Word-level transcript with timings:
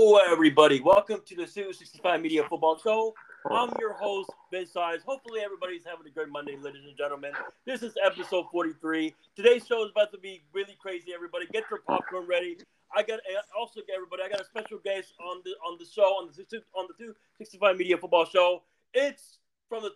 Hello, 0.00 0.20
everybody. 0.30 0.80
Welcome 0.80 1.22
to 1.26 1.34
the 1.34 1.44
Suit 1.44 1.74
65 1.74 2.22
Media 2.22 2.44
Football 2.48 2.78
Show. 2.78 3.14
I'm 3.50 3.72
your 3.80 3.94
host, 3.94 4.30
Ben 4.52 4.64
Size. 4.64 5.00
Hopefully, 5.04 5.40
everybody's 5.40 5.82
having 5.84 6.06
a 6.06 6.10
good 6.10 6.30
Monday, 6.30 6.56
ladies 6.56 6.84
and 6.86 6.96
gentlemen. 6.96 7.32
This 7.66 7.82
is 7.82 7.94
episode 8.06 8.44
43. 8.52 9.12
Today's 9.34 9.66
show 9.66 9.84
is 9.84 9.90
about 9.90 10.12
to 10.12 10.18
be 10.18 10.40
really 10.52 10.76
crazy. 10.80 11.12
Everybody, 11.12 11.46
get 11.52 11.64
your 11.68 11.80
popcorn 11.80 12.28
ready. 12.28 12.58
I 12.96 13.02
got 13.02 13.18
eh, 13.18 13.40
also 13.58 13.80
everybody. 13.92 14.22
I 14.22 14.28
got 14.28 14.40
a 14.40 14.44
special 14.44 14.78
guest 14.84 15.14
on 15.20 15.42
the 15.44 15.50
on 15.66 15.78
the 15.80 15.84
show 15.84 16.02
on 16.02 16.28
the 16.28 16.62
on 16.76 16.86
the 16.86 16.94
265 16.94 17.76
Media 17.76 17.98
Football 17.98 18.26
Show. 18.26 18.62
It's 18.94 19.38
from 19.68 19.82
the 19.82 19.90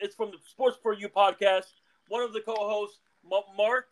it's 0.00 0.14
from 0.14 0.32
the 0.32 0.36
Sports 0.50 0.76
for 0.82 0.92
You 0.92 1.08
podcast. 1.08 1.72
One 2.08 2.22
of 2.22 2.34
the 2.34 2.42
co-hosts, 2.42 2.98
Marq. 3.24 3.88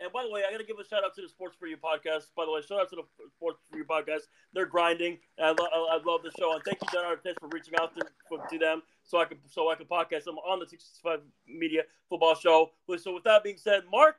And 0.00 0.12
by 0.12 0.24
the 0.24 0.30
way, 0.30 0.42
I 0.46 0.52
got 0.52 0.58
to 0.58 0.66
give 0.66 0.78
a 0.78 0.84
shout 0.84 1.04
out 1.04 1.14
to 1.14 1.22
the 1.22 1.28
Sports 1.28 1.56
for 1.58 1.66
You 1.66 1.76
podcast. 1.76 2.26
By 2.36 2.44
the 2.44 2.52
way, 2.52 2.60
shout 2.60 2.80
out 2.80 2.90
to 2.90 2.96
the 2.96 3.30
Sports 3.36 3.60
for 3.70 3.78
You 3.78 3.84
podcast. 3.84 4.28
They're 4.52 4.66
grinding, 4.66 5.18
I, 5.40 5.48
lo- 5.50 5.88
I 5.90 5.98
love 6.04 6.22
the 6.22 6.30
show. 6.38 6.52
And 6.52 6.62
thank 6.64 6.78
you, 6.82 6.88
John 6.92 7.04
Artest, 7.04 7.40
for 7.40 7.48
reaching 7.48 7.74
out 7.80 7.94
to, 7.96 8.02
to 8.50 8.58
them 8.58 8.82
so 9.04 9.18
I 9.18 9.24
could 9.24 9.38
so 9.48 9.70
I 9.70 9.74
could 9.74 9.88
podcast 9.88 10.24
them 10.24 10.36
on 10.38 10.60
the 10.60 10.66
65 10.66 11.20
Media 11.48 11.82
Football 12.08 12.34
Show. 12.34 12.70
So 12.98 13.14
with 13.14 13.24
that 13.24 13.42
being 13.42 13.56
said, 13.56 13.84
Marq, 13.92 14.14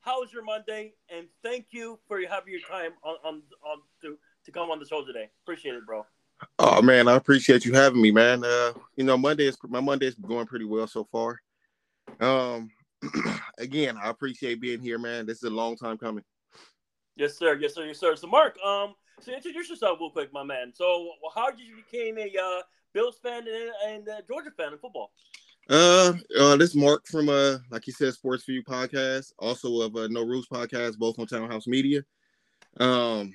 how 0.00 0.20
was 0.20 0.32
your 0.32 0.44
Monday? 0.44 0.94
And 1.14 1.26
thank 1.42 1.66
you 1.70 1.98
for 2.08 2.18
having 2.20 2.52
your 2.52 2.62
time 2.62 2.92
on 3.02 3.16
on, 3.24 3.42
on 3.64 3.78
to 4.02 4.16
to 4.46 4.52
come 4.52 4.70
on 4.70 4.78
the 4.78 4.86
show 4.86 5.04
today. 5.04 5.28
Appreciate 5.44 5.74
it, 5.74 5.86
bro. 5.86 6.06
Oh 6.58 6.80
man, 6.80 7.08
I 7.08 7.16
appreciate 7.16 7.64
you 7.66 7.74
having 7.74 8.00
me, 8.00 8.10
man. 8.10 8.44
Uh, 8.44 8.72
you 8.96 9.04
know, 9.04 9.18
Monday 9.18 9.46
is 9.46 9.58
my 9.68 9.80
Monday 9.80 10.06
is 10.06 10.14
going 10.14 10.46
pretty 10.46 10.64
well 10.64 10.86
so 10.86 11.04
far. 11.04 11.40
Um, 12.20 12.70
again, 13.58 13.96
I 14.02 14.10
appreciate 14.10 14.60
being 14.60 14.80
here, 14.80 14.98
man. 14.98 15.26
This 15.26 15.38
is 15.38 15.44
a 15.44 15.50
long 15.50 15.76
time 15.76 15.98
coming. 15.98 16.24
Yes, 17.16 17.36
sir. 17.36 17.56
Yes, 17.56 17.74
sir. 17.74 17.86
Yes, 17.86 17.98
sir. 17.98 18.16
So, 18.16 18.28
Marq, 18.28 18.62
um, 18.64 18.94
so 19.20 19.32
introduce 19.32 19.68
yourself 19.68 19.98
real 20.00 20.10
quick, 20.10 20.32
my 20.32 20.42
man. 20.42 20.72
So, 20.74 21.10
how 21.34 21.50
did 21.50 21.60
you 21.60 21.76
become 21.76 22.18
a 22.18 22.30
uh, 22.40 22.62
Bills 22.92 23.18
fan 23.22 23.46
and, 23.46 23.72
and 23.86 24.08
uh, 24.08 24.20
Georgia 24.26 24.50
fan 24.56 24.72
in 24.72 24.78
football? 24.78 25.12
Uh, 25.68 26.14
uh, 26.38 26.56
this 26.56 26.70
is 26.70 26.76
Marq 26.76 27.06
from 27.06 27.28
uh, 27.28 27.58
like 27.70 27.86
you 27.86 27.92
said, 27.92 28.12
Sports 28.12 28.44
for 28.44 28.52
You 28.52 28.64
podcast, 28.64 29.32
also 29.38 29.82
of 29.82 29.94
uh, 29.94 30.08
No 30.08 30.24
Rules 30.24 30.48
podcast, 30.48 30.98
both 30.98 31.18
on 31.18 31.26
Townhouse 31.26 31.66
Media. 31.66 32.02
Um, 32.78 33.32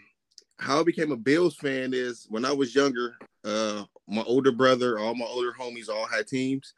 how 0.58 0.82
I 0.82 0.84
became 0.84 1.12
a 1.12 1.18
Bills 1.18 1.56
fan 1.56 1.94
is 1.94 2.26
when 2.30 2.44
I 2.46 2.52
was 2.52 2.76
younger. 2.76 3.16
Uh, 3.44 3.84
my 4.08 4.24
older 4.24 4.52
brother, 4.52 5.00
all 5.00 5.16
my 5.16 5.26
older 5.26 5.54
homies, 5.54 5.90
all 5.90 6.08
had 6.08 6.28
teams. 6.28 6.74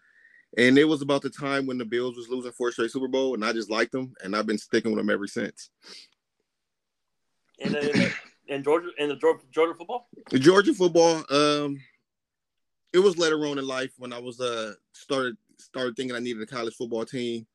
And 0.58 0.78
it 0.78 0.86
was 0.86 1.04
about 1.04 1.22
the 1.22 1.30
time 1.30 1.68
when 1.68 1.78
the 1.78 1.86
Bills 1.86 2.18
was 2.18 2.30
losing 2.30 2.52
four 2.52 2.72
straight 2.72 2.90
Super 2.90 3.08
Bowl, 3.08 3.36
and 3.36 3.46
I 3.46 3.54
just 3.54 3.70
liked 3.70 3.92
them, 3.92 4.14
and 4.24 4.36
I've 4.36 4.48
been 4.48 4.58
sticking 4.58 4.92
with 4.92 5.00
them 5.00 5.10
ever 5.10 5.28
since. 5.28 5.70
And 7.60 7.76
in, 7.76 8.12
in, 8.48 8.64
Georgia, 8.64 8.90
in 8.98 9.10
the 9.10 9.16
Georgia, 9.16 9.44
Georgia 9.52 9.76
football, 9.76 10.10
the 10.32 10.40
Georgia 10.40 10.74
football, 10.74 11.24
um, 11.30 11.80
it 12.92 13.00
was 13.00 13.18
later 13.18 13.46
on 13.46 13.60
in 13.60 13.68
life 13.68 13.92
when 13.98 14.12
I 14.12 14.20
was 14.20 14.40
uh 14.40 14.74
started 14.94 15.36
started 15.60 15.96
thinking 15.96 16.16
I 16.16 16.20
needed 16.20 16.42
a 16.42 16.48
college 16.48 16.76
football 16.76 17.06
team, 17.06 17.46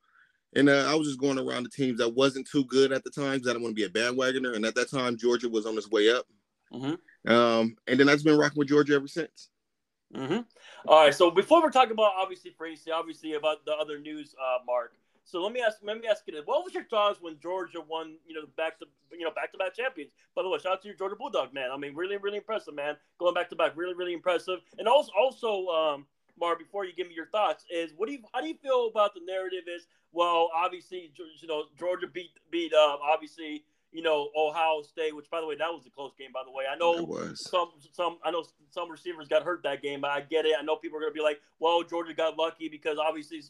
and 0.55 0.69
uh, 0.69 0.85
I 0.89 0.95
was 0.95 1.07
just 1.07 1.19
going 1.19 1.39
around 1.39 1.63
the 1.63 1.69
teams 1.69 1.99
that 1.99 2.15
wasn't 2.15 2.47
too 2.49 2.63
good 2.65 2.93
at 2.93 3.03
the 3.03 3.09
time 3.09 3.33
because 3.33 3.49
I 3.49 3.51
didn't 3.51 3.63
want 3.63 3.75
to 3.75 3.81
be 3.81 3.85
a 3.85 3.89
bandwagoner, 3.89 4.55
and 4.55 4.65
at 4.65 4.75
that 4.75 4.89
time 4.89 5.17
Georgia 5.17 5.49
was 5.49 5.65
on 5.65 5.77
its 5.77 5.91
way 5.91 6.09
up. 6.09 6.25
Mm-hmm. 6.71 7.31
Um, 7.31 7.75
and 7.87 7.99
then 7.99 8.07
I've 8.07 8.15
just 8.15 8.25
been 8.25 8.37
rocking 8.37 8.59
with 8.59 8.69
Georgia 8.69 8.95
ever 8.95 9.07
since. 9.07 9.49
Mm-hmm. 10.15 10.39
All 10.87 11.05
right. 11.05 11.13
So 11.13 11.31
before 11.31 11.61
we're 11.61 11.71
talking 11.71 11.91
about 11.91 12.11
obviously 12.17 12.51
Tracy, 12.51 12.91
obviously 12.91 13.33
about 13.33 13.65
the 13.65 13.73
other 13.73 13.99
news, 13.99 14.35
uh, 14.39 14.59
Marq. 14.69 14.89
So 15.25 15.41
let 15.41 15.53
me 15.53 15.61
ask. 15.65 15.77
Let 15.81 15.99
me 15.99 16.07
ask 16.07 16.23
you 16.27 16.33
this: 16.33 16.43
What 16.45 16.63
was 16.63 16.73
your 16.73 16.83
thoughts 16.83 17.19
when 17.21 17.39
Georgia 17.41 17.79
won? 17.81 18.17
You 18.27 18.35
know, 18.35 18.41
back 18.57 18.77
to 18.79 18.85
you 19.11 19.23
know 19.23 19.31
back 19.31 19.51
to 19.53 19.57
back 19.57 19.73
champions. 19.73 20.11
By 20.35 20.43
the 20.43 20.49
way, 20.49 20.59
shout 20.59 20.73
out 20.73 20.81
to 20.81 20.87
your 20.87 20.97
Georgia 20.97 21.15
Bulldog 21.15 21.53
man. 21.53 21.71
I 21.71 21.77
mean, 21.77 21.95
really, 21.95 22.17
really 22.17 22.37
impressive, 22.37 22.75
man. 22.75 22.95
Going 23.19 23.33
back 23.33 23.49
to 23.49 23.55
back, 23.55 23.71
really, 23.75 23.93
really 23.93 24.13
impressive. 24.13 24.59
And 24.77 24.87
also, 24.87 25.11
also, 25.17 25.67
um, 25.67 26.05
Marq, 26.39 26.59
before 26.59 26.85
you 26.85 26.93
give 26.93 27.07
me 27.07 27.13
your 27.15 27.27
thoughts, 27.27 27.65
is 27.71 27.93
what 27.95 28.07
do 28.07 28.13
you 28.13 28.19
how 28.33 28.41
do 28.41 28.47
you 28.47 28.57
feel 28.61 28.87
about 28.87 29.13
the 29.13 29.21
narrative? 29.25 29.63
Is 29.73 29.87
well, 30.11 30.49
obviously, 30.53 31.11
you 31.41 31.47
know, 31.47 31.65
Georgia 31.79 32.07
beat 32.07 32.31
beat 32.51 32.73
uh, 32.73 32.97
obviously 33.01 33.63
you 33.93 34.01
know, 34.01 34.29
Ohio 34.35 34.81
State, 34.81 35.15
which 35.15 35.29
by 35.29 35.39
the 35.39 35.47
way, 35.47 35.55
that 35.55 35.69
was 35.69 35.85
a 35.85 35.89
close 35.89 36.11
game, 36.17 36.31
by 36.33 36.41
the 36.43 36.51
way. 36.51 36.65
I 36.69 36.75
know 36.75 37.33
some 37.35 37.69
some 37.91 38.17
I 38.25 38.31
know 38.31 38.43
some 38.71 38.89
receivers 38.89 39.27
got 39.27 39.43
hurt 39.43 39.63
that 39.63 39.81
game, 39.81 40.01
but 40.01 40.11
I 40.11 40.21
get 40.21 40.45
it. 40.45 40.55
I 40.59 40.63
know 40.63 40.75
people 40.75 40.97
are 40.97 41.01
gonna 41.01 41.13
be 41.13 41.21
like, 41.21 41.41
well, 41.59 41.83
Georgia 41.83 42.13
got 42.13 42.37
lucky 42.37 42.67
because 42.67 42.97
obviously 42.97 43.41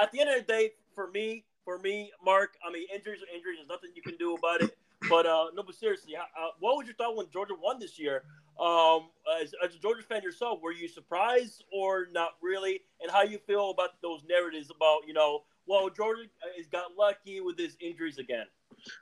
at 0.00 0.10
the 0.12 0.20
end 0.20 0.30
of 0.30 0.46
the 0.46 0.52
day, 0.52 0.72
for 0.94 1.10
me, 1.10 1.44
for 1.64 1.78
me, 1.78 2.10
Marq, 2.26 2.48
I 2.66 2.72
mean 2.72 2.86
injuries 2.92 3.20
are 3.22 3.34
injuries, 3.34 3.58
there's 3.58 3.68
nothing 3.68 3.90
you 3.94 4.02
can 4.02 4.16
do 4.16 4.34
about 4.34 4.62
it. 4.62 4.76
But 5.08 5.26
uh 5.26 5.46
no, 5.54 5.62
but 5.62 5.74
seriously, 5.74 6.14
uh, 6.16 6.48
what 6.58 6.76
was 6.76 6.86
your 6.86 6.96
thought 6.96 7.16
when 7.16 7.26
Georgia 7.32 7.54
won 7.60 7.78
this 7.78 7.98
year? 7.98 8.24
Um, 8.60 9.08
as, 9.40 9.54
as 9.64 9.74
a 9.74 9.78
Georgia 9.78 10.02
fan 10.02 10.22
yourself, 10.22 10.60
were 10.60 10.72
you 10.72 10.86
surprised 10.86 11.64
or 11.72 12.08
not 12.12 12.36
really? 12.42 12.82
And 13.00 13.10
how 13.10 13.22
you 13.22 13.38
feel 13.38 13.70
about 13.70 13.90
those 14.02 14.22
narratives 14.28 14.70
about, 14.70 15.00
you 15.06 15.14
know, 15.14 15.44
well, 15.66 15.88
Georgia 15.88 16.24
has 16.56 16.66
got 16.66 16.92
lucky 16.98 17.40
with 17.40 17.58
his 17.58 17.76
injuries 17.80 18.18
again? 18.18 18.46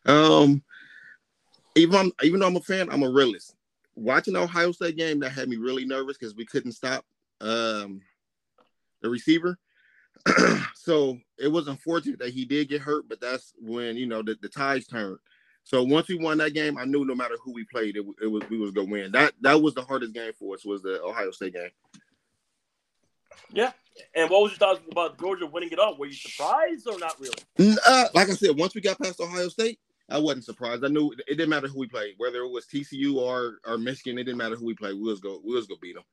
Um, 0.06 0.62
even 1.80 2.12
even 2.22 2.40
though 2.40 2.46
I'm 2.46 2.56
a 2.56 2.60
fan, 2.60 2.88
I'm 2.90 3.02
a 3.02 3.10
realist. 3.10 3.54
Watching 3.94 4.34
the 4.34 4.40
Ohio 4.40 4.72
State 4.72 4.96
game, 4.96 5.20
that 5.20 5.32
had 5.32 5.48
me 5.48 5.56
really 5.56 5.84
nervous 5.84 6.16
because 6.16 6.34
we 6.34 6.46
couldn't 6.46 6.72
stop 6.72 7.04
um, 7.40 8.00
the 9.02 9.10
receiver. 9.10 9.58
so 10.74 11.18
it 11.38 11.48
was 11.48 11.68
unfortunate 11.68 12.18
that 12.18 12.30
he 12.32 12.44
did 12.44 12.68
get 12.68 12.82
hurt, 12.82 13.08
but 13.08 13.20
that's 13.20 13.54
when 13.60 13.96
you 13.96 14.06
know 14.06 14.22
the, 14.22 14.36
the 14.40 14.48
tides 14.48 14.86
turned. 14.86 15.18
So 15.64 15.82
once 15.82 16.08
we 16.08 16.16
won 16.16 16.38
that 16.38 16.54
game, 16.54 16.78
I 16.78 16.84
knew 16.84 17.04
no 17.04 17.14
matter 17.14 17.36
who 17.42 17.52
we 17.52 17.64
played, 17.64 17.96
it, 17.96 18.04
it 18.22 18.26
was 18.26 18.42
we 18.50 18.58
was 18.58 18.70
gonna 18.70 18.90
win. 18.90 19.12
That 19.12 19.34
that 19.40 19.60
was 19.60 19.74
the 19.74 19.82
hardest 19.82 20.14
game 20.14 20.32
for 20.38 20.54
us 20.54 20.64
was 20.64 20.82
the 20.82 21.02
Ohio 21.02 21.30
State 21.30 21.54
game. 21.54 21.70
Yeah. 23.52 23.72
And 24.14 24.30
what 24.30 24.42
was 24.42 24.52
your 24.52 24.58
thoughts 24.58 24.80
about 24.90 25.18
Georgia 25.18 25.46
winning 25.46 25.70
it 25.70 25.78
all? 25.78 25.96
Were 25.96 26.06
you 26.06 26.14
surprised 26.14 26.86
or 26.88 26.98
not 26.98 27.16
really? 27.20 27.78
Uh, 27.86 28.06
like 28.14 28.28
I 28.28 28.34
said, 28.34 28.56
once 28.56 28.74
we 28.74 28.80
got 28.80 28.98
past 28.98 29.20
Ohio 29.20 29.48
State, 29.48 29.78
I 30.10 30.18
wasn't 30.18 30.44
surprised. 30.44 30.84
I 30.84 30.88
knew 30.88 31.12
it 31.12 31.36
didn't 31.36 31.50
matter 31.50 31.68
who 31.68 31.78
we 31.78 31.86
played, 31.86 32.14
whether 32.18 32.40
it 32.40 32.50
was 32.50 32.66
TCU 32.66 33.16
or 33.16 33.58
or 33.64 33.78
Michigan. 33.78 34.18
It 34.18 34.24
didn't 34.24 34.38
matter 34.38 34.56
who 34.56 34.66
we 34.66 34.74
played. 34.74 34.94
We 34.94 35.02
was 35.02 35.20
go 35.20 35.40
we 35.44 35.54
was 35.54 35.66
gonna 35.66 35.80
beat 35.80 35.96
them. 35.96 36.04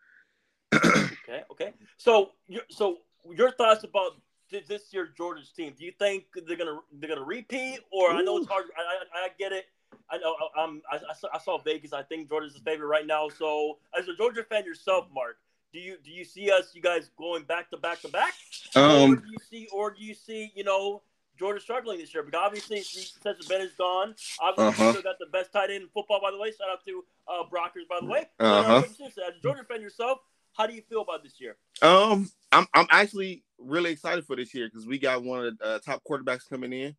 okay, 1.24 1.44
okay. 1.52 1.74
So, 1.98 2.32
so 2.70 2.98
your 3.32 3.52
thoughts 3.52 3.84
about 3.84 4.14
this 4.50 4.94
year 4.94 5.10
Georgia's 5.16 5.52
team? 5.52 5.74
Do 5.78 5.86
you 5.86 5.92
think 5.98 6.26
they're 6.48 6.58
gonna 6.58 6.80
they're 7.00 7.10
gonna 7.10 7.24
repeat, 7.24 7.80
or 7.92 8.12
Ooh. 8.12 8.18
I 8.18 8.22
know 8.22 8.38
it's 8.38 8.48
hard. 8.48 8.66
I, 8.78 9.20
I, 9.20 9.26
I 9.26 9.30
get 9.38 9.52
it. 9.52 9.66
I 10.10 10.18
know. 10.18 10.36
Um, 10.58 10.82
I, 10.92 11.00
I 11.34 11.40
saw 11.40 11.58
Vegas. 11.60 11.94
I 11.94 12.04
think 12.04 12.30
Georgia's 12.30 12.54
the 12.54 12.60
favorite 12.60 12.88
right 12.88 13.08
now. 13.08 13.30
So, 13.30 13.78
as 13.98 14.08
a 14.08 14.16
Georgia 14.16 14.44
fan 14.44 14.66
yourself, 14.66 15.08
Marq, 15.16 15.36
do 15.74 15.80
you 15.80 15.98
do 16.04 16.12
you 16.12 16.26
see 16.26 16.52
us, 16.52 16.72
you 16.74 16.82
guys, 16.82 17.10
going 17.18 17.44
back 17.44 17.70
to 17.72 17.78
back 17.78 18.02
to 18.02 18.08
back, 18.10 18.34
um, 18.76 19.14
or 19.14 19.16
do 19.16 19.24
you 19.30 19.38
see, 19.50 19.68
or 19.72 19.92
do 19.92 20.04
you 20.04 20.14
see, 20.14 20.52
you 20.56 20.64
know, 20.64 21.02
Georgia 21.38 21.60
struggling 21.60 22.00
this 22.00 22.14
year 22.14 22.24
because 22.24 22.40
obviously 22.44 22.82
Stetson 22.82 23.48
Bennett's 23.48 23.74
gone. 23.76 24.16
Obviously, 24.40 24.84
uh-huh. 24.86 24.92
still 24.92 25.04
got 25.04 25.20
the 25.20 25.28
best 25.28 25.52
tight 25.52 25.70
end 25.70 25.84
in 25.84 25.90
football, 25.94 26.20
by 26.22 26.32
the 26.32 26.38
way. 26.38 26.52
Shout 26.52 26.70
out 26.72 26.84
to 26.86 27.04
uh, 27.28 27.44
Brock 27.50 27.74
Bowers, 27.76 27.86
by 27.90 27.98
the 28.02 28.12
way. 28.12 28.26
Uh-huh. 28.40 28.82
But, 28.82 29.04
uh, 29.04 29.08
as 29.08 29.18
a 29.18 29.42
Georgia 29.42 29.64
fan 29.64 29.82
yourself, 29.82 30.20
how 30.54 30.66
do 30.66 30.74
you 30.74 30.82
feel 30.90 31.02
about 31.02 31.24
this 31.24 31.40
year? 31.40 31.56
Um, 31.82 32.30
I'm 32.52 32.66
I'm 32.74 32.88
actually 32.90 33.44
really 33.60 33.92
excited 33.92 34.26
for 34.26 34.36
this 34.36 34.54
year 34.54 34.68
because 34.68 34.88
we 34.88 34.98
got 34.98 35.24
one 35.24 35.46
of 35.46 35.58
the 35.58 35.66
uh, 35.66 35.80
top 35.80 36.02
quarterbacks 36.10 36.50
coming 36.50 36.74
in. 36.74 36.96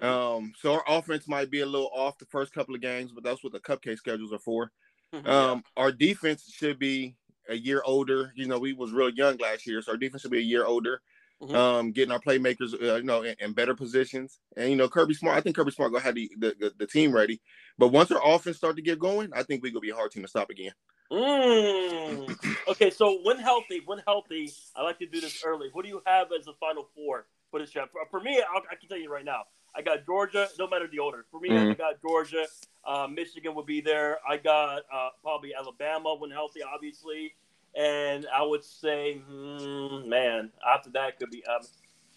Um, 0.00 0.52
so 0.58 0.74
our 0.74 0.84
offense 0.86 1.28
might 1.28 1.50
be 1.50 1.60
a 1.60 1.66
little 1.66 1.90
off 1.94 2.18
the 2.18 2.26
first 2.26 2.52
couple 2.52 2.74
of 2.74 2.80
games, 2.80 3.12
but 3.12 3.22
that's 3.22 3.44
what 3.44 3.52
the 3.52 3.60
cupcake 3.60 3.98
schedules 3.98 4.32
are 4.32 4.38
for. 4.38 4.72
Mm-hmm. 5.14 5.28
Um, 5.28 5.64
our 5.76 5.92
defense 5.92 6.50
should 6.50 6.78
be 6.78 7.16
a 7.48 7.54
year 7.54 7.82
older. 7.84 8.32
You 8.34 8.46
know, 8.46 8.58
we 8.58 8.72
was 8.72 8.92
real 8.92 9.10
young 9.10 9.36
last 9.38 9.66
year, 9.66 9.82
so 9.82 9.92
our 9.92 9.98
defense 9.98 10.22
should 10.22 10.30
be 10.30 10.38
a 10.38 10.42
year 10.42 10.64
older 10.64 11.02
mm-hmm. 11.42 11.54
um, 11.54 11.92
getting 11.92 12.12
our 12.12 12.20
playmakers, 12.20 12.74
uh, 12.74 12.96
you 12.96 13.02
know, 13.02 13.22
in, 13.22 13.34
in, 13.40 13.52
better 13.52 13.74
positions. 13.74 14.38
And 14.56 14.70
you 14.70 14.76
know, 14.76 14.88
Kirby 14.88 15.14
Smart, 15.14 15.36
I 15.36 15.40
think 15.40 15.56
Kirby 15.56 15.70
Smart 15.70 15.92
gonna 15.92 16.04
have 16.04 16.14
the, 16.14 16.30
the, 16.38 16.72
the 16.78 16.86
team 16.86 17.12
ready. 17.12 17.40
But 17.78 17.88
once 17.88 18.10
our 18.10 18.20
offense 18.24 18.56
start 18.56 18.76
to 18.76 18.82
get 18.82 18.98
going, 18.98 19.30
I 19.34 19.42
think 19.42 19.62
we 19.62 19.70
gonna 19.70 19.80
be 19.80 19.90
a 19.90 19.94
hard 19.94 20.10
team 20.10 20.22
to 20.22 20.28
stop 20.28 20.50
again. 20.50 20.72
Mm. 21.12 22.36
Okay, 22.68 22.90
so 22.90 23.18
when 23.24 23.38
healthy, 23.38 23.82
when 23.84 24.00
healthy, 24.06 24.52
I 24.76 24.82
like 24.82 24.98
to 25.00 25.06
do 25.06 25.20
this 25.20 25.42
early. 25.44 25.68
What 25.72 25.84
do 25.84 25.88
you 25.88 26.02
have 26.06 26.28
as 26.38 26.44
the 26.44 26.52
final 26.60 26.88
four 26.94 27.26
for 27.50 27.58
this 27.58 27.72
For, 27.72 27.88
for 28.10 28.20
me, 28.20 28.40
I'll, 28.54 28.62
i 28.70 28.76
can 28.76 28.88
tell 28.88 28.98
you 28.98 29.12
right 29.12 29.24
now. 29.24 29.42
I 29.74 29.82
got 29.82 30.04
Georgia. 30.06 30.48
No 30.58 30.68
matter 30.68 30.88
the 30.90 30.98
order. 30.98 31.26
For 31.30 31.40
me, 31.40 31.50
mm-hmm. 31.50 31.70
I 31.70 31.74
got 31.74 32.00
Georgia. 32.00 32.46
Uh, 32.84 33.06
Michigan 33.08 33.54
will 33.54 33.64
be 33.64 33.80
there. 33.80 34.18
I 34.28 34.36
got 34.36 34.82
uh, 34.92 35.10
probably 35.22 35.54
Alabama 35.54 36.14
when 36.18 36.30
healthy, 36.30 36.60
obviously. 36.62 37.34
And 37.76 38.26
I 38.34 38.42
would 38.42 38.64
say, 38.64 39.18
hmm, 39.18 40.08
man, 40.08 40.50
after 40.66 40.90
that 40.90 41.18
could 41.18 41.30
be, 41.30 41.44
um, 41.46 41.62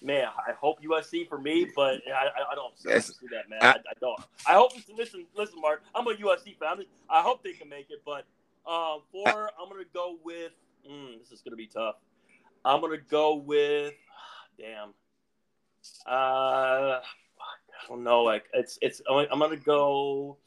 man, 0.02 0.26
I 0.26 0.52
hope 0.54 0.82
USC 0.84 1.28
for 1.28 1.38
me, 1.38 1.68
but 1.76 2.02
I, 2.08 2.28
I, 2.52 2.56
don't 2.56 2.78
see, 2.78 2.90
that, 2.90 3.50
man. 3.50 3.60
I, 3.62 3.70
I, 3.70 3.94
don't. 4.00 4.20
I 4.48 4.54
hope. 4.54 4.72
Listen, 4.96 5.26
listen, 5.36 5.60
Marq. 5.62 5.78
I'm 5.96 6.08
a 6.08 6.14
USC 6.14 6.58
fan. 6.58 6.84
I 7.10 7.22
hope 7.22 7.44
they 7.44 7.54
can 7.54 7.70
make 7.70 7.88
it, 7.90 8.02
but 8.06 8.26
um, 8.70 9.02
four, 9.12 9.50
I'm 9.60 9.70
gonna 9.70 9.84
go 9.94 10.18
with. 10.24 10.52
Mm, 10.90 11.20
this 11.20 11.32
is 11.32 11.42
gonna 11.42 11.56
be 11.56 11.68
tough. 11.68 11.96
I'm 12.66 12.82
gonna 12.82 12.98
go 12.98 13.36
with. 13.36 13.94
Damn. 14.58 14.94
Uh, 16.08 17.00
I 17.00 17.88
don't 17.88 18.04
know. 18.04 18.24
Like 18.24 18.46
it's 18.54 18.78
it's. 18.82 19.02
I'm 19.10 19.40
gonna 19.40 19.58
go. 19.58 20.38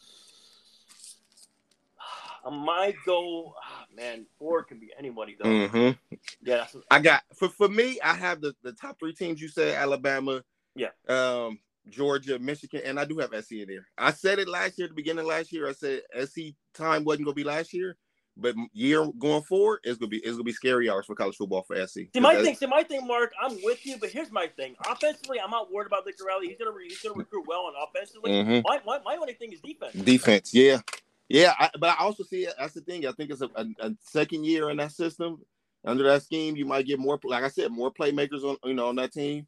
I 2.47 2.51
might 2.51 2.97
go. 3.05 3.55
Man, 3.97 4.27
four 4.39 4.63
can 4.63 4.79
be 4.79 4.91
anybody 4.99 5.37
though. 5.41 5.49
Mm-hmm. 5.49 6.17
Yeah, 6.43 6.67
I 6.91 7.01
got 7.01 7.23
for 7.35 7.49
for 7.49 7.69
me. 7.69 7.99
I 8.03 8.15
have 8.15 8.41
the 8.41 8.55
the 8.63 8.73
top 8.73 8.99
three 8.99 9.15
teams 9.15 9.41
you 9.41 9.49
said: 9.49 9.75
Alabama, 9.75 10.43
Yeah. 10.75 10.89
um, 11.09 11.59
Georgia, 11.89 12.39
Michigan, 12.39 12.83
and 12.85 13.01
I 13.01 13.05
do 13.07 13.19
have 13.19 13.31
SC 13.45 13.53
in 13.53 13.69
there. 13.69 13.87
I 13.97 14.13
said 14.13 14.39
it 14.39 14.49
last 14.49 14.79
year 14.79 14.87
at 14.87 14.91
the 14.91 14.95
beginning 14.97 15.21
of 15.21 15.27
last 15.27 15.53
year. 15.53 15.69
I 15.69 15.73
said 15.73 16.03
SC 16.25 16.55
time 16.75 17.05
wasn't 17.05 17.25
gonna 17.25 17.35
be 17.35 17.45
last 17.45 17.73
year, 17.73 17.97
but 18.37 18.55
year 18.73 19.07
going 19.19 19.43
forward, 19.43 19.81
it's 19.85 19.97
gonna 19.99 20.09
be 20.11 20.19
it's 20.19 20.33
gonna 20.33 20.43
be 20.45 20.53
scary 20.53 20.91
hours 20.91 21.07
for 21.07 21.15
college 21.15 21.37
football 21.37 21.63
for 21.63 21.75
SC. 21.87 22.01
See 22.13 22.21
my 22.21 22.37
thing, 22.37 22.55
see 22.55 22.67
my 22.67 22.83
thing, 22.83 23.07
Marq. 23.09 23.29
I'm 23.41 23.57
with 23.63 23.87
you, 23.87 23.97
but 23.99 24.11
here's 24.11 24.31
my 24.31 24.47
thing. 24.49 24.75
Offensively, 24.91 25.41
I'm 25.41 25.51
not 25.51 25.73
worried 25.73 25.87
about 25.87 26.05
Lincoln 26.05 26.27
Riley. 26.27 26.49
He's 26.49 26.59
gonna 26.59 26.73
re- 26.73 26.89
he's 26.89 27.01
gonna 27.01 27.15
recruit 27.15 27.47
well, 27.47 27.69
and 27.69 27.77
offensively, 27.89 28.33
Mhm. 28.33 28.63
my, 28.67 28.81
my 28.85 29.01
my 29.05 29.17
only 29.17 29.35
thing 29.35 29.53
is 29.53 29.61
defense. 29.61 29.95
Defense, 29.95 30.53
yeah, 30.53 30.81
yeah. 31.29 31.55
I, 31.59 31.71
but 31.79 31.91
I 31.91 31.97
also 32.05 32.25
see. 32.25 32.49
That's 32.59 32.75
the 32.75 32.81
thing. 32.83 33.07
I 33.07 33.13
think 33.13 33.31
it's 33.31 33.43
a, 33.43 33.51
a, 33.55 33.67
a 33.81 33.93
second 34.01 34.45
year 34.45 34.71
in 34.71 34.79
that 34.79 34.93
system. 34.93 35.41
Under 35.85 36.05
that 36.05 36.23
scheme, 36.23 36.57
you 36.57 36.67
might 36.67 36.87
get 36.87 36.99
more. 36.99 37.19
Like 37.25 37.45
I 37.45 37.49
said, 37.49 37.71
more 37.71 37.93
playmakers 37.93 38.45
on 38.45 38.57
you 38.65 38.75
know 38.75 38.89
on 38.89 38.97
that 38.97 39.13
team. 39.13 39.47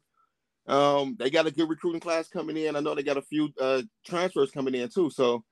Um, 0.67 1.15
they 1.19 1.29
got 1.29 1.47
a 1.47 1.51
good 1.51 1.69
recruiting 1.69 1.99
class 2.01 2.27
coming 2.27 2.57
in. 2.57 2.75
I 2.75 2.79
know 2.79 2.95
they 2.95 3.03
got 3.03 3.17
a 3.17 3.21
few 3.23 3.49
uh 3.59 3.81
transfers 4.05 4.51
coming 4.51 4.75
in 4.75 4.89
too. 4.89 5.09
So, 5.09 5.43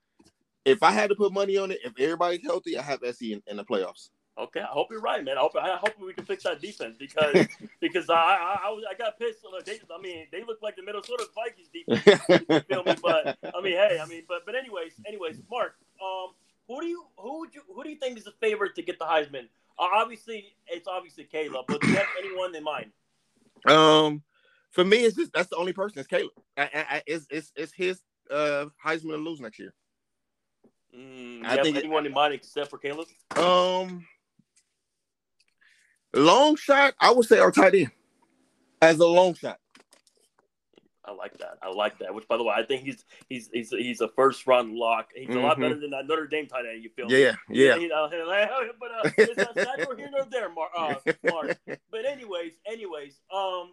if 0.64 0.82
I 0.82 0.92
had 0.92 1.10
to 1.10 1.16
put 1.16 1.32
money 1.32 1.56
on 1.56 1.72
it, 1.72 1.80
if 1.84 1.92
everybody's 1.98 2.44
healthy, 2.44 2.78
I 2.78 2.82
have 2.82 3.00
SC 3.04 3.22
in, 3.22 3.42
in 3.46 3.56
the 3.56 3.64
playoffs. 3.64 4.10
Okay, 4.38 4.60
I 4.60 4.66
hope 4.66 4.86
you're 4.90 5.00
right, 5.00 5.24
man. 5.24 5.36
I 5.36 5.40
hope 5.40 5.56
I 5.56 5.76
hope 5.76 5.94
we 6.00 6.12
can 6.14 6.24
fix 6.24 6.44
that 6.44 6.60
defense 6.62 6.96
because 6.98 7.48
because 7.80 8.08
I 8.08 8.14
I, 8.14 8.60
I, 8.66 8.70
was, 8.70 8.84
I 8.88 8.94
got 8.94 9.18
pissed. 9.18 9.40
Look, 9.44 9.64
They, 9.64 9.80
I 9.94 10.00
mean, 10.00 10.26
they 10.30 10.44
look 10.44 10.58
like 10.62 10.76
the 10.76 10.82
Minnesota 10.84 11.26
Vikings 11.34 11.68
defense. 11.74 12.44
You 12.50 12.60
feel 12.68 12.84
me? 12.84 12.94
But 13.02 13.36
I 13.54 13.60
mean, 13.60 13.72
hey, 13.72 13.98
I 14.00 14.06
mean, 14.06 14.22
but 14.28 14.46
but 14.46 14.54
anyways, 14.54 14.92
anyways, 15.06 15.38
Marq, 15.52 15.70
um, 16.02 16.30
who 16.66 16.80
do 16.80 16.86
you 16.86 17.04
who 17.16 17.40
would 17.40 17.54
you 17.54 17.62
who 17.72 17.82
do 17.84 17.90
you 17.90 17.96
think 17.96 18.18
is 18.18 18.24
the 18.24 18.34
favorite 18.40 18.74
to 18.76 18.82
get 18.82 18.98
the 18.98 19.04
Heisman? 19.04 19.48
Uh, 19.78 19.86
obviously, 19.94 20.52
it's 20.66 20.88
obviously 20.88 21.24
Caleb, 21.24 21.64
but 21.68 21.80
do 21.80 21.88
you 21.88 21.94
have 21.96 22.06
anyone 22.18 22.54
in 22.54 22.64
mind? 22.64 22.90
um, 23.66 24.22
for 24.70 24.84
me, 24.84 24.98
it's 24.98 25.16
just 25.16 25.32
that's 25.32 25.48
the 25.48 25.56
only 25.56 25.72
person. 25.72 25.98
It's 25.98 26.08
Caleb. 26.08 26.30
I, 26.56 26.62
I, 26.62 26.68
I, 26.74 27.02
it's 27.06 27.26
it's 27.30 27.52
it's 27.56 27.72
his 27.72 28.00
uh 28.30 28.66
Heisman 28.84 29.10
to 29.10 29.16
lose 29.16 29.40
next 29.40 29.58
year. 29.58 29.72
Mm, 30.96 31.44
I 31.44 31.54
think 31.54 31.64
think 31.64 31.76
it- 31.76 31.84
anyone 31.84 32.06
in 32.06 32.12
mind 32.12 32.34
except 32.34 32.70
for 32.70 32.78
Caleb. 32.78 33.06
Um, 33.36 34.06
long 36.14 36.56
shot, 36.56 36.94
I 37.00 37.12
would 37.12 37.26
say 37.26 37.38
our 37.38 37.50
tight 37.50 37.74
end 37.74 37.90
as 38.82 38.98
a 38.98 39.06
long 39.06 39.34
shot. 39.34 39.58
I 41.08 41.12
like 41.14 41.38
that. 41.38 41.58
I 41.62 41.70
like 41.70 41.98
that. 42.00 42.14
Which, 42.14 42.28
by 42.28 42.36
the 42.36 42.44
way, 42.44 42.54
I 42.56 42.62
think 42.62 42.82
he's 42.82 43.04
he's 43.28 43.48
he's 43.52 43.70
he's 43.70 44.00
a 44.00 44.08
first 44.08 44.46
run 44.46 44.76
lock. 44.76 45.08
He's 45.14 45.34
a 45.34 45.38
lot 45.38 45.56
Mhm. 45.56 45.60
better 45.62 45.80
than 45.80 45.90
that 45.90 46.06
Notre 46.06 46.26
Dame 46.26 46.46
tight 46.46 46.66
end. 46.70 46.82
You 46.84 46.90
feel 46.90 47.06
me? 47.06 47.22
Yeah, 47.22 47.34
yeah. 47.48 47.76
You 47.76 47.88
know, 47.88 48.08
but 48.80 48.90
uh, 48.92 49.10
it's 49.16 49.36
not 49.36 49.56
neither 49.56 49.96
here 49.96 50.10
nor 50.10 50.24
there, 50.30 50.50
Marq. 50.50 50.68
Uh, 50.76 50.94
Marq. 51.24 51.56
But 51.90 52.04
anyways, 52.04 52.52
anyways, 52.66 53.20
um, 53.34 53.72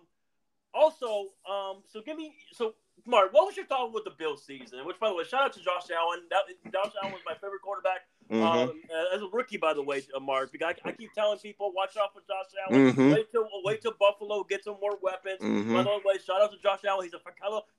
also, 0.74 1.30
um, 1.50 1.84
so 1.92 2.02
give 2.06 2.18
me 2.18 2.34
so 2.54 2.74
Marq, 3.08 3.32
what 3.32 3.46
was 3.48 3.58
your 3.58 3.66
thought 3.66 3.94
with 3.94 4.04
the 4.06 4.12
Bills 4.18 4.46
season? 4.46 4.86
Which, 4.86 5.00
by 5.00 5.10
the 5.10 5.16
way, 5.16 5.24
shout 5.26 5.44
out 5.44 5.54
to 5.54 5.60
Josh 5.60 5.92
Allen. 5.92 6.22
That 6.30 6.44
Josh 6.72 6.94
Allen 7.02 7.14
was 7.14 7.22
my 7.26 7.34
favorite 7.34 7.62
quarterback 7.62 8.08
Mhm. 8.30 8.42
um, 8.42 8.82
as 9.14 9.22
a 9.22 9.28
rookie, 9.28 9.58
by 9.58 9.74
the 9.74 9.82
way, 9.84 10.02
Marq. 10.20 10.52
Because 10.52 10.74
I, 10.84 10.90
I 10.90 10.92
keep 10.94 11.14
telling 11.14 11.38
people, 11.40 11.72
watch 11.74 11.96
out 11.98 12.14
for 12.14 12.22
Josh 12.22 12.52
Allen. 12.68 12.94
Mhm. 12.94 13.14
Wait 13.14 13.32
till 13.32 13.48
wait 13.64 13.82
till 13.82 13.94
Buffalo 14.00 14.44
gets 14.44 14.66
some 14.66 14.78
more 14.82 14.98
weapons. 15.02 15.40
By 15.40 15.46
Mhm. 15.48 15.84
the 15.84 16.02
way, 16.08 16.18
shout 16.18 16.42
out 16.42 16.52
to 16.52 16.58
Josh 16.58 16.84
Allen. 16.86 17.04
He's 17.06 17.14
a 17.14 17.20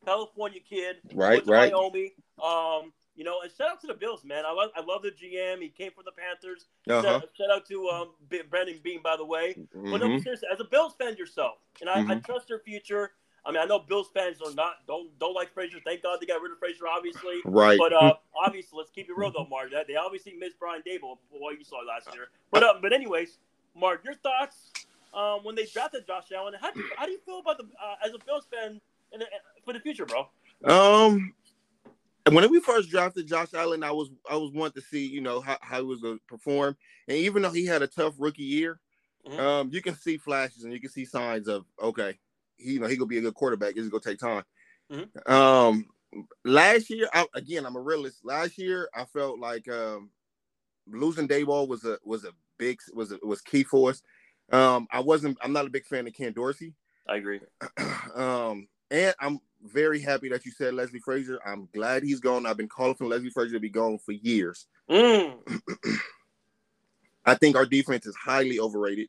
California 0.04 0.60
kid. 0.60 0.98
Right, 1.14 1.44
right. 1.46 1.72
Wyoming. 1.72 2.12
Um, 2.42 2.92
you 3.14 3.24
know, 3.24 3.40
and 3.40 3.50
shout 3.50 3.70
out 3.70 3.80
to 3.80 3.86
the 3.86 3.94
Bills, 3.94 4.24
man. 4.24 4.44
I 4.46 4.52
love 4.52 4.70
I 4.76 4.80
love 4.82 5.02
the 5.02 5.10
GM. 5.10 5.60
He 5.62 5.68
came 5.70 5.90
from 5.90 6.04
the 6.04 6.12
Panthers. 6.12 6.66
Uh-huh. 6.88 7.02
Shout, 7.02 7.28
shout 7.36 7.50
out 7.50 7.66
to 7.66 7.88
um 7.88 8.10
B- 8.28 8.42
Brandon 8.48 8.78
Beane, 8.82 9.00
by 9.02 9.16
the 9.16 9.24
way. 9.24 9.54
But 9.72 9.98
no, 10.00 10.06
Mhm. 10.08 10.22
seriously, 10.22 10.48
as 10.52 10.60
a 10.60 10.64
Bills 10.64 10.94
fan 10.98 11.16
yourself, 11.16 11.58
and 11.80 11.88
I, 11.88 12.00
I 12.00 12.02
Mhm. 12.02 12.24
trust 12.24 12.48
their 12.48 12.58
future. 12.60 13.12
I 13.46 13.52
mean, 13.52 13.62
I 13.62 13.64
know 13.64 13.78
Bills 13.78 14.08
fans 14.12 14.38
are 14.44 14.52
not 14.54 14.86
don't 14.88 15.16
don't 15.20 15.34
like 15.34 15.54
Frazier. 15.54 15.78
Thank 15.84 16.02
God 16.02 16.18
they 16.20 16.26
got 16.26 16.42
rid 16.42 16.50
of 16.50 16.58
Frazier, 16.58 16.88
obviously. 16.88 17.36
Right. 17.44 17.78
But 17.78 17.92
uh, 17.92 18.14
obviously, 18.44 18.76
let's 18.76 18.90
keep 18.90 19.08
it 19.08 19.16
real 19.16 19.30
though, 19.30 19.46
Marq. 19.46 19.70
That 19.70 19.86
they 19.86 19.94
obviously 19.94 20.34
missed 20.34 20.58
Brian 20.58 20.82
Daboll 20.86 21.18
what 21.30 21.56
you 21.56 21.64
saw 21.64 21.76
last 21.86 22.12
year. 22.12 22.28
But 22.50 22.64
uh, 22.64 22.74
but 22.82 22.92
anyways, 22.92 23.38
Marq, 23.80 24.04
your 24.04 24.14
thoughts 24.14 24.72
um, 25.14 25.44
when 25.44 25.54
they 25.54 25.66
drafted 25.66 26.06
Josh 26.06 26.32
Allen? 26.36 26.54
How 26.60 26.72
do 26.72 26.80
you, 26.80 26.90
how 26.96 27.06
do 27.06 27.12
you 27.12 27.20
feel 27.24 27.38
about 27.38 27.58
the 27.58 27.64
uh, 27.64 27.94
as 28.04 28.12
a 28.14 28.18
Bills 28.24 28.46
fan 28.52 28.80
in 29.12 29.20
the, 29.20 29.26
for 29.64 29.72
the 29.72 29.80
future, 29.80 30.06
bro? 30.06 30.28
Um, 30.64 31.32
when 32.30 32.50
we 32.50 32.60
first 32.60 32.90
drafted 32.90 33.28
Josh 33.28 33.54
Allen, 33.54 33.84
I 33.84 33.92
was 33.92 34.10
I 34.28 34.36
was 34.36 34.50
wanting 34.52 34.82
to 34.82 34.88
see 34.88 35.06
you 35.06 35.20
know 35.20 35.40
how, 35.40 35.56
how 35.60 35.78
he 35.78 35.86
was 35.86 36.00
going 36.00 36.18
to 36.18 36.24
perform, 36.26 36.76
and 37.08 37.16
even 37.16 37.42
though 37.42 37.50
he 37.50 37.64
had 37.64 37.82
a 37.82 37.86
tough 37.86 38.14
rookie 38.18 38.42
year, 38.42 38.80
Mhm. 39.26 39.38
um, 39.38 39.70
you 39.72 39.82
can 39.82 39.94
see 39.94 40.16
flashes 40.18 40.64
and 40.64 40.72
you 40.72 40.80
can 40.80 40.90
see 40.90 41.04
signs 41.04 41.48
of 41.48 41.64
okay, 41.80 42.18
he 42.56 42.74
you 42.74 42.80
know 42.80 42.86
he 42.86 42.96
gonna 42.96 43.06
be 43.06 43.18
a 43.18 43.22
good 43.22 43.34
quarterback. 43.34 43.74
It's 43.76 43.88
gonna 43.88 44.02
take 44.02 44.18
time. 44.18 44.44
Mhm. 44.90 45.30
Um, 45.30 45.86
last 46.44 46.90
year, 46.90 47.08
I, 47.12 47.26
again, 47.34 47.66
I'm 47.66 47.76
a 47.76 47.80
realist. 47.80 48.24
Last 48.24 48.58
year, 48.58 48.88
I 48.94 49.04
felt 49.04 49.38
like 49.38 49.68
um, 49.68 50.10
losing 50.86 51.28
Daboll 51.28 51.68
was 51.68 51.84
a 51.84 51.98
was 52.04 52.24
a 52.24 52.30
big 52.58 52.78
was 52.94 53.12
a, 53.12 53.18
was 53.22 53.40
key 53.40 53.64
for 53.64 53.90
us. 53.90 54.02
Um, 54.52 54.86
I 54.92 55.00
wasn't. 55.00 55.38
I'm 55.42 55.52
not 55.52 55.66
a 55.66 55.70
big 55.70 55.86
fan 55.86 56.06
of 56.06 56.14
Ken 56.14 56.32
Dorsey. 56.32 56.74
I 57.08 57.16
agree. 57.16 57.40
um, 58.14 58.68
and 58.90 59.14
I'm 59.20 59.40
very 59.62 60.00
happy 60.00 60.28
that 60.28 60.44
you 60.44 60.52
said 60.52 60.74
Leslie 60.74 61.00
Frazier. 61.00 61.40
I'm 61.44 61.68
glad 61.74 62.02
he's 62.02 62.20
gone. 62.20 62.46
I've 62.46 62.56
been 62.56 62.68
calling 62.68 62.94
for 62.94 63.06
Leslie 63.06 63.30
Frazier 63.30 63.54
to 63.54 63.60
be 63.60 63.68
gone 63.68 63.98
for 63.98 64.12
years. 64.12 64.66
Mm. 64.90 65.38
I 67.26 67.34
think 67.34 67.56
our 67.56 67.66
defense 67.66 68.06
is 68.06 68.14
highly 68.14 68.60
overrated. 68.60 69.08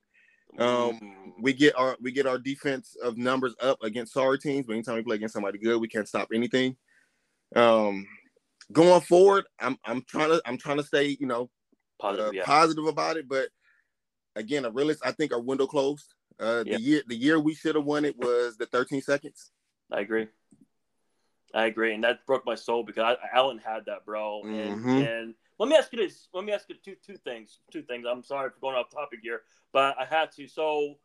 Um. 0.58 1.14
We 1.40 1.54
get 1.54 1.78
our 1.78 1.96
we 2.02 2.12
get 2.12 2.26
our 2.26 2.40
defense 2.40 2.96
of 3.04 3.16
numbers 3.16 3.54
up 3.62 3.78
against 3.84 4.14
sorry 4.14 4.40
teams, 4.40 4.66
but 4.66 4.74
anytime 4.74 4.96
we 4.96 5.04
play 5.04 5.18
against 5.18 5.34
somebody 5.34 5.60
good, 5.60 5.80
we 5.80 5.88
can't 5.88 6.08
stop 6.08 6.30
anything. 6.34 6.76
Um, 7.56 8.08
going 8.72 9.02
forward, 9.02 9.46
I'm 9.60 9.78
I'm 9.86 10.02
trying 10.02 10.30
to 10.30 10.42
I'm 10.46 10.58
trying 10.58 10.78
to 10.78 10.84
stay 10.84 11.16
you 11.20 11.28
know 11.28 11.50
positive, 12.00 12.30
uh, 12.30 12.32
yeah. 12.34 12.44
positive 12.44 12.86
about 12.86 13.18
it, 13.18 13.28
but 13.30 13.50
again, 14.36 14.66
a 14.66 14.72
realist. 14.72 15.02
I 15.06 15.12
think 15.12 15.32
our 15.32 15.40
window 15.40 15.68
closed. 15.68 16.14
Uh, 16.40 16.64
Yeah. 16.66 16.78
The 16.78 16.82
year 16.82 17.04
the 17.08 17.16
year 17.16 17.40
we 17.40 17.54
should 17.54 17.76
have 17.76 17.86
won 17.86 18.06
it 18.06 18.18
was 18.18 18.58
the 18.58 18.66
13 18.66 19.02
seconds. 19.02 19.52
I 19.92 20.02
agree. 20.02 20.28
I 21.54 21.66
agree, 21.66 21.94
and 21.94 22.04
that 22.04 22.26
broke 22.26 22.46
my 22.46 22.56
soul 22.56 22.84
because 22.84 23.04
I, 23.04 23.38
Allen 23.38 23.58
had 23.58 23.86
that, 23.86 24.06
bro. 24.06 24.42
And, 24.44 24.84
Mhm. 24.84 25.08
and 25.08 25.36
let 25.60 25.70
me 25.70 25.76
ask 25.76 25.92
you 25.92 26.00
this. 26.00 26.28
Let 26.34 26.44
me 26.44 26.54
ask 26.54 26.70
you 26.70 26.76
two 26.84 26.96
two 27.06 27.18
things. 27.18 27.60
Two 27.72 27.82
things. 27.82 28.06
I'm 28.10 28.24
sorry 28.24 28.50
for 28.50 28.60
going 28.60 28.76
off 28.76 28.90
topic 28.90 29.20
here, 29.22 29.42
but 29.74 29.96
I 30.00 30.06
had 30.06 30.32
to. 30.34 30.48
So, 30.48 30.96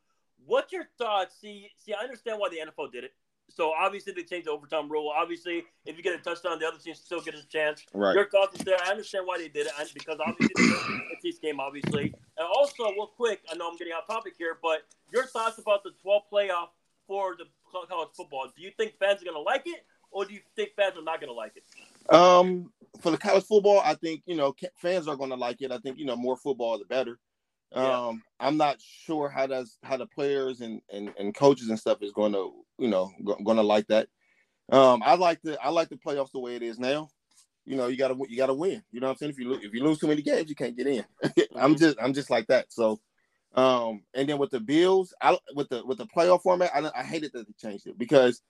what's 0.46 0.72
your 0.72 0.84
thoughts? 0.98 1.36
See, 1.40 1.70
see, 1.78 1.94
I 1.94 2.02
understand 2.02 2.38
why 2.38 2.48
the 2.48 2.58
NFL 2.58 2.92
did 2.92 3.04
it. 3.04 3.12
So 3.54 3.72
obviously 3.72 4.12
they 4.14 4.22
changed 4.22 4.46
the 4.46 4.50
overtime 4.50 4.90
rule. 4.90 5.12
Obviously, 5.14 5.64
if 5.84 5.96
you 5.96 6.02
get 6.02 6.18
a 6.18 6.22
touchdown, 6.22 6.58
the 6.58 6.66
other 6.66 6.78
team 6.78 6.94
still 6.94 7.20
gets 7.20 7.42
a 7.42 7.46
chance. 7.46 7.84
Right. 7.92 8.14
Your 8.14 8.28
thoughts 8.28 8.58
is 8.58 8.64
there. 8.64 8.76
I 8.82 8.90
understand 8.90 9.26
why 9.26 9.38
they 9.38 9.48
did 9.48 9.66
it 9.66 9.72
because 9.94 10.18
obviously 10.24 10.64
it's 11.12 11.22
this 11.22 11.38
game, 11.38 11.60
obviously. 11.60 12.14
And 12.38 12.48
also, 12.56 12.84
real 12.84 13.08
quick, 13.08 13.40
I 13.50 13.56
know 13.56 13.68
I'm 13.68 13.76
getting 13.76 13.92
off 13.92 14.06
topic 14.06 14.34
here, 14.38 14.58
but 14.62 14.86
your 15.12 15.26
thoughts 15.26 15.58
about 15.58 15.82
the 15.82 15.90
12 16.02 16.22
playoff 16.32 16.68
for 17.06 17.36
the 17.36 17.44
college 17.88 18.08
football. 18.16 18.50
Do 18.56 18.62
you 18.62 18.70
think 18.76 18.94
fans 18.98 19.20
are 19.20 19.24
going 19.24 19.36
to 19.36 19.42
like 19.42 19.62
it, 19.66 19.84
or 20.10 20.24
do 20.24 20.32
you 20.32 20.40
think 20.56 20.70
fans 20.74 20.96
are 20.96 21.02
not 21.02 21.20
going 21.20 21.30
to 21.30 21.36
like 21.36 21.52
it? 21.56 22.14
Um, 22.14 22.72
for 23.00 23.10
the 23.10 23.18
college 23.18 23.44
football, 23.44 23.80
I 23.84 23.94
think 23.94 24.22
you 24.26 24.36
know 24.36 24.54
fans 24.76 25.08
are 25.08 25.16
going 25.16 25.30
to 25.30 25.36
like 25.36 25.62
it. 25.62 25.72
I 25.72 25.78
think 25.78 25.98
you 25.98 26.04
know 26.04 26.16
more 26.16 26.36
football 26.36 26.78
the 26.78 26.84
better. 26.84 27.18
Yeah. 27.74 28.08
Um, 28.08 28.22
I'm 28.38 28.56
not 28.58 28.80
sure 28.80 29.28
how 29.28 29.46
does 29.46 29.78
how 29.82 29.96
the 29.96 30.06
players 30.06 30.60
and, 30.60 30.80
and 30.92 31.12
and 31.18 31.34
coaches 31.34 31.68
and 31.68 31.78
stuff 31.78 32.02
is 32.02 32.12
going 32.12 32.32
to 32.32 32.52
you 32.78 32.88
know 32.88 33.10
going 33.24 33.56
to 33.56 33.62
like 33.62 33.86
that. 33.88 34.08
Um, 34.70 35.02
I 35.04 35.14
like 35.14 35.40
the 35.42 35.60
I 35.62 35.70
like 35.70 35.88
the 35.88 35.96
playoffs 35.96 36.32
the 36.32 36.40
way 36.40 36.54
it 36.56 36.62
is 36.62 36.78
now. 36.78 37.08
You 37.64 37.76
know, 37.76 37.86
you 37.86 37.96
gotta 37.96 38.16
you 38.28 38.36
gotta 38.36 38.54
win. 38.54 38.82
You 38.90 39.00
know 39.00 39.06
what 39.06 39.12
I'm 39.12 39.18
saying? 39.18 39.32
If 39.32 39.38
you 39.38 39.50
lo- 39.50 39.58
if 39.62 39.72
you 39.72 39.82
lose 39.84 39.98
too 39.98 40.08
many 40.08 40.22
games, 40.22 40.48
you 40.48 40.56
can't 40.56 40.76
get 40.76 40.86
in. 40.86 41.04
I'm 41.56 41.74
Mhm. 41.74 41.78
just 41.78 41.96
I'm 42.00 42.12
just 42.12 42.30
like 42.30 42.46
that. 42.48 42.72
So, 42.72 43.00
um, 43.54 44.02
and 44.14 44.28
then 44.28 44.38
with 44.38 44.50
the 44.50 44.60
Bills, 44.60 45.14
I 45.20 45.38
with 45.54 45.68
the 45.68 45.84
with 45.86 45.98
the 45.98 46.06
playoff 46.06 46.42
format, 46.42 46.72
I, 46.74 46.90
I 46.94 47.04
hated 47.04 47.32
that 47.34 47.46
they 47.46 47.52
changed 47.52 47.86
it 47.86 47.98
because 47.98 48.42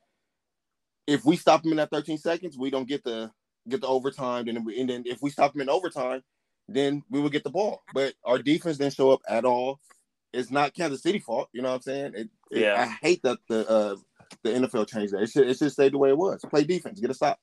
if 1.07 1.25
we 1.25 1.37
stop 1.37 1.63
them 1.63 1.73
in 1.73 1.77
that 1.79 1.91
13 1.91 2.19
seconds, 2.19 2.57
we 2.57 2.71
don't 2.71 2.89
get 2.89 3.05
the 3.05 3.31
get 3.69 3.81
the 3.81 3.87
overtime. 3.89 4.49
And, 4.49 4.65
we, 4.67 4.81
and 4.81 4.91
then 4.91 5.03
if 5.07 5.23
we 5.23 5.31
stop 5.31 5.53
them 5.53 5.63
in 5.63 5.69
overtime, 5.69 6.23
then 6.69 7.03
we 7.11 7.21
would 7.21 7.33
get 7.33 7.45
the 7.45 7.51
ball. 7.51 7.83
But 7.95 8.15
our 8.25 8.39
defense 8.39 8.79
didn't 8.79 8.95
show 8.95 9.11
up 9.11 9.21
at 9.29 9.45
all. 9.45 9.81
It's 10.33 10.51
not 10.51 10.75
Kansas 10.75 11.03
City 11.03 11.19
fault. 11.19 11.49
You 11.53 11.63
know 11.63 11.69
what 11.69 11.77
I'm 11.77 11.83
saying? 11.83 12.13
It, 12.15 12.29
it- 12.51 12.61
Yeah. 12.63 12.81
I 12.83 13.07
hate 13.07 13.23
that 13.23 13.39
the 13.49 13.69
uh, 13.69 13.97
the 14.43 14.51
NFL 14.51 14.89
changed 14.89 15.13
that. 15.13 15.23
It 15.23 15.31
should 15.31 15.47
it 15.49 15.59
should 15.59 15.73
stay 15.73 15.89
the 15.91 15.99
way 15.99 16.09
it 16.11 16.17
was. 16.17 16.41
Play 16.49 16.65
defense, 16.65 17.01
get 17.01 17.11
a 17.11 17.15
stop. 17.15 17.39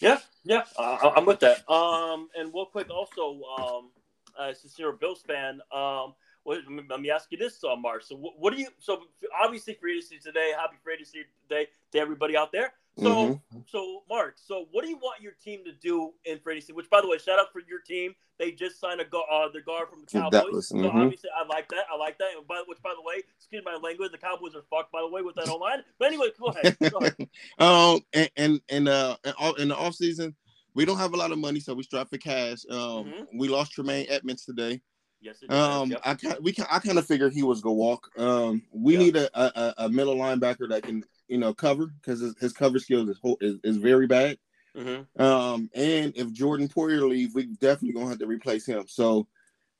Yeah, 0.00 0.18
yeah, 0.44 0.64
uh, 0.76 1.10
I'm 1.16 1.24
with 1.24 1.40
that. 1.40 1.68
Um, 1.70 2.28
and 2.36 2.52
real 2.52 2.66
quick, 2.66 2.88
also, 2.90 3.40
um, 3.58 3.90
uh, 4.38 4.52
since 4.52 4.78
you're 4.78 4.90
a 4.90 4.96
Bills 4.96 5.22
fan, 5.26 5.60
um, 5.72 6.14
what, 6.44 6.58
let 6.90 7.00
me 7.00 7.10
ask 7.10 7.30
you 7.30 7.38
this, 7.38 7.62
uh, 7.64 7.68
Marq. 7.76 8.02
So, 8.02 8.16
what, 8.16 8.34
what 8.38 8.54
do 8.54 8.60
you? 8.60 8.68
So, 8.78 9.02
obviously, 9.42 9.74
free 9.74 9.96
agency 9.96 10.18
today. 10.18 10.52
Happy 10.56 10.76
free 10.84 10.94
agency 10.94 11.24
today 11.48 11.68
to 11.92 11.98
everybody 11.98 12.36
out 12.36 12.52
there. 12.52 12.72
So, 12.98 13.04
mm-hmm. 13.04 13.58
so 13.66 14.02
Marq, 14.10 14.32
so 14.36 14.66
what 14.70 14.82
do 14.82 14.88
you 14.88 14.96
want 14.96 15.20
your 15.20 15.32
team 15.44 15.64
to 15.66 15.72
do 15.72 16.12
in 16.24 16.38
free 16.38 16.56
agency? 16.56 16.72
Which, 16.72 16.88
by 16.88 17.02
the 17.02 17.08
way, 17.08 17.18
shout 17.18 17.38
out 17.38 17.52
for 17.52 17.60
your 17.68 17.80
team. 17.80 18.14
They 18.38 18.52
just 18.52 18.80
signed 18.80 19.00
a 19.00 19.04
uh, 19.04 19.48
the 19.52 19.60
guard 19.60 19.88
from 19.90 20.00
the 20.00 20.06
Cowboys. 20.06 20.52
Was, 20.52 20.68
mm-hmm. 20.70 20.84
So 20.84 20.90
obviously, 20.90 21.30
I 21.36 21.46
like 21.46 21.68
that. 21.68 21.84
I 21.92 21.96
like 21.96 22.16
that. 22.18 22.28
And 22.36 22.46
by 22.46 22.62
which, 22.66 22.82
by 22.82 22.94
the 22.96 23.02
way, 23.02 23.22
excuse 23.36 23.62
my 23.64 23.76
language, 23.76 24.12
the 24.12 24.18
Cowboys 24.18 24.54
are 24.54 24.64
fucked. 24.70 24.92
By 24.92 25.02
the 25.02 25.08
way, 25.08 25.20
with 25.20 25.34
that 25.36 25.48
online. 25.48 25.82
But 25.98 26.08
anyway, 26.08 26.28
go 26.38 26.46
ahead. 26.46 26.76
Go 26.90 26.98
ahead. 26.98 27.16
um, 27.58 28.00
and 28.14 28.30
and 28.36 28.60
and 28.70 28.88
uh, 28.88 29.16
in 29.58 29.68
the 29.68 29.76
off 29.76 29.94
season, 29.94 30.34
we 30.74 30.86
don't 30.86 30.98
have 30.98 31.12
a 31.12 31.16
lot 31.16 31.32
of 31.32 31.38
money, 31.38 31.60
so 31.60 31.74
we 31.74 31.82
strive 31.82 32.08
for 32.08 32.18
cash. 32.18 32.58
Um, 32.70 32.78
mm-hmm. 32.78 33.38
we 33.38 33.48
lost 33.48 33.72
Tremaine 33.72 34.06
Edmunds 34.08 34.44
today. 34.46 34.80
Yes, 35.26 35.42
it 35.42 35.50
um, 35.50 35.90
yep. 35.90 36.00
I 36.04 36.16
we 36.40 36.52
can, 36.52 36.66
I 36.70 36.78
kind 36.78 36.98
of 36.98 37.06
figured 37.06 37.32
he 37.32 37.42
was 37.42 37.60
gonna 37.60 37.74
walk. 37.74 38.08
Um, 38.16 38.62
we 38.72 38.92
yep. 38.92 39.02
need 39.02 39.16
a, 39.16 39.28
a, 39.34 39.74
a 39.78 39.88
middle 39.88 40.14
linebacker 40.14 40.68
that 40.68 40.84
can 40.84 41.04
you 41.26 41.38
know 41.38 41.52
cover 41.52 41.86
because 41.86 42.20
his, 42.20 42.38
his, 42.38 42.52
cover 42.52 42.78
skills 42.78 43.08
is, 43.08 43.18
is, 43.40 43.58
is 43.64 43.76
very 43.78 44.06
bad. 44.06 44.38
Mm-hmm. 44.76 45.20
Um, 45.20 45.68
and 45.74 46.12
if 46.16 46.32
Jordan 46.32 46.68
Poyer 46.68 47.08
leave, 47.08 47.34
we 47.34 47.46
definitely 47.46 47.94
gonna 47.94 48.08
have 48.08 48.20
to 48.20 48.26
replace 48.26 48.66
him. 48.66 48.84
So, 48.86 49.26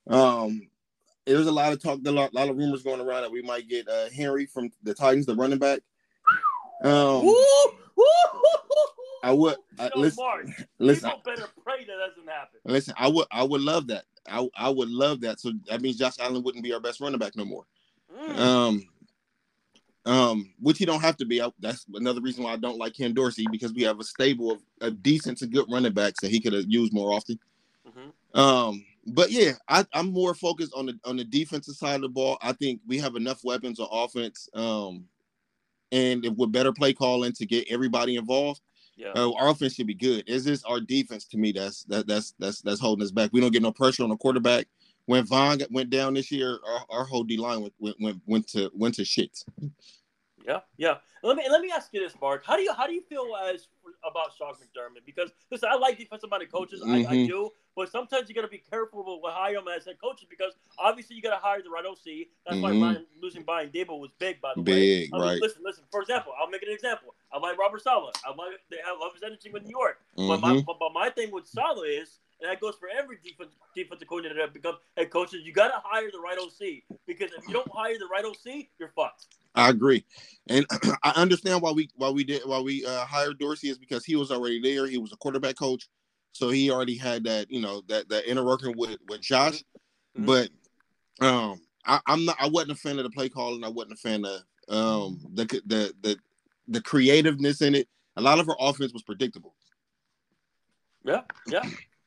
um, 0.08 0.68
there's 1.26 1.46
a 1.46 1.52
lot 1.52 1.72
of 1.72 1.80
talk, 1.80 2.00
a 2.04 2.10
lot, 2.10 2.34
lot 2.34 2.48
of 2.48 2.56
rumors 2.56 2.82
going 2.82 3.00
around 3.00 3.22
that 3.22 3.30
we 3.30 3.42
might 3.42 3.68
get 3.68 3.88
uh, 3.88 4.08
Henry 4.10 4.46
from 4.46 4.72
the 4.82 4.94
Titans, 4.94 5.26
the 5.26 5.36
running 5.36 5.60
back. 5.60 5.78
Um, 6.82 7.32
I 9.22 9.32
would 9.32 9.56
I, 9.78 9.90
listen. 9.94 10.24
Marq, 10.24 10.66
listen, 10.80 11.12
better 11.24 11.46
pray 11.62 11.84
that 11.84 11.96
doesn't 12.08 12.28
happen. 12.28 12.60
Listen, 12.64 12.94
I 12.98 13.06
would, 13.06 13.26
I 13.30 13.44
would 13.44 13.60
love 13.60 13.86
that. 13.88 14.06
I, 14.30 14.48
I 14.56 14.68
would 14.70 14.88
love 14.88 15.20
that. 15.22 15.40
So 15.40 15.52
that 15.68 15.80
means 15.80 15.96
Josh 15.96 16.18
Allen 16.18 16.42
wouldn't 16.42 16.64
be 16.64 16.72
our 16.72 16.80
best 16.80 17.00
running 17.00 17.18
back 17.18 17.36
no 17.36 17.44
more. 17.44 17.64
Mm. 18.14 18.38
Um, 18.38 18.88
um, 20.06 20.50
which 20.60 20.78
he 20.78 20.86
don't 20.86 21.00
have 21.00 21.16
to 21.16 21.24
be. 21.24 21.42
I, 21.42 21.50
that's 21.58 21.84
another 21.94 22.20
reason 22.20 22.44
why 22.44 22.52
I 22.52 22.56
don't 22.56 22.78
like 22.78 22.94
Ken 22.94 23.12
Dorsey 23.12 23.46
because 23.50 23.72
we 23.72 23.82
have 23.82 23.98
a 23.98 24.04
stable 24.04 24.52
of, 24.52 24.62
a 24.80 24.90
decent 24.90 25.38
to 25.38 25.46
good 25.46 25.66
running 25.68 25.92
backs 25.92 26.20
that 26.20 26.30
he 26.30 26.40
could 26.40 26.52
have 26.52 26.66
used 26.68 26.92
more 26.92 27.12
often. 27.12 27.38
Mm-hmm. 27.86 28.38
Um, 28.38 28.84
but 29.08 29.30
yeah, 29.30 29.52
I, 29.68 29.84
I'm 29.92 30.12
more 30.12 30.34
focused 30.34 30.72
on 30.74 30.86
the 30.86 30.98
on 31.04 31.16
the 31.16 31.24
defensive 31.24 31.74
side 31.74 31.96
of 31.96 32.02
the 32.02 32.08
ball. 32.08 32.38
I 32.40 32.52
think 32.52 32.80
we 32.86 32.98
have 32.98 33.16
enough 33.16 33.44
weapons 33.44 33.80
on 33.80 33.88
offense, 33.90 34.48
um, 34.54 35.04
and 35.92 36.24
if 36.24 36.34
with 36.34 36.52
better 36.52 36.72
play 36.72 36.92
calling 36.92 37.32
to 37.32 37.46
get 37.46 37.66
everybody 37.68 38.16
involved, 38.16 38.60
yeah. 38.96 39.12
Uh, 39.14 39.32
our 39.32 39.50
offense 39.50 39.74
should 39.74 39.86
be 39.86 39.94
good. 39.94 40.28
Is 40.28 40.44
this 40.44 40.64
our 40.64 40.80
defense 40.80 41.26
to 41.26 41.36
me 41.36 41.52
that's 41.52 41.84
that 41.84 42.06
that's 42.06 42.34
that's 42.38 42.62
that's 42.62 42.80
holding 42.80 43.04
us 43.04 43.10
back. 43.10 43.30
We 43.32 43.40
don't 43.40 43.52
get 43.52 43.62
no 43.62 43.72
pressure 43.72 44.02
on 44.02 44.08
the 44.08 44.16
quarterback. 44.16 44.66
When 45.04 45.24
Von 45.24 45.60
went 45.70 45.90
down 45.90 46.14
this 46.14 46.32
year, 46.32 46.58
our, 46.66 46.98
our 46.98 47.04
whole 47.04 47.22
D 47.22 47.36
line 47.36 47.60
went, 47.60 47.74
went 47.78 47.96
went 48.00 48.20
went 48.26 48.48
to 48.48 48.70
went 48.74 48.94
to 48.96 49.04
shit. 49.04 49.44
Yeah, 50.46 50.60
yeah. 50.76 50.94
Let 51.22 51.36
me 51.36 51.44
let 51.50 51.60
me 51.60 51.72
ask 51.74 51.92
you 51.92 52.00
this, 52.00 52.12
Marq. 52.22 52.40
How 52.44 52.56
do 52.56 52.62
you 52.62 52.72
how 52.72 52.86
do 52.86 52.92
you 52.92 53.02
feel 53.02 53.26
as 53.50 53.66
about 54.08 54.32
Sean 54.38 54.54
McDermott? 54.54 55.04
Because 55.04 55.30
listen, 55.50 55.68
I 55.70 55.76
like 55.76 55.98
defensive 55.98 56.30
minded 56.30 56.52
coaches, 56.52 56.80
mm-hmm. 56.80 56.92
I, 56.92 56.98
I, 56.98 57.02
mm-hmm. 57.02 57.26
do, 57.26 57.50
but 57.74 57.90
sometimes 57.90 58.28
you 58.28 58.34
got 58.34 58.42
to 58.42 58.48
be 58.48 58.62
careful 58.70 59.20
with 59.22 59.32
hire 59.32 59.54
them 59.54 59.64
as 59.74 59.86
head 59.86 59.96
coaches 60.00 60.26
because 60.30 60.52
obviously 60.78 61.16
you 61.16 61.22
got 61.22 61.34
to 61.34 61.42
hire 61.42 61.62
the 61.62 61.70
right 61.70 61.84
OC. 61.84 62.28
That's 62.46 62.58
mm-hmm. 62.58 62.80
why 62.80 62.86
Ryan, 62.86 63.06
losing 63.20 63.42
Brian 63.42 63.70
Daboll 63.70 63.98
was 63.98 64.10
big, 64.20 64.40
by 64.40 64.52
the 64.54 64.62
big, 64.62 64.74
way. 64.74 65.00
Big, 65.06 65.14
right? 65.14 65.40
listen, 65.42 65.62
listen. 65.64 65.84
For 65.90 66.00
example, 66.00 66.32
I'll 66.40 66.48
make 66.50 66.62
an 66.62 66.72
example. 66.72 67.14
I 67.32 67.38
like 67.38 67.58
Robert 67.58 67.82
Saleh. 67.82 68.14
I 68.24 68.28
like 68.30 68.60
I 68.72 68.96
love 68.98 69.14
his 69.14 69.24
energy 69.24 69.50
with 69.50 69.64
New 69.64 69.76
York. 69.76 69.98
Mm-hmm. 70.16 70.28
But, 70.28 70.40
my, 70.40 70.50
mm-hmm. 70.50 70.60
but, 70.64 70.78
but 70.78 70.92
my 70.92 71.10
thing 71.10 71.32
with 71.32 71.48
Saleh 71.48 72.02
is 72.02 72.20
and 72.40 72.50
that 72.50 72.60
goes 72.60 72.74
for 72.78 72.88
every 72.88 73.16
defense 73.22 73.54
defensive 73.74 74.08
coordinator 74.08 74.40
that 74.40 74.52
becomes 74.52 74.78
head 74.96 75.10
coaches. 75.10 75.40
You 75.44 75.52
got 75.52 75.68
to 75.68 75.80
hire 75.82 76.10
the 76.10 76.18
right 76.18 76.38
OC 76.38 76.98
because 77.06 77.30
if 77.36 77.46
you 77.46 77.54
don't 77.54 77.70
hire 77.72 77.98
the 77.98 78.08
right 78.10 78.24
OC, 78.24 78.66
you're 78.78 78.92
fucked. 78.94 79.26
I 79.54 79.70
agree, 79.70 80.04
and 80.48 80.66
I 81.02 81.12
understand 81.16 81.62
why 81.62 81.72
we 81.72 81.88
why 81.96 82.10
we 82.10 82.24
did 82.24 82.42
why 82.44 82.60
we 82.60 82.84
uh, 82.84 83.04
hired 83.06 83.38
Dorsey 83.38 83.70
is 83.70 83.78
because 83.78 84.04
he 84.04 84.16
was 84.16 84.30
already 84.30 84.60
there. 84.60 84.86
He 84.86 84.98
was 84.98 85.12
a 85.12 85.16
quarterback 85.16 85.56
coach, 85.56 85.88
so 86.32 86.50
he 86.50 86.70
already 86.70 86.96
had 86.96 87.24
that 87.24 87.50
you 87.50 87.60
know 87.60 87.82
that 87.88 88.08
that 88.10 88.26
inner 88.30 88.44
working 88.44 88.74
with 88.76 88.98
with 89.08 89.22
Josh. 89.22 89.62
Mm-hmm. 90.16 90.26
But 90.26 90.50
um, 91.20 91.60
I, 91.86 92.00
am 92.06 92.24
not. 92.26 92.36
I 92.38 92.48
wasn't 92.48 92.72
a 92.72 92.76
fan 92.76 92.98
of 92.98 93.04
the 93.04 93.10
play 93.10 93.28
calling. 93.28 93.64
I 93.64 93.68
wasn't 93.68 93.94
a 93.94 93.96
fan 93.96 94.24
of 94.24 94.40
um 94.68 95.20
the 95.32 95.44
the 95.66 95.94
the 96.02 96.16
the 96.68 96.80
creativeness 96.82 97.62
in 97.62 97.74
it. 97.74 97.88
A 98.16 98.20
lot 98.20 98.38
of 98.38 98.48
our 98.48 98.56
offense 98.58 98.92
was 98.92 99.02
predictable. 99.02 99.54
Yeah, 101.04 101.22
yeah. 101.46 101.62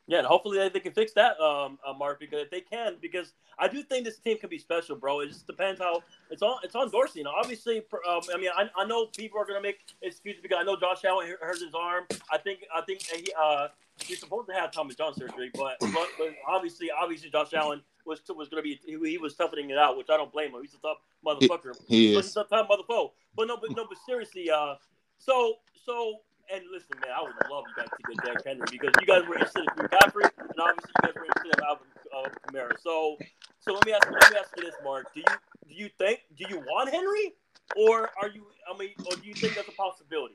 Yeah, 0.09 0.17
and 0.17 0.27
hopefully 0.27 0.57
they, 0.57 0.69
they 0.69 0.79
can 0.79 0.91
fix 0.91 1.13
that, 1.13 1.39
um, 1.39 1.77
uh, 1.85 1.93
Marq, 1.93 2.17
because 2.19 2.41
if 2.41 2.49
they 2.49 2.61
can, 2.61 2.95
because 2.99 3.33
I 3.59 3.67
do 3.67 3.83
think 3.83 4.05
this 4.05 4.17
team 4.17 4.39
can 4.39 4.49
be 4.49 4.57
special, 4.57 4.95
bro. 4.95 5.19
It 5.19 5.27
just 5.27 5.45
depends 5.45 5.79
how 5.79 6.01
it's 6.31 6.41
on. 6.41 6.57
It's 6.63 6.73
on 6.73 6.89
Dorsey. 6.89 7.19
You 7.19 7.25
know, 7.25 7.33
obviously, 7.39 7.83
um, 8.09 8.21
I 8.33 8.37
mean, 8.37 8.49
I, 8.57 8.71
I 8.75 8.85
know 8.85 9.05
people 9.05 9.39
are 9.39 9.45
gonna 9.45 9.61
make 9.61 9.81
excuses 10.01 10.41
because 10.41 10.57
I 10.59 10.63
know 10.63 10.75
Josh 10.75 11.05
Allen 11.05 11.27
hurt 11.39 11.59
his 11.59 11.75
arm. 11.75 12.05
I 12.31 12.39
think 12.39 12.61
I 12.75 12.81
think 12.81 13.03
he 13.03 13.31
uh 13.39 13.67
he's 14.01 14.19
supposed 14.19 14.47
to 14.47 14.55
have 14.55 14.71
Tommy 14.71 14.95
John 14.95 15.13
surgery, 15.13 15.51
but, 15.53 15.75
but, 15.79 16.07
but 16.17 16.33
obviously, 16.47 16.89
obviously, 16.89 17.29
Josh 17.29 17.53
Allen 17.53 17.83
was 18.03 18.19
was 18.35 18.49
gonna 18.49 18.63
be 18.63 18.79
he, 18.83 18.97
he, 19.11 19.17
was 19.19 19.35
toughening 19.35 19.69
it 19.69 19.77
out, 19.77 19.95
which 19.95 20.07
I 20.09 20.17
don't 20.17 20.31
blame 20.31 20.55
him. 20.55 20.61
He's 20.61 20.73
a 20.73 20.79
tough 20.79 20.97
motherfucker. 21.23 21.75
He, 21.87 22.07
he 22.07 22.15
is. 22.15 22.25
He's 22.25 22.37
a 22.37 22.45
tough 22.45 22.67
motherfucker. 22.67 23.11
But 23.35 23.47
no, 23.47 23.57
but 23.57 23.75
no, 23.75 23.85
but 23.87 23.99
seriously, 24.07 24.49
uh, 24.49 24.73
so 25.19 25.57
so 25.85 26.21
and 26.53 26.63
listen, 26.71 26.97
man, 27.01 27.11
I 27.15 27.21
would 27.21 27.33
love 27.51 27.63
you 27.67 27.75
guys 27.77 27.89
to 27.89 28.15
get 28.15 28.25
Derrick 28.25 28.45
Henry 28.45 28.65
because 28.71 28.93
you 28.99 29.07
guys 29.07 29.27
were 29.27 29.35
interested 29.35 29.61
in 29.61 29.85
McCaffrey, 29.85 30.29
and 30.37 30.59
obviously 30.59 30.91
you 30.95 31.01
guys 31.03 31.13
were 31.15 31.25
interested 31.25 31.53
in 31.57 31.63
Alvin 31.63 31.87
uh, 32.15 32.29
Kamara. 32.47 32.79
So, 32.81 33.17
so 33.59 33.73
let 33.73 33.85
me 33.85 33.93
ask 33.93 34.09
let 34.09 34.31
me 34.31 34.37
ask 34.37 34.49
you 34.57 34.63
this, 34.63 34.75
Marq. 34.85 35.03
Do 35.13 35.19
you 35.21 35.25
do 35.67 35.75
you 35.75 35.89
think 35.97 36.21
do 36.37 36.45
you 36.49 36.59
want 36.59 36.89
Henry, 36.89 37.33
or 37.77 38.09
are 38.21 38.29
you? 38.29 38.45
I 38.71 38.77
mean, 38.77 38.89
or 39.09 39.15
do 39.15 39.27
you 39.27 39.33
think 39.33 39.55
that's 39.55 39.67
a 39.67 39.73
possibility? 39.73 40.33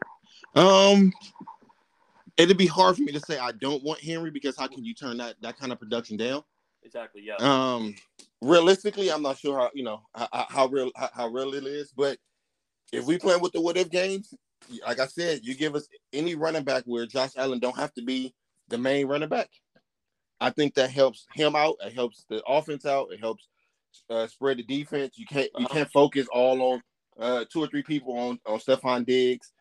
Um, 0.55 1.13
it'd 2.37 2.57
be 2.57 2.67
hard 2.67 2.97
for 2.97 3.03
me 3.03 3.13
to 3.13 3.21
say 3.21 3.39
I 3.39 3.53
don't 3.53 3.83
want 3.83 4.01
Henry 4.01 4.31
because 4.31 4.57
how 4.57 4.69
can 4.69 4.85
you 4.85 4.95
turn 4.95 5.17
that 5.19 5.37
that 5.43 5.59
kind 5.59 5.73
of 5.73 5.79
production 5.79 6.17
down? 6.17 6.43
Exactly. 6.83 7.23
Yeah. 7.25 7.37
Um, 7.39 7.95
realistically, 8.41 9.11
I'm 9.11 9.23
not 9.23 9.39
sure 9.39 9.59
how 9.59 9.71
you 9.75 9.85
know 9.85 10.03
how, 10.15 10.47
how 10.49 10.67
real 10.67 10.91
how, 10.97 11.11
how 11.15 11.29
real 11.29 11.55
it 11.55 11.65
is, 11.65 11.93
but 11.97 12.19
if 12.93 13.05
we 13.07 13.19
play 13.19 13.37
with 13.37 13.53
the 13.53 13.61
what 13.61 13.77
if 13.77 13.91
games, 13.91 14.33
like 14.87 15.01
I 15.01 15.07
said, 15.07 15.41
you 15.43 15.55
give 15.55 15.75
us 15.75 15.89
any 16.13 16.35
running 16.35 16.65
back 16.65 16.85
where 16.87 17.07
Josh 17.07 17.33
Allen 17.37 17.59
don't 17.59 17.79
have 17.79 17.93
to 17.95 18.03
be 18.03 18.35
the 18.69 18.79
main 18.79 19.07
running 19.07 19.29
back. 19.29 19.49
I 20.41 20.51
think 20.51 20.75
that 20.75 20.91
helps 20.91 21.27
him 21.35 21.55
out. 21.57 21.77
It 21.85 21.95
helps 21.95 22.25
the 22.29 22.43
offense 22.47 22.87
out. 22.87 23.09
It 23.13 23.21
helps 23.21 23.49
uh, 24.11 24.27
spread 24.27 24.59
the 24.59 24.63
defense. 24.63 25.17
You 25.17 25.27
can't 25.27 25.51
you 25.59 25.67
can't 25.67 25.91
focus 25.91 26.27
all 26.33 26.61
on 26.63 26.83
uh, 27.19 27.45
two 27.51 27.63
or 27.63 27.67
three 27.67 27.83
people 27.83 28.17
on 28.19 28.39
on 28.47 28.59
Stefon 28.59 29.07
Diggs. 29.07 29.53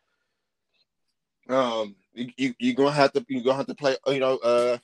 Um, 1.50 1.96
you, 2.14 2.54
you 2.58 2.72
are 2.72 2.76
gonna 2.76 2.92
have 2.92 3.14
to 3.14 3.26
you're 3.28 3.44
gonna 3.44 3.58
have 3.58 3.68
to 3.68 3.76
play. 3.76 3.96
You 4.08 4.20
know, 4.20 4.38
uh, 4.38 4.78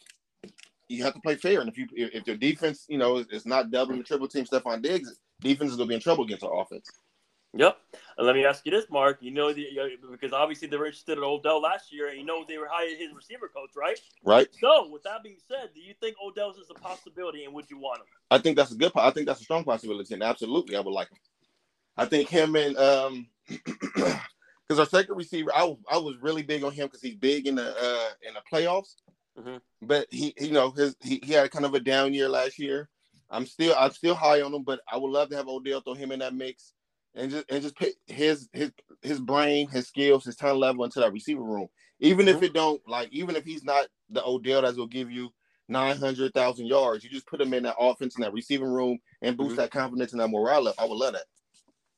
you 0.87 1.03
have 1.03 1.13
to 1.13 1.21
play 1.21 1.35
fair. 1.35 1.61
And 1.61 1.69
if 1.69 1.77
you 1.77 1.87
if 1.91 2.27
your 2.27 2.37
defense, 2.37 2.85
you 2.87 2.97
know, 2.97 3.17
is, 3.17 3.27
is 3.27 3.45
not 3.45 3.71
doubling 3.71 3.99
the 3.99 4.03
triple 4.03 4.27
team 4.27 4.45
Stefon 4.45 4.81
Diggs, 4.81 5.19
defense 5.41 5.71
is 5.71 5.77
gonna 5.77 5.87
be 5.87 5.95
in 5.95 6.01
trouble 6.01 6.25
against 6.25 6.43
our 6.43 6.61
offense. 6.61 6.89
Yep. 7.53 7.77
And 8.17 8.27
let 8.27 8.35
me 8.35 8.45
ask 8.45 8.63
you 8.65 8.71
this, 8.71 8.85
Marq. 8.85 9.17
You 9.21 9.31
know, 9.31 9.51
the, 9.51 9.65
because 10.11 10.33
obviously 10.33 10.67
they 10.67 10.77
were 10.77 10.85
interested 10.85 11.17
in 11.17 11.23
Odell 11.23 11.61
last 11.61 11.91
year, 11.91 12.09
and 12.09 12.19
you 12.19 12.25
know 12.25 12.45
they 12.47 12.57
were 12.59 12.67
hiring 12.69 12.97
his 12.97 13.11
receiver 13.13 13.47
coach, 13.47 13.71
right? 13.75 13.99
Right. 14.23 14.47
So, 14.61 14.89
with 14.89 15.03
that 15.03 15.23
being 15.23 15.37
said, 15.47 15.69
do 15.73 15.81
you 15.81 15.93
think 15.99 16.15
Odell's 16.23 16.57
is 16.57 16.67
a 16.69 16.75
possibility, 16.75 17.45
and 17.45 17.53
would 17.53 17.69
you 17.69 17.79
want 17.79 18.01
him? 18.01 18.05
I 18.29 18.37
think 18.37 18.55
that's 18.55 18.71
a 18.71 18.75
good. 18.75 18.91
I 18.95 19.09
think 19.09 19.25
that's 19.25 19.41
a 19.41 19.43
strong 19.43 19.63
possibility, 19.63 20.13
and 20.13 20.21
absolutely, 20.21 20.75
I 20.75 20.81
would 20.81 20.93
like 20.93 21.09
him. 21.09 21.17
I 21.97 22.05
think 22.05 22.29
him 22.29 22.55
and 22.55 22.77
um, 22.77 23.27
because 23.47 24.79
our 24.79 24.85
second 24.85 25.15
receiver, 25.15 25.51
I 25.53 25.75
I 25.89 25.97
was 25.97 26.17
really 26.21 26.43
big 26.43 26.63
on 26.63 26.71
him 26.71 26.85
because 26.85 27.01
he's 27.01 27.15
big 27.15 27.47
in 27.47 27.55
the 27.55 27.67
uh 27.67 28.09
in 28.27 28.35
the 28.35 28.41
playoffs. 28.51 28.95
Mm-hmm. 29.39 29.57
But 29.81 30.05
he, 30.11 30.35
you 30.39 30.51
know, 30.51 30.69
his 30.69 30.95
he, 31.01 31.19
he 31.23 31.33
had 31.33 31.49
kind 31.49 31.65
of 31.65 31.73
a 31.73 31.79
down 31.79 32.13
year 32.13 32.29
last 32.29 32.59
year. 32.59 32.89
I'm 33.31 33.47
still 33.47 33.73
I'm 33.77 33.91
still 33.91 34.13
high 34.13 34.41
on 34.41 34.53
him, 34.53 34.63
but 34.63 34.81
I 34.91 34.97
would 34.97 35.11
love 35.11 35.29
to 35.29 35.35
have 35.35 35.47
Odell 35.47 35.81
throw 35.81 35.95
him 35.95 36.11
in 36.11 36.19
that 36.19 36.35
mix 36.35 36.73
and 37.15 37.31
just 37.31 37.45
and 37.49 37.61
just 37.61 37.75
put 37.75 37.89
his 38.07 38.49
his 38.53 38.71
his 39.01 39.19
brain, 39.19 39.67
his 39.69 39.87
skills, 39.87 40.25
his 40.25 40.35
talent 40.35 40.59
level 40.59 40.83
into 40.83 40.99
that 40.99 41.13
receiver 41.13 41.43
room. 41.43 41.67
Even 41.99 42.25
mm-hmm. 42.25 42.37
if 42.37 42.43
it 42.43 42.53
don't 42.53 42.81
like, 42.87 43.09
even 43.11 43.35
if 43.35 43.43
he's 43.43 43.63
not 43.63 43.87
the 44.09 44.23
Odell 44.25 44.61
that's 44.61 44.77
gonna 44.77 44.87
give 44.87 45.11
you 45.11 45.29
nine 45.67 45.97
hundred 45.97 46.33
thousand 46.33 46.67
yards, 46.67 47.03
you 47.03 47.09
just 47.09 47.27
put 47.27 47.41
him 47.41 47.53
in 47.53 47.63
that 47.63 47.75
offense 47.79 48.15
in 48.15 48.21
that 48.21 48.33
receiving 48.33 48.67
room 48.67 48.99
and 49.21 49.37
boost 49.37 49.51
mm-hmm. 49.51 49.57
that 49.61 49.71
confidence 49.71 50.11
and 50.11 50.21
that 50.21 50.29
morale 50.29 50.67
up. 50.67 50.75
I 50.77 50.85
would 50.85 50.97
love 50.97 51.13
that. 51.13 51.25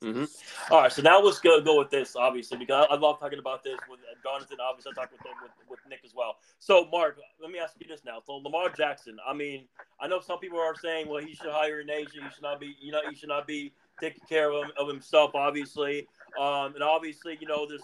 Mm-hmm. 0.03 0.73
All 0.73 0.81
right, 0.81 0.91
so 0.91 1.03
now 1.03 1.21
let's 1.21 1.39
go 1.39 1.61
go 1.61 1.77
with 1.77 1.91
this, 1.91 2.15
obviously, 2.15 2.57
because 2.57 2.87
I, 2.89 2.95
I 2.95 2.97
love 2.97 3.19
talking 3.19 3.37
about 3.37 3.63
this 3.63 3.77
with 3.87 3.99
Jonathan. 4.23 4.57
Obviously, 4.59 4.93
I 4.97 5.01
talk 5.01 5.11
with, 5.11 5.21
with 5.43 5.51
with 5.69 5.79
Nick 5.87 5.99
as 6.03 6.15
well. 6.15 6.37
So, 6.57 6.85
Marq, 6.91 7.13
let 7.39 7.51
me 7.51 7.59
ask 7.59 7.75
you 7.79 7.87
this 7.87 8.01
now. 8.03 8.17
So, 8.25 8.37
Lamar 8.37 8.69
Jackson. 8.69 9.17
I 9.27 9.35
mean, 9.35 9.67
I 9.99 10.07
know 10.07 10.19
some 10.19 10.39
people 10.39 10.59
are 10.59 10.73
saying, 10.73 11.07
well, 11.07 11.21
he 11.21 11.35
should 11.35 11.51
hire 11.51 11.81
an 11.81 11.91
agent. 11.91 12.23
He 12.23 12.29
should 12.33 12.41
not 12.41 12.59
be, 12.59 12.75
you 12.81 12.91
know, 12.91 13.01
he 13.07 13.15
should 13.15 13.29
not 13.29 13.45
be 13.45 13.73
taking 14.01 14.23
care 14.27 14.51
of, 14.51 14.65
him, 14.65 14.71
of 14.77 14.87
himself, 14.87 15.31
obviously. 15.35 16.07
Um, 16.39 16.73
and 16.75 16.83
obviously, 16.83 17.37
you 17.39 17.47
know, 17.47 17.67
there's 17.67 17.81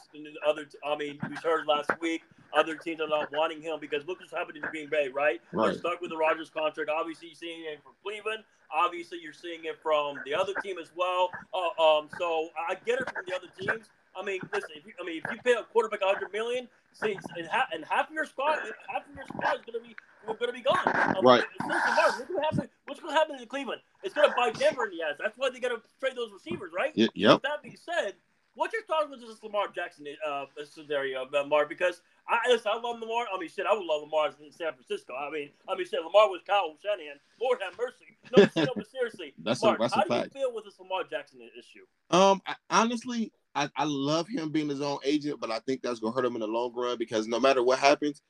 other. 0.47 0.67
I 0.85 0.95
mean, 0.95 1.19
we 1.29 1.35
heard 1.35 1.67
last 1.67 1.91
week 2.01 2.23
other 2.55 2.75
teams 2.75 3.01
are 3.01 3.07
not 3.07 3.31
wanting 3.31 3.61
him 3.61 3.77
because 3.79 4.05
look 4.07 4.19
what's 4.19 4.31
happening 4.31 4.61
to 4.61 4.67
Green 4.69 4.89
Bay, 4.89 5.09
right? 5.13 5.41
right. 5.51 5.71
They're 5.71 5.79
stuck 5.79 6.01
with 6.01 6.11
the 6.11 6.17
Rodgers 6.17 6.49
contract. 6.49 6.89
Obviously, 6.89 7.29
you're 7.29 7.35
seeing 7.35 7.65
it 7.65 7.81
from 7.83 7.93
Cleveland. 8.03 8.43
Obviously, 8.73 9.19
you're 9.21 9.33
seeing 9.33 9.65
it 9.65 9.77
from 9.81 10.19
the 10.25 10.33
other 10.33 10.53
team 10.63 10.77
as 10.77 10.91
well. 10.95 11.29
Uh, 11.53 11.81
um, 11.81 12.09
so 12.17 12.49
I 12.57 12.75
get 12.85 12.99
it 12.99 13.11
from 13.13 13.23
the 13.27 13.35
other 13.35 13.47
teams. 13.59 13.87
I 14.15 14.23
mean, 14.23 14.39
listen. 14.53 14.69
If 14.75 14.85
you, 14.85 14.93
I 15.01 15.05
mean, 15.05 15.21
if 15.23 15.31
you 15.31 15.41
pay 15.43 15.53
a 15.53 15.63
quarterback 15.63 16.01
100 16.01 16.31
million, 16.31 16.67
see, 16.93 17.17
and, 17.37 17.47
half, 17.47 17.67
and 17.73 17.85
half 17.85 18.09
of 18.09 18.13
your 18.13 18.25
squad, 18.25 18.59
half 18.89 19.03
of 19.07 19.15
your 19.15 19.25
squad 19.25 19.55
is 19.55 19.61
gonna 19.65 19.83
be 19.83 19.95
gonna 20.39 20.51
be 20.51 20.61
gone. 20.61 21.15
Um, 21.17 21.25
right. 21.25 21.43
Listen, 21.67 21.81
Marq, 21.91 22.43
happen? 22.43 22.69
What's 22.87 23.01
gonna 23.01 23.13
happen 23.13 23.35
in 23.39 23.45
Cleveland? 23.47 23.81
It's 24.01 24.13
gonna 24.13 24.33
bite 24.35 24.57
Denver 24.57 24.85
in 24.85 24.97
the 24.97 25.03
ass. 25.03 25.15
That's 25.19 25.37
why 25.37 25.49
they 25.49 25.59
gotta 25.59 25.81
trade 25.99 26.15
those 26.15 26.31
receivers, 26.31 26.71
right? 26.75 26.93
Y- 26.95 27.09
yep. 27.15 27.33
With 27.33 27.41
that 27.43 27.61
being 27.61 27.75
said, 27.75 28.13
what's 28.55 28.73
your 28.73 28.83
thoughts 28.83 29.07
with 29.09 29.19
this 29.19 29.43
Lamar 29.43 29.67
Jackson 29.73 30.07
uh, 30.25 30.45
scenario, 30.65 31.23
uh, 31.23 31.43
Marq? 31.43 31.67
Because 31.67 32.01
I 32.29 32.39
listen, 32.49 32.71
I 32.73 32.79
love 32.79 32.99
Lamar. 32.99 33.25
I 33.33 33.37
mean, 33.37 33.49
shit, 33.49 33.65
I 33.65 33.73
would 33.73 33.85
love 33.85 34.03
Lamar 34.03 34.27
in 34.27 34.51
San 34.51 34.71
Francisco. 34.73 35.13
I 35.15 35.29
mean, 35.29 35.49
I 35.67 35.75
mean, 35.75 35.85
shit, 35.85 35.99
Lamar 36.03 36.29
was 36.29 36.41
Kyle 36.47 36.77
Shanahan. 36.81 37.19
Lord 37.41 37.59
have 37.61 37.77
mercy. 37.77 38.17
No, 38.35 38.63
no 38.65 38.71
but 38.75 38.87
seriously, 38.89 39.33
that's 39.43 39.61
Marq, 39.61 39.75
a, 39.75 39.79
that's 39.79 39.93
how 39.93 40.01
a 40.01 40.03
do 40.05 40.09
fact. 40.09 40.33
you 40.33 40.41
feel 40.41 40.53
with 40.53 40.65
this 40.65 40.79
Lamar 40.79 41.03
Jackson 41.09 41.39
issue? 41.57 41.85
Um, 42.09 42.41
I, 42.45 42.55
honestly, 42.69 43.31
I, 43.53 43.69
I 43.75 43.83
love 43.85 44.27
him 44.27 44.51
being 44.51 44.69
his 44.69 44.81
own 44.81 44.99
agent, 45.03 45.39
but 45.39 45.51
I 45.51 45.59
think 45.59 45.81
that's 45.81 45.99
gonna 45.99 46.15
hurt 46.15 46.25
him 46.25 46.35
in 46.35 46.41
the 46.41 46.47
long 46.47 46.73
run 46.73 46.97
because 46.97 47.27
no 47.27 47.39
matter 47.39 47.63
what 47.63 47.79
happens, 47.79 48.21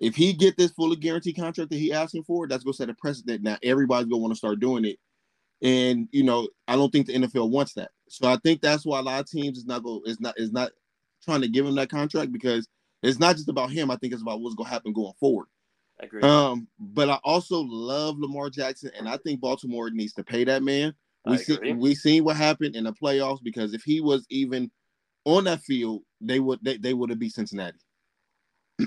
if 0.00 0.14
he 0.14 0.32
get 0.32 0.56
this 0.56 0.72
fully 0.72 0.96
guaranteed 0.96 1.36
contract 1.36 1.70
that 1.70 1.78
he 1.78 1.92
asking 1.92 2.24
for, 2.24 2.46
that's 2.46 2.64
gonna 2.64 2.74
set 2.74 2.90
a 2.90 2.94
precedent. 2.94 3.42
Now 3.42 3.56
everybody's 3.62 4.06
gonna 4.06 4.20
want 4.20 4.32
to 4.32 4.38
start 4.38 4.60
doing 4.60 4.84
it, 4.84 4.98
and 5.62 6.08
you 6.12 6.22
know 6.22 6.48
I 6.68 6.76
don't 6.76 6.90
think 6.90 7.06
the 7.06 7.14
NFL 7.14 7.50
wants 7.50 7.74
that. 7.74 7.90
So 8.08 8.28
I 8.28 8.36
think 8.36 8.60
that's 8.60 8.84
why 8.84 8.98
a 8.98 9.02
lot 9.02 9.20
of 9.20 9.30
teams 9.30 9.58
is 9.58 9.66
not 9.66 9.82
go 9.82 10.02
is 10.04 10.20
not 10.20 10.34
is 10.38 10.52
not 10.52 10.72
trying 11.24 11.40
to 11.40 11.48
give 11.48 11.66
him 11.66 11.74
that 11.76 11.90
contract 11.90 12.32
because 12.32 12.68
it's 13.02 13.18
not 13.18 13.36
just 13.36 13.48
about 13.48 13.70
him. 13.70 13.90
I 13.90 13.96
think 13.96 14.12
it's 14.12 14.22
about 14.22 14.40
what's 14.40 14.54
gonna 14.54 14.68
happen 14.68 14.92
going 14.92 15.14
forward. 15.18 15.46
I 16.00 16.04
agree. 16.04 16.22
Um, 16.22 16.68
but 16.78 17.08
I 17.08 17.18
also 17.24 17.60
love 17.60 18.18
Lamar 18.18 18.50
Jackson, 18.50 18.90
and 18.98 19.08
I 19.08 19.16
think 19.16 19.40
Baltimore 19.40 19.90
needs 19.90 20.12
to 20.14 20.24
pay 20.24 20.44
that 20.44 20.62
man. 20.62 20.94
We 21.24 21.38
see, 21.38 21.72
we 21.72 21.94
seen 21.96 22.22
what 22.22 22.36
happened 22.36 22.76
in 22.76 22.84
the 22.84 22.92
playoffs 22.92 23.42
because 23.42 23.74
if 23.74 23.82
he 23.82 24.00
was 24.00 24.24
even 24.30 24.70
on 25.24 25.44
that 25.44 25.60
field, 25.60 26.02
they 26.20 26.38
would 26.38 26.60
they, 26.62 26.76
they 26.76 26.94
would 26.94 27.10
have 27.10 27.18
beat 27.18 27.32
Cincinnati. 27.32 27.78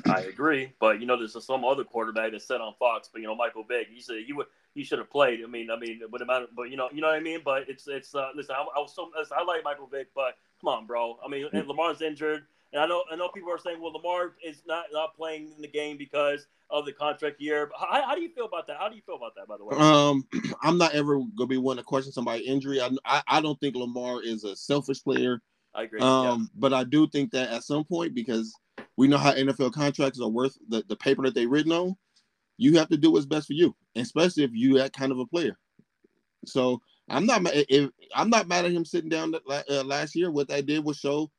I 0.08 0.22
agree, 0.22 0.72
but 0.80 1.00
you 1.00 1.08
know, 1.08 1.18
there's 1.18 1.36
some 1.44 1.66
other 1.66 1.84
quarterback 1.84 2.32
that 2.32 2.42
said 2.42 2.62
on 2.62 2.74
Fox, 2.78 3.10
but 3.12 3.22
you 3.22 3.28
know, 3.28 3.36
Michael 3.36 3.64
Vick, 3.64 3.88
he 3.92 4.02
said 4.02 4.18
he 4.26 4.34
would 4.34 4.46
he 4.76 4.84
should 4.84 5.00
have 5.00 5.10
played. 5.10 5.40
I 5.44 5.48
mean, 5.48 5.72
I 5.72 5.78
mean, 5.78 6.02
but 6.12 6.22
amount, 6.22 6.50
but 6.56 6.70
you 6.70 6.78
know, 6.78 6.90
you 6.94 7.02
know 7.02 7.08
what 7.08 7.16
I 7.16 7.20
mean. 7.20 7.42
But 7.44 7.68
it's 7.68 7.88
it's 7.88 8.14
uh, 8.14 8.30
listen, 8.36 8.56
I, 8.56 8.62
I 8.62 8.80
was 8.80 8.94
so 8.94 9.10
listen, 9.18 9.36
I 9.40 9.44
like 9.44 9.64
Michael 9.64 9.88
Vick, 9.88 10.10
but 10.14 10.38
come 10.62 10.68
on, 10.68 10.86
bro. 10.86 11.18
I 11.26 11.28
mean, 11.28 11.48
and 11.54 11.68
Lamar's 11.68 12.02
injured, 12.02 12.44
and 12.72 12.82
I 12.82 12.86
know 12.86 13.04
I 13.12 13.16
know 13.16 13.30
people 13.30 13.52
are 13.52 13.58
saying, 13.58 13.82
well, 13.82 13.92
Lamar 13.94 14.34
is 14.46 14.62
not 14.68 14.86
not 14.94 15.16
playing 15.16 15.52
in 15.56 15.62
the 15.62 15.68
game 15.68 15.98
because 15.98 16.46
of 16.70 16.86
the 16.86 16.94
contract 16.94 17.42
year. 17.42 17.66
But 17.72 17.80
how, 17.80 18.10
how 18.10 18.16
do 18.16 18.22
you 18.22 18.30
feel 18.30 18.46
about 18.46 18.68
that? 18.68 18.78
How 18.78 18.90
do 18.90 18.96
you 18.96 19.02
feel 19.02 19.16
about 19.16 19.34
that, 19.36 19.48
by 19.48 19.58
the 19.58 19.66
way? 19.66 19.76
Um, 19.76 20.24
I'm 20.62 20.78
not 20.78 20.94
ever 20.94 21.20
gonna 21.36 21.48
be 21.48 21.58
one 21.58 21.78
to 21.78 21.84
question 21.84 22.12
somebody 22.12 22.46
injury. 22.46 22.80
I, 22.80 22.90
I 23.06 23.24
I 23.28 23.42
don't 23.42 23.60
think 23.60 23.76
Lamar 23.76 24.22
is 24.22 24.44
a 24.44 24.56
selfish 24.56 25.04
player. 25.04 25.42
I 25.74 25.84
agree. 25.84 26.02
Um, 26.02 26.50
but 26.56 26.74
I 26.74 26.84
do 26.84 27.08
think 27.08 27.32
that 27.32 27.50
at 27.50 27.64
some 27.64 27.84
point, 27.84 28.14
because 28.14 28.54
we 29.00 29.08
know 29.08 29.18
how 29.18 29.32
NFL 29.32 29.72
contracts 29.72 30.20
are 30.20 30.28
worth 30.28 30.58
the, 30.68 30.84
the 30.90 30.96
paper 30.98 31.24
that 31.24 31.34
they're 31.34 31.48
written 31.48 31.72
on, 31.72 31.96
you 32.58 32.78
have 32.78 32.90
to 32.90 32.98
do 32.98 33.12
what's 33.12 33.26
best 33.26 33.48
for 33.48 33.54
you, 33.54 33.74
especially 33.96 34.44
if 34.44 34.52
you 34.54 34.78
that 34.78 34.92
kind 34.92 35.14
of 35.14 35.20
a 35.20 35.26
player. 35.26 35.58
So 36.46 36.82
I'm 37.10 37.26
not 37.26 37.44
if 37.46 37.92
I'm 38.14 38.30
not 38.30 38.50
mad 38.50 38.66
at 38.66 38.74
him 38.74 38.84
sitting 38.84 39.10
down 39.10 39.32
that 39.32 39.66
uh, 39.70 39.86
last 39.86 40.18
year. 40.18 40.32
What 40.32 40.50
they 40.50 40.62
did 40.62 40.84
was 40.84 40.98
show 40.98 41.32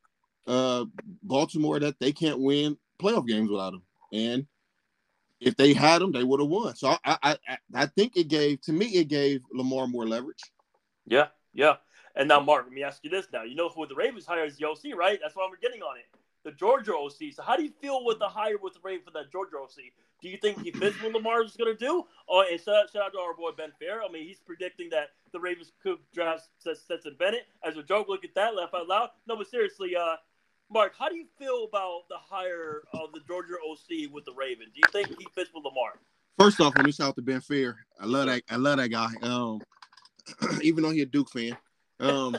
uh, 0.47 0.87
Baltimore 1.23 1.79
that 1.81 2.00
they 2.00 2.12
can't 2.12 2.40
win 2.40 2.79
playoff 2.99 3.26
games 3.29 3.50
without 3.50 3.75
him, 3.75 3.83
and 4.11 4.47
if 5.38 5.55
they 5.57 5.75
had 5.75 6.00
him, 6.00 6.12
they 6.12 6.25
would 6.25 6.40
have 6.40 6.49
won. 6.49 6.75
So 6.76 6.97
I, 7.05 7.19
I 7.23 7.37
I 7.47 7.59
I 7.75 7.87
think 7.87 8.17
it 8.17 8.29
gave 8.29 8.62
to 8.62 8.73
me 8.73 8.87
it 8.87 9.09
gave 9.09 9.43
Lamar 9.52 9.87
more 9.87 10.09
leverage. 10.09 10.40
Yeah, 11.05 11.26
yeah. 11.52 11.76
And 12.17 12.26
now, 12.26 12.40
Marq, 12.40 12.64
let 12.64 12.73
me 12.73 12.85
ask 12.85 13.05
you 13.05 13.11
this 13.11 13.26
now. 13.31 13.43
You 13.43 13.55
know 13.55 13.69
who 13.69 13.87
the 13.87 13.95
Ravens 13.95 14.25
hire 14.25 14.47
is 14.47 14.57
the 14.57 14.67
OC, 14.67 14.97
right? 14.97 15.19
That's 15.23 15.37
why 15.37 15.47
we're 15.50 15.59
getting 15.59 15.83
on 15.83 15.99
it. 15.99 16.07
The 16.44 16.52
Georgia 16.52 16.94
OC. 16.94 17.35
So 17.35 17.42
how 17.42 17.56
do 17.56 17.62
you 17.62 17.73
feel 17.80 18.04
with 18.04 18.18
the 18.18 18.28
hire 18.28 18.56
with 18.61 18.75
the 18.75 18.80
Ravens 18.82 19.04
for 19.04 19.11
that 19.12 19.30
Georgia 19.30 19.56
OC? 19.62 19.92
Do 20.23 20.28
you 20.28 20.37
think 20.37 20.62
he 20.62 20.70
fits 20.70 21.00
what 21.02 21.12
Lamar 21.12 21.42
is 21.42 21.56
going 21.56 21.75
to 21.75 21.78
do? 21.78 22.04
Oh, 22.28 22.44
and 22.50 22.61
shout 22.61 22.76
out, 22.76 22.90
shout 22.92 23.02
out 23.04 23.12
to 23.12 23.18
our 23.18 23.35
boy 23.35 23.50
Ben 23.56 23.73
Fair. 23.78 24.02
I 24.02 24.11
mean, 24.11 24.26
he's 24.26 24.40
predicting 24.40 24.90
that 24.90 25.11
the 25.32 25.40
Ravens 25.40 25.73
could 25.82 25.99
draft 26.14 26.49
Stetson 26.59 27.16
Bennett 27.18 27.46
as 27.64 27.76
a 27.76 27.83
joke. 27.83 28.09
Look 28.09 28.24
at 28.24 28.35
that, 28.35 28.55
laugh 28.55 28.70
out 28.74 28.88
loud. 28.88 29.11
No, 29.26 29.37
but 29.37 29.50
seriously, 29.50 29.96
uh, 29.96 30.16
Marq, 30.74 30.90
how 30.98 31.09
do 31.09 31.16
you 31.16 31.26
feel 31.38 31.64
about 31.64 32.03
the 32.09 32.16
hire 32.18 32.83
of 32.92 33.12
the 33.12 33.20
Georgia 33.26 33.55
OC 33.68 34.12
with 34.12 34.24
the 34.24 34.35
Ravens? 34.35 34.70
Do 34.74 34.81
you 34.85 34.92
think 34.92 35.18
he 35.18 35.26
fits 35.35 35.50
with 35.55 35.64
Lamar? 35.64 35.98
First 36.38 36.61
off, 36.61 36.74
let 36.76 36.87
me 36.87 36.92
shout 36.92 37.09
out 37.09 37.16
to 37.16 37.22
Ben 37.22 37.40
Fair. 37.40 37.76
I 37.98 38.07
love 38.07 38.26
that. 38.26 38.42
I 38.48 38.57
love 38.57 38.79
that 38.79 38.88
guy. 38.88 39.09
Um, 39.22 39.61
even 40.62 40.83
though 40.83 40.90
he's 40.90 41.03
a 41.03 41.07
Duke 41.07 41.31
fan. 41.31 41.57
Um, 41.98 42.37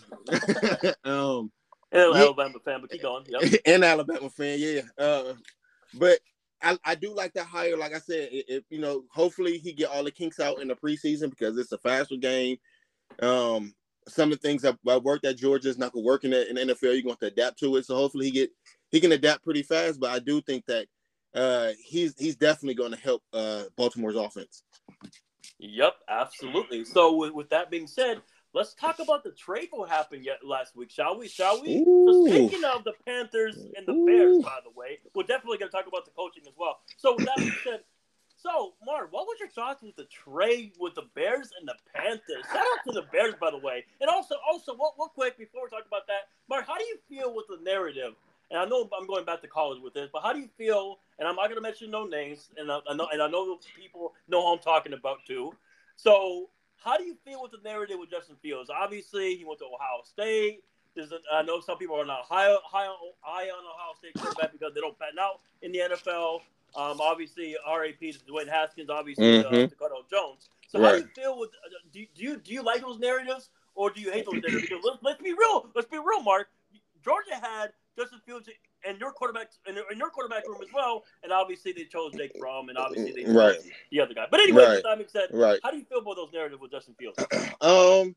um, 1.04 1.52
And 1.92 2.14
Yeah. 2.16 2.22
Alabama 2.22 2.60
fan, 2.64 2.82
but 2.82 2.90
keep 2.90 3.02
going. 3.02 3.26
Yep. 3.28 3.62
and 3.66 3.84
Alabama 3.84 4.30
fan, 4.30 4.60
yeah. 4.60 4.82
Uh, 4.98 5.34
but 5.94 6.20
I, 6.62 6.78
I 6.86 6.96
do 6.96 7.14
like 7.14 7.34
that 7.34 7.48
hire. 7.48 7.76
Like 7.76 7.94
I 7.94 8.00
said, 8.00 8.30
if, 8.32 8.64
you 8.70 8.80
know, 8.80 9.04
hopefully 9.12 9.58
he 9.58 9.74
get 9.74 9.90
all 9.90 10.04
the 10.04 10.12
kinks 10.12 10.40
out 10.40 10.62
in 10.62 10.68
the 10.68 10.76
preseason 10.76 11.30
because 11.30 11.58
it's 11.58 11.72
a 11.72 11.78
faster 11.80 12.16
game. 12.16 12.58
Um, 13.22 13.74
some 14.08 14.32
of 14.32 14.40
the 14.40 14.48
things 14.48 14.62
that, 14.62 14.78
that 14.86 15.04
worked 15.04 15.26
at 15.26 15.38
Georgia 15.38 15.70
is 15.70 15.78
not 15.78 15.92
gonna 15.92 16.06
work 16.06 16.24
in 16.24 16.32
the, 16.32 16.50
in 16.50 16.56
the 16.56 16.74
NFL. 16.74 16.94
You're 16.94 17.02
going 17.02 17.04
to 17.04 17.10
have 17.10 17.20
to 17.20 17.28
adapt 17.28 17.60
to 17.60 17.76
it. 17.76 17.86
So 17.86 17.96
hopefully 17.96 18.26
he 18.26 18.32
get 18.32 18.52
he 18.90 19.00
can 19.00 19.12
adapt 19.12 19.44
pretty 19.44 19.64
fast. 19.64 20.00
But 20.00 20.12
I 20.12 20.20
do 20.20 20.42
think 20.42 20.66
that 20.68 20.88
uh, 21.34 21.72
he's 21.84 22.18
he's 22.18 22.36
definitely 22.36 22.76
going 22.76 22.92
to 22.92 22.98
help 22.98 23.22
uh, 23.34 23.64
Baltimore's 23.76 24.16
offense. 24.16 24.64
Yep, 25.60 25.94
absolutely. 26.10 26.86
So 26.86 27.16
with, 27.16 27.34
with 27.34 27.50
that 27.50 27.70
being 27.70 27.88
said, 27.88 28.22
let's 28.54 28.74
talk 28.74 29.00
about 29.00 29.24
the 29.24 29.32
trade 29.32 29.70
what 29.72 29.90
happened 29.90 30.26
yet 30.26 30.40
last 30.44 30.76
week, 30.76 30.92
shall 30.92 31.18
we? 31.18 31.28
Shall 31.28 31.62
we? 31.62 31.84
So 31.84 32.28
speaking 32.28 32.64
of 32.64 32.84
the 32.84 32.94
Panthers 33.06 33.58
and 33.76 33.86
the 33.86 33.94
Ooh. 33.94 34.06
Bears, 34.06 34.44
by 34.44 34.60
the 34.64 34.72
way, 34.78 35.00
we're 35.14 35.24
definitely 35.24 35.58
going 35.58 35.72
to 35.72 35.78
talk 35.78 35.88
about 35.88 36.06
the 36.06 36.12
coaching 36.12 36.44
as 36.48 36.54
well. 36.58 36.80
So 36.98 37.16
with 37.16 37.26
that 37.26 37.38
being 37.38 37.52
said, 37.64 37.82
so 38.38 38.74
Marq, 38.88 39.12
what 39.12 39.28
was 39.28 39.38
your 39.40 39.50
thoughts 39.50 39.84
with 39.84 39.96
the 39.96 40.06
trade 40.06 40.74
with 40.80 40.96
the 40.96 41.04
Bears 41.16 41.50
and 41.60 41.68
the 41.68 41.76
Panthers? 41.94 42.44
Shout 42.52 42.58
out 42.58 42.84
to 42.88 42.92
the 42.92 43.04
Bears, 43.12 43.36
by 43.40 43.52
the 43.52 43.60
way, 43.60 43.86
and 44.00 44.10
also, 44.10 44.36
also, 44.50 44.74
what, 44.76 44.94
what 44.96 45.14
quick 45.14 45.38
before 45.38 45.64
we 45.64 45.70
talk 45.70 45.86
about 45.88 46.08
that, 46.08 46.30
Marq, 46.52 46.66
how 46.66 46.78
do 46.78 46.84
you 46.86 46.98
feel 47.08 47.36
with 47.36 47.46
the 47.48 47.64
narrative? 47.64 48.14
And 48.50 48.60
I 48.60 48.66
know 48.66 48.90
I'm 49.00 49.08
going 49.08 49.26
back 49.26 49.42
to 49.44 49.48
college 49.48 49.82
with 49.82 49.94
this, 49.94 50.10
but 50.12 50.24
how 50.24 50.34
do 50.34 50.40
you 50.40 50.50
feel? 50.58 51.00
And 51.20 51.28
I'm 51.28 51.36
not 51.36 51.46
going 51.46 51.56
to 51.56 51.62
mention 51.62 51.92
no 51.92 52.06
names, 52.06 52.50
and 52.58 52.72
I, 52.72 52.80
I 52.90 52.96
know, 52.96 53.08
and 53.12 53.22
I 53.22 53.28
know 53.28 53.60
people 53.78 54.14
know 54.28 54.42
who 54.42 54.54
I'm 54.54 54.60
talking 54.60 54.94
about 54.94 55.20
too. 55.26 55.54
So, 55.96 56.50
how 56.84 56.98
do 56.98 57.04
you 57.04 57.16
feel 57.26 57.42
with 57.42 57.52
the 57.52 57.60
narrative 57.64 57.98
with 58.00 58.10
Justin 58.10 58.36
Fields? 58.42 58.70
Obviously, 58.70 59.36
he 59.36 59.46
went 59.46 59.60
to 59.60 59.66
Ohio 59.66 60.02
State. 60.04 60.64
There's 60.96 61.12
a, 61.12 61.20
I 61.32 61.42
know 61.44 61.62
some 61.62 61.78
people 61.78 61.96
are 61.96 62.06
not 62.06 62.24
high, 62.24 62.54
high, 62.66 62.86
on, 62.88 62.98
high 63.22 63.46
on 63.46 63.64
Ohio 63.64 63.94
State 63.98 64.14
quarterback 64.16 64.52
because 64.52 64.74
they 64.74 64.82
don't 64.82 64.98
pan 65.00 65.12
out 65.20 65.40
in 65.62 65.72
the 65.72 65.80
NFL. 65.80 66.42
Um, 66.76 67.00
obviously, 67.02 67.56
RAP 67.68 68.02
is 68.02 68.20
Dwayne 68.28 68.48
Haskins. 68.50 68.90
Obviously, 68.90 69.40
uh, 69.46 69.50
Mhm. 69.50 69.76
Cardale 69.76 70.10
Jones. 70.10 70.50
So, 70.68 70.82
how 70.82 70.92
do 70.94 70.98
you 71.00 71.08
feel 71.16 71.38
with? 71.38 71.50
Uh, 71.66 71.70
do, 71.94 72.06
do 72.16 72.24
you 72.24 72.38
do 72.38 72.54
you 72.54 72.62
like 72.64 72.82
those 72.82 72.98
narratives 72.98 73.50
or 73.76 73.90
do 73.90 74.02
you 74.02 74.12
hate 74.12 74.26
those 74.26 74.36
narratives? 74.42 74.64
Because 74.70 74.84
let's, 74.84 74.98
let's 75.04 75.22
be 75.22 75.34
real. 75.34 75.70
Let's 75.76 75.88
be 75.88 75.98
real, 75.98 76.24
Marq. 76.24 76.46
Georgia 77.04 77.36
had 77.36 77.74
Justin 77.98 78.20
Fields 78.26 78.48
and 78.88 79.00
your 79.00 79.12
quarterback 79.12 79.52
in, 79.68 79.78
in 79.92 79.98
your 79.98 80.10
quarterback 80.10 80.48
room 80.48 80.62
as 80.62 80.72
well, 80.74 81.04
and 81.24 81.32
obviously 81.32 81.72
they 81.72 81.86
chose 81.86 82.14
Jake 82.14 82.32
Fromm, 82.40 82.70
and 82.70 82.78
obviously 82.78 83.12
they 83.12 83.24
chose 83.24 83.36
Right. 83.36 83.60
the 83.92 84.02
other 84.02 84.14
guy. 84.14 84.26
But 84.30 84.40
anyway, 84.40 84.82
Right. 84.84 84.98
being 84.98 85.10
said, 85.10 85.30
Right. 85.32 85.60
how 85.64 85.72
do 85.72 85.78
you 85.78 85.86
feel 85.86 86.00
about 86.00 86.16
those 86.16 86.34
narratives 86.34 86.62
with 86.62 86.72
Justin 86.72 86.96
Fields? 86.96 87.18
Um, 87.62 88.16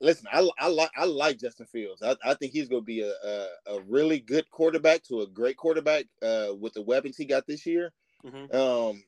listen, 0.00 0.26
I, 0.30 0.48
I 0.58 0.68
like 0.68 0.90
I 0.96 1.04
like 1.04 1.38
Justin 1.38 1.66
Fields. 1.66 2.02
I, 2.02 2.16
I 2.24 2.34
think 2.34 2.52
he's 2.52 2.68
going 2.68 2.82
to 2.82 2.86
be 2.86 3.00
a, 3.02 3.12
a 3.24 3.46
a 3.76 3.80
really 3.82 4.20
good 4.20 4.50
quarterback 4.50 5.02
to 5.04 5.22
a 5.22 5.26
great 5.26 5.56
quarterback 5.56 6.04
uh, 6.22 6.48
with 6.58 6.74
the 6.74 6.82
weapons 6.82 7.16
he 7.16 7.24
got 7.24 7.46
this 7.46 7.64
year. 7.64 7.92
Mhm. 8.24 8.54
Um, 8.54 9.02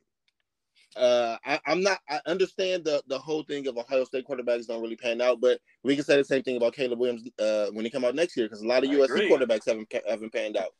uh, 0.96 1.36
I, 1.44 1.60
I'm 1.66 1.82
not. 1.82 1.98
I 2.08 2.20
understand 2.26 2.84
the 2.84 3.02
the 3.06 3.18
whole 3.18 3.42
thing 3.42 3.66
of 3.66 3.76
Ohio 3.76 4.04
State 4.04 4.26
quarterbacks 4.26 4.66
don't 4.66 4.82
really 4.82 4.96
pan 4.96 5.20
out, 5.20 5.40
but 5.40 5.60
we 5.82 5.94
can 5.94 6.04
say 6.04 6.16
the 6.16 6.24
same 6.24 6.42
thing 6.42 6.56
about 6.56 6.74
Caleb 6.74 6.98
Williams 6.98 7.28
uh, 7.38 7.66
when 7.72 7.84
he 7.84 7.90
come 7.90 8.04
out 8.04 8.14
next 8.14 8.36
year 8.36 8.46
because 8.46 8.62
a 8.62 8.66
lot 8.66 8.84
of 8.84 8.90
I 8.90 8.94
USC 8.94 9.04
agree. 9.04 9.30
quarterbacks 9.30 9.66
haven't 9.66 9.92
haven't 10.08 10.32
panned 10.32 10.56
out. 10.56 10.72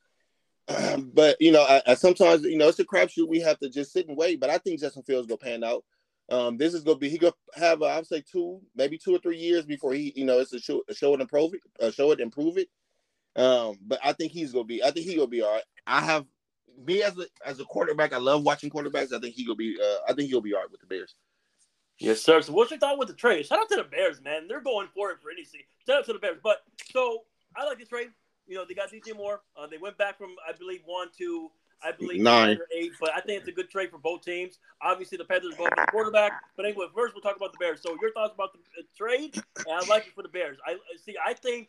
but 1.14 1.36
you 1.40 1.52
know, 1.52 1.62
I, 1.62 1.82
I 1.86 1.94
sometimes 1.94 2.44
you 2.44 2.56
know 2.56 2.68
it's 2.68 2.78
a 2.78 2.84
crapshoot. 2.84 3.28
We 3.28 3.40
have 3.40 3.58
to 3.60 3.68
just 3.68 3.92
sit 3.92 4.08
and 4.08 4.16
wait. 4.16 4.40
But 4.40 4.50
I 4.50 4.58
think 4.58 4.80
Justin 4.80 5.02
Fields 5.02 5.26
gonna 5.26 5.38
pan 5.38 5.64
out. 5.64 5.84
Um, 6.30 6.56
this 6.56 6.74
is 6.74 6.82
gonna 6.82 6.98
be 6.98 7.08
he 7.08 7.18
gonna 7.18 7.32
have 7.54 7.82
uh, 7.82 7.86
I 7.86 7.96
would 7.96 8.06
say 8.06 8.22
two, 8.22 8.60
maybe 8.76 8.98
two 8.98 9.14
or 9.14 9.18
three 9.18 9.38
years 9.38 9.64
before 9.64 9.92
he 9.92 10.12
you 10.14 10.24
know 10.24 10.38
it's 10.38 10.52
a 10.52 10.60
show, 10.60 10.82
a 10.88 10.94
show 10.94 11.14
it 11.14 11.20
improve 11.20 11.54
it, 11.54 11.60
uh, 11.80 11.90
show 11.90 12.10
it 12.10 12.20
and 12.20 12.26
improve 12.26 12.58
it. 12.58 12.68
Um, 13.34 13.78
but 13.86 13.98
I 14.04 14.12
think 14.12 14.32
he's 14.32 14.52
gonna 14.52 14.64
be. 14.64 14.82
I 14.82 14.90
think 14.90 15.06
he 15.06 15.16
gonna 15.16 15.26
be 15.26 15.42
all 15.42 15.52
right. 15.52 15.64
I 15.86 16.00
have 16.00 16.26
me 16.84 17.02
as 17.02 17.16
a 17.18 17.26
as 17.44 17.60
a 17.60 17.64
quarterback. 17.64 18.12
I 18.12 18.18
love 18.18 18.42
watching 18.42 18.70
quarterbacks. 18.70 19.12
I 19.12 19.18
think 19.20 19.34
he 19.34 19.44
gonna 19.44 19.56
be. 19.56 19.78
Uh, 19.80 19.98
I 20.08 20.12
think 20.14 20.28
he'll 20.30 20.40
be 20.40 20.54
all 20.54 20.60
right 20.60 20.70
with 20.70 20.80
the 20.80 20.86
Bears. 20.86 21.14
Yes, 21.98 22.20
sir. 22.20 22.40
So 22.42 22.52
what's 22.52 22.70
your 22.70 22.80
thought 22.80 22.98
with 22.98 23.08
the 23.08 23.14
trade? 23.14 23.46
Shout 23.46 23.60
out 23.60 23.68
to 23.70 23.76
the 23.76 23.84
Bears, 23.84 24.20
man. 24.22 24.48
They're 24.48 24.60
going 24.60 24.88
for 24.94 25.10
it 25.10 25.18
for 25.22 25.30
any 25.30 25.44
season. 25.44 25.66
Shout 25.86 25.98
out 25.98 26.06
to 26.06 26.12
the 26.12 26.18
Bears. 26.18 26.38
But 26.42 26.58
so 26.92 27.20
I 27.56 27.64
like 27.64 27.78
this 27.78 27.88
trade. 27.88 28.08
You 28.46 28.56
know, 28.56 28.64
they 28.66 28.74
got 28.74 28.90
DJ 28.90 29.16
Moore. 29.16 29.42
Uh, 29.56 29.66
they 29.66 29.78
went 29.78 29.96
back 29.98 30.18
from 30.18 30.34
I 30.48 30.52
believe 30.52 30.80
one 30.84 31.08
to 31.18 31.50
I 31.84 31.92
believe 31.92 32.20
Nine. 32.20 32.56
or 32.56 32.66
eight. 32.76 32.92
But 33.00 33.10
I 33.14 33.20
think 33.20 33.40
it's 33.40 33.48
a 33.48 33.52
good 33.52 33.70
trade 33.70 33.90
for 33.90 33.98
both 33.98 34.22
teams. 34.22 34.58
Obviously, 34.80 35.18
the 35.18 35.24
Panthers 35.24 35.54
both 35.56 35.70
the 35.70 35.86
quarterback. 35.90 36.32
But 36.56 36.66
anyway, 36.66 36.86
first 36.94 37.14
we'll 37.14 37.22
talk 37.22 37.36
about 37.36 37.52
the 37.52 37.58
Bears. 37.58 37.82
So 37.82 37.96
your 38.00 38.12
thoughts 38.12 38.34
about 38.34 38.52
the 38.52 38.82
trade? 38.96 39.34
And 39.66 39.76
I 39.76 39.86
like 39.86 40.06
it 40.06 40.14
for 40.14 40.22
the 40.22 40.28
Bears. 40.28 40.58
I 40.66 40.76
see. 41.04 41.14
I 41.24 41.34
think 41.34 41.68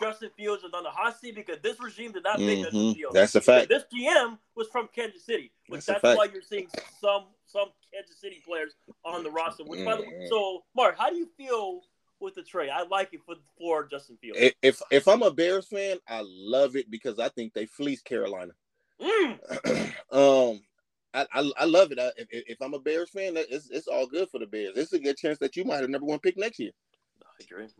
Justin 0.00 0.30
Fields 0.36 0.64
is 0.64 0.72
on 0.72 0.82
the 0.82 0.90
hot 0.90 1.18
seat 1.20 1.34
because 1.34 1.58
this 1.62 1.80
regime 1.80 2.12
did 2.12 2.24
not 2.24 2.38
pick 2.38 2.58
Mhm. 2.58 2.62
Justin 2.62 2.94
Fields. 2.94 3.14
That's 3.14 3.34
a 3.34 3.40
fact. 3.40 3.68
This 3.68 3.84
GM 3.92 4.38
was 4.54 4.68
from 4.68 4.88
Kansas 4.88 5.24
City, 5.24 5.52
which 5.68 5.84
That's 5.86 6.02
that's, 6.02 6.16
why 6.16 6.26
you're 6.32 6.42
seeing 6.42 6.68
some 7.00 7.26
some 7.46 7.70
Kansas 7.92 8.16
City 8.20 8.42
players 8.44 8.74
on 9.04 9.22
the 9.24 9.30
roster. 9.30 9.64
Which, 9.64 9.84
by 9.84 9.96
the 9.96 10.02
way, 10.02 10.08
Mhm. 10.08 10.28
so 10.28 10.64
Marq, 10.76 10.96
how 10.96 11.10
do 11.10 11.16
you 11.16 11.26
feel 11.36 11.84
with 12.20 12.34
the 12.34 12.42
trade? 12.42 12.70
I 12.70 12.82
like 12.82 13.12
it 13.12 13.20
for 13.24 13.36
for 13.58 13.86
Justin 13.86 14.16
Fields. 14.18 14.54
If 14.62 14.80
if 14.90 15.08
I'm 15.08 15.22
a 15.22 15.30
Bears 15.30 15.66
fan, 15.66 15.98
I 16.06 16.22
love 16.24 16.76
it 16.76 16.90
because 16.90 17.18
I 17.18 17.28
think 17.28 17.52
they 17.52 17.66
fleeced 17.66 18.04
Carolina. 18.04 18.52
Mm. 19.00 19.94
um, 20.12 20.62
I, 21.12 21.26
I 21.32 21.52
I 21.58 21.64
love 21.64 21.92
it. 21.92 21.98
I, 21.98 22.12
if, 22.16 22.28
if 22.30 22.62
I'm 22.62 22.74
a 22.74 22.78
Bears 22.78 23.10
fan, 23.10 23.36
it's 23.36 23.70
it's 23.70 23.88
all 23.88 24.06
good 24.06 24.28
for 24.30 24.38
the 24.38 24.46
Bears. 24.46 24.76
It's 24.76 24.92
a 24.92 24.98
good 24.98 25.16
chance 25.16 25.38
that 25.38 25.56
you 25.56 25.64
might 25.64 25.80
have 25.80 25.90
number 25.90 26.06
one 26.06 26.20
pick 26.20 26.36
next 26.36 26.58
year. 26.58 26.72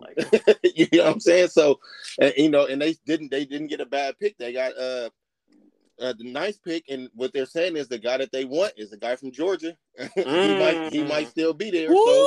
I 0.03 0.13
agree. 0.13 0.55
you 0.75 0.87
know 0.93 1.05
what 1.05 1.13
I'm 1.15 1.21
saying? 1.21 1.49
So, 1.49 1.81
and, 2.21 2.33
you 2.37 2.51
know, 2.51 2.67
and 2.67 2.81
they 2.81 2.95
didn't 3.07 3.31
they 3.31 3.45
didn't 3.45 3.69
get 3.69 3.81
a 3.81 3.87
bad 3.87 4.19
pick. 4.19 4.39
They 4.39 4.53
got 4.53 4.77
uh, 4.77 5.11
uh 6.01 6.15
the 6.19 6.25
ninth 6.25 6.63
pick, 6.65 6.85
and 6.89 7.09
what 7.15 7.33
they're 7.33 7.47
saying 7.47 7.77
is 7.77 7.89
the 7.89 7.99
guy 7.99 8.17
that 8.19 8.33
they 8.33 8.45
want 8.45 8.73
is 8.77 8.91
the 8.91 8.97
guy 8.97 9.17
from 9.17 9.33
Georgia. 9.33 9.77
he 10.15 10.59
might 10.59 10.93
he 10.93 11.05
might 11.05 11.29
still 11.29 11.53
be 11.55 11.71
there. 11.71 11.89
So 11.89 12.27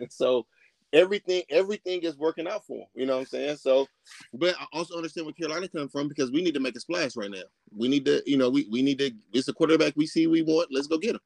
so 0.10 0.46
everything 0.92 1.42
everything 1.50 2.00
is 2.02 2.16
working 2.16 2.48
out 2.48 2.64
for 2.66 2.78
him. 2.78 2.86
You 2.94 3.06
know 3.06 3.14
what 3.14 3.20
I'm 3.20 3.26
saying? 3.26 3.56
So, 3.56 3.86
but 4.32 4.54
I 4.58 4.66
also 4.72 4.96
understand 4.96 5.26
where 5.26 5.34
Carolina 5.34 5.68
come 5.68 5.88
from 5.88 6.08
because 6.08 6.30
we 6.30 6.42
need 6.42 6.54
to 6.54 6.60
make 6.60 6.76
a 6.76 6.80
splash 6.80 7.16
right 7.16 7.30
now. 7.30 7.42
We 7.76 7.88
need 7.88 8.04
to, 8.06 8.22
you 8.26 8.36
know, 8.36 8.50
we, 8.50 8.66
we 8.70 8.82
need 8.82 8.98
to. 8.98 9.10
It's 9.32 9.48
a 9.48 9.52
quarterback 9.52 9.94
we 9.96 10.06
see 10.06 10.26
we 10.26 10.42
want. 10.42 10.68
Let's 10.70 10.86
go 10.86 10.98
get 10.98 11.14
him. 11.14 11.20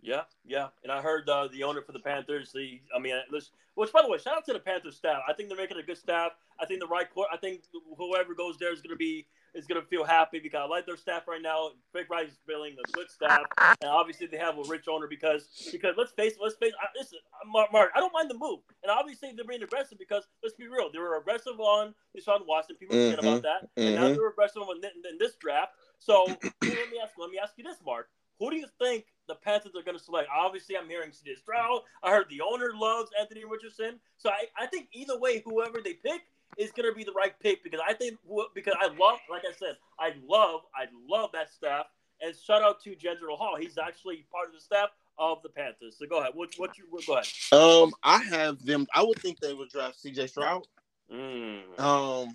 Yeah, 0.00 0.22
yeah. 0.44 0.68
And 0.82 0.92
I 0.92 1.00
heard 1.02 1.28
uh, 1.28 1.48
the 1.48 1.64
owner 1.64 1.82
for 1.82 1.92
the 1.92 1.98
Panthers. 1.98 2.52
The, 2.52 2.80
I 2.94 2.98
mean, 3.00 3.14
listen, 3.30 3.52
which 3.74 3.92
by 3.92 4.02
the 4.02 4.08
way, 4.08 4.18
shout 4.18 4.36
out 4.36 4.44
to 4.46 4.52
the 4.52 4.60
Panthers 4.60 4.96
staff. 4.96 5.22
I 5.28 5.32
think 5.32 5.48
they're 5.48 5.58
making 5.58 5.78
a 5.78 5.82
good 5.82 5.98
staff. 5.98 6.32
I 6.60 6.66
think 6.66 6.80
the 6.80 6.86
right 6.86 7.08
court. 7.12 7.28
I 7.32 7.36
think 7.36 7.62
whoever 7.96 8.34
goes 8.34 8.58
there 8.58 8.72
is 8.72 8.80
going 8.80 8.94
to 8.94 8.96
be 8.96 9.26
is 9.54 9.66
going 9.66 9.80
to 9.80 9.86
feel 9.86 10.04
happy 10.04 10.38
because 10.38 10.60
I 10.64 10.66
like 10.68 10.86
their 10.86 10.96
staff 10.96 11.26
right 11.26 11.42
now. 11.42 11.70
Big 11.92 12.10
Rice 12.10 12.28
is 12.28 12.38
building 12.46 12.76
a 12.78 12.92
good 12.92 13.10
staff, 13.10 13.40
and 13.80 13.90
obviously 13.90 14.26
they 14.26 14.36
have 14.36 14.58
a 14.58 14.62
rich 14.64 14.86
owner 14.88 15.06
because 15.08 15.48
because 15.72 15.94
let's 15.96 16.12
face 16.12 16.34
it, 16.34 16.38
let's 16.42 16.56
face. 16.56 16.72
I, 16.80 16.86
listen, 16.96 17.18
Marq, 17.52 17.70
Marq, 17.72 17.88
I 17.94 18.00
don't 18.00 18.12
mind 18.12 18.30
the 18.30 18.38
move, 18.38 18.60
and 18.82 18.90
obviously 18.90 19.32
they're 19.34 19.44
being 19.44 19.62
aggressive 19.62 19.98
because 19.98 20.24
let's 20.42 20.54
be 20.54 20.68
real, 20.68 20.90
they 20.92 20.98
were 20.98 21.16
aggressive 21.16 21.58
on 21.58 21.94
Deshaun 22.16 22.46
Watson. 22.46 22.76
People 22.76 22.96
forget 22.96 23.18
Mhm, 23.18 23.22
about 23.22 23.42
that, 23.42 23.68
and 23.76 23.94
now 23.94 24.08
mhm. 24.08 24.14
they're 24.16 24.28
aggressive 24.28 24.62
on 24.62 24.76
in, 24.78 24.90
in 25.10 25.18
this 25.18 25.34
draft. 25.36 25.72
So 25.98 26.24
let 26.62 26.90
me 26.90 26.98
ask 27.02 27.14
let 27.18 27.30
me 27.30 27.38
ask 27.42 27.54
you 27.56 27.64
this, 27.64 27.78
Marq. 27.86 28.04
Who 28.38 28.50
do 28.50 28.56
you 28.56 28.66
think 28.80 29.06
the 29.26 29.34
Panthers 29.34 29.72
are 29.76 29.82
going 29.82 29.98
to 29.98 30.02
select? 30.02 30.28
Obviously, 30.34 30.76
I'm 30.76 30.88
hearing 30.88 31.12
C.J. 31.12 31.36
Stroud. 31.36 31.80
I 32.02 32.10
heard 32.10 32.26
the 32.30 32.40
owner 32.40 32.70
loves 32.74 33.10
Anthony 33.18 33.44
Richardson. 33.44 33.98
So 34.16 34.30
I, 34.30 34.46
I 34.56 34.66
think 34.66 34.88
either 34.92 35.18
way, 35.18 35.42
whoever 35.44 35.80
they 35.82 35.94
pick 35.94 36.22
is 36.56 36.70
going 36.72 36.88
to 36.88 36.94
be 36.94 37.04
the 37.04 37.12
right 37.12 37.34
pick 37.40 37.62
because 37.62 37.80
I 37.86 37.92
think 37.92 38.18
because 38.54 38.74
I 38.80 38.86
love, 38.86 39.18
like 39.30 39.42
I 39.48 39.52
said, 39.58 39.76
I 39.98 40.12
love, 40.26 40.62
I 40.74 40.86
love 41.08 41.30
that 41.32 41.52
staff. 41.52 41.86
And 42.20 42.34
shout 42.34 42.62
out 42.62 42.82
to 42.82 42.96
General 42.96 43.36
Hall. 43.36 43.56
He's 43.58 43.78
actually 43.78 44.24
part 44.32 44.48
of 44.48 44.54
the 44.54 44.60
staff 44.60 44.88
of 45.18 45.42
the 45.42 45.48
Panthers. 45.48 45.96
So 45.98 46.06
go 46.06 46.18
ahead. 46.18 46.32
What, 46.34 46.50
what 46.56 46.76
you 46.78 46.84
go 47.06 47.14
ahead. 47.14 47.26
Um, 47.52 47.92
I 48.02 48.18
have 48.24 48.64
them. 48.64 48.86
I 48.94 49.02
would 49.02 49.18
think 49.18 49.38
they 49.40 49.54
would 49.54 49.68
draft 49.68 50.00
C.J. 50.00 50.26
Stroud. 50.28 50.66
Mm. 51.12 51.78
Um, 51.78 52.34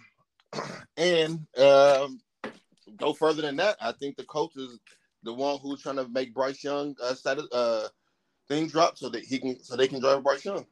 and 0.98 1.46
um, 1.58 2.22
go 2.98 3.13
further 3.13 3.42
than 3.42 3.58
that. 3.58 3.78
I 3.82 3.92
think 3.92 4.16
the 4.16 4.24
coach 4.24 4.56
is 4.56 4.80
the 5.23 5.33
one 5.33 5.59
who's 5.59 5.81
trying 5.81 5.97
to 5.97 6.07
make 6.07 6.33
Bryce 6.33 6.63
Young 6.63 6.95
uh, 7.01 7.13
status, 7.13 7.47
uh 7.51 7.88
thing 8.47 8.67
drop 8.67 8.97
so 8.97 9.09
that 9.09 9.23
he 9.23 9.39
can 9.39 9.62
so 9.63 9.75
they 9.75 9.88
can 9.88 9.99
drive 9.99 10.23
Bryce 10.23 10.45
Young. 10.45 10.65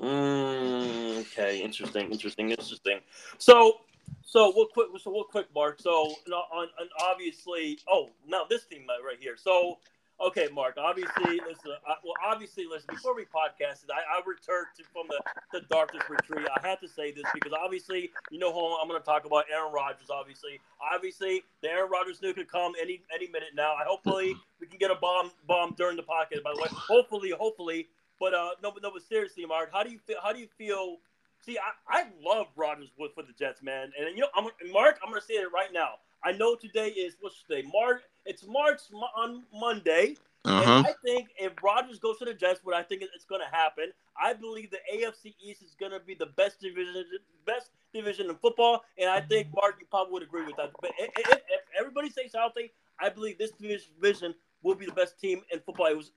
Mm, 0.00 1.20
okay, 1.20 1.62
interesting, 1.62 2.10
interesting, 2.10 2.50
interesting. 2.50 2.98
So, 3.38 3.80
so 4.22 4.50
what 4.50 4.72
quick? 4.72 4.88
So 5.00 5.10
what 5.10 5.28
quick, 5.28 5.52
Marq? 5.54 5.80
So 5.80 5.90
on, 5.92 6.68
on 6.80 6.88
obviously, 7.00 7.78
oh, 7.88 8.10
now 8.26 8.42
this 8.48 8.64
team 8.64 8.86
right 8.88 9.18
here. 9.20 9.36
So, 9.36 9.78
okay, 10.20 10.48
Marq. 10.48 10.78
Obviously, 10.78 11.40
listen. 11.46 11.72
I, 11.86 11.94
well, 12.04 12.14
obviously, 12.24 12.66
listen. 12.70 12.88
Before 12.90 13.14
we 13.14 13.24
podcasted, 13.24 13.90
I, 13.92 14.00
I 14.00 14.20
returned 14.26 14.68
to, 14.76 14.84
from 14.92 15.06
the, 15.08 15.20
the 15.52 15.66
darkest 15.70 16.08
retreat. 16.08 16.46
I 16.54 16.66
had 16.66 16.80
to 16.80 16.88
say 16.88 17.12
this 17.12 17.24
because 17.32 17.52
obviously, 17.52 18.10
you 18.30 18.38
know 18.38 18.52
who 18.52 18.76
I'm 18.76 18.88
going 18.88 19.00
to 19.00 19.04
talk 19.04 19.24
about. 19.24 19.44
Aaron 19.52 19.72
Rodgers. 19.72 20.10
Obviously, 20.10 20.60
obviously, 20.80 21.42
the 21.62 21.70
Aaron 21.70 21.90
Rodgers 21.90 22.20
news 22.22 22.34
could 22.34 22.50
come 22.50 22.72
any 22.80 23.02
any 23.14 23.28
minute 23.28 23.50
now. 23.54 23.74
I 23.74 23.84
hopefully 23.86 24.34
we 24.60 24.66
can 24.66 24.78
get 24.78 24.90
a 24.90 24.96
bomb 24.96 25.30
bomb 25.46 25.74
during 25.76 25.96
the 25.96 26.02
podcast. 26.02 26.42
By 26.42 26.52
the 26.54 26.62
way, 26.62 26.68
hopefully, 26.70 27.32
hopefully. 27.36 27.88
But 28.20 28.34
uh, 28.34 28.50
no, 28.62 28.72
no, 28.82 28.90
but 28.90 29.02
seriously, 29.02 29.44
Marq, 29.44 29.68
how 29.72 29.82
do 29.82 29.90
you 29.90 29.98
feel? 29.98 30.16
How 30.22 30.32
do 30.32 30.38
you 30.38 30.48
feel? 30.56 30.98
See, 31.44 31.58
I, 31.58 32.00
I 32.00 32.04
love 32.24 32.46
Rodgers 32.56 32.88
for 32.96 33.22
the 33.22 33.34
Jets, 33.38 33.62
man. 33.62 33.92
And 33.98 34.16
you 34.16 34.22
know, 34.22 34.28
I'm 34.34 34.44
Mark. 34.72 34.98
I'm 35.02 35.10
gonna 35.10 35.20
say 35.20 35.34
it 35.34 35.52
right 35.52 35.72
now. 35.72 35.98
I 36.24 36.32
know 36.32 36.54
today 36.54 36.88
is 36.88 37.16
what's 37.20 37.42
today? 37.42 37.68
March. 37.72 38.02
It's 38.24 38.46
March 38.46 38.80
on 39.16 39.42
Monday. 39.52 40.16
Uh-huh. 40.46 40.82
I 40.86 40.94
think 41.04 41.28
if 41.38 41.52
Rodgers 41.62 41.98
goes 41.98 42.18
to 42.18 42.24
the 42.24 42.34
Jets, 42.34 42.60
what 42.62 42.74
I 42.74 42.82
think 42.82 43.02
is 43.02 43.24
going 43.28 43.40
to 43.40 43.56
happen, 43.56 43.92
I 44.20 44.32
believe 44.34 44.70
the 44.70 44.78
AFC 44.94 45.34
East 45.42 45.62
is 45.62 45.74
going 45.78 45.92
to 45.92 46.00
be 46.00 46.14
the 46.14 46.26
best 46.26 46.60
division, 46.60 47.04
best 47.46 47.70
division 47.92 48.28
in 48.28 48.36
football. 48.36 48.84
And 48.98 49.08
I 49.10 49.20
think 49.20 49.48
Marq, 49.48 49.80
you 49.80 49.86
probably 49.90 50.12
would 50.12 50.22
agree 50.22 50.44
with 50.44 50.56
that. 50.56 50.72
But 50.80 50.92
if, 50.98 51.10
if, 51.16 51.28
if 51.28 51.60
everybody 51.78 52.10
stays 52.10 52.32
healthy, 52.34 52.72
I 53.00 53.08
believe 53.08 53.38
this 53.38 53.52
division 53.52 54.34
will 54.62 54.74
be 54.74 54.86
the 54.86 54.92
best 54.92 55.18
team 55.18 55.42
in 55.50 55.60
football. 55.60 55.86
It 55.86 55.96
was 55.96 56.12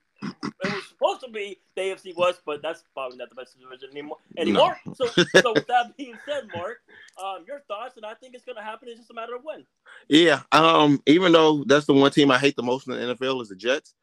it 0.64 0.74
was 0.74 0.88
supposed 0.88 1.20
to 1.20 1.30
be 1.30 1.58
the 1.76 1.82
AFC 1.82 2.16
West, 2.16 2.40
but 2.44 2.62
that's 2.62 2.84
probably 2.92 3.16
not 3.16 3.28
the 3.28 3.34
best 3.36 3.56
division 3.58 3.90
anymore. 3.92 4.18
Anymore. 4.36 4.76
So, 4.94 5.06
so 5.06 5.52
with 5.54 5.66
that 5.68 5.92
being 5.96 6.18
said, 6.26 6.48
Marq, 6.54 6.76
um, 7.22 7.44
your 7.46 7.60
thoughts, 7.68 7.96
and 7.96 8.04
I 8.04 8.14
think 8.14 8.34
it's 8.34 8.44
going 8.44 8.56
to 8.56 8.62
happen. 8.62 8.88
It's 8.88 8.98
just 8.98 9.10
a 9.10 9.14
matter 9.14 9.36
of 9.36 9.42
when. 9.44 9.64
Yeah. 10.08 10.42
Um. 10.52 11.02
Even 11.06 11.32
though 11.32 11.64
that's 11.64 11.86
the 11.86 11.94
one 11.94 12.10
team 12.10 12.30
I 12.30 12.38
hate 12.38 12.56
the 12.56 12.62
most 12.62 12.88
in 12.88 12.94
the 12.94 13.14
NFL 13.14 13.42
is 13.42 13.48
the 13.48 13.56
Jets. 13.56 13.94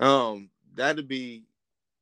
Um. 0.00 0.50
That'd 0.74 1.08
be 1.08 1.44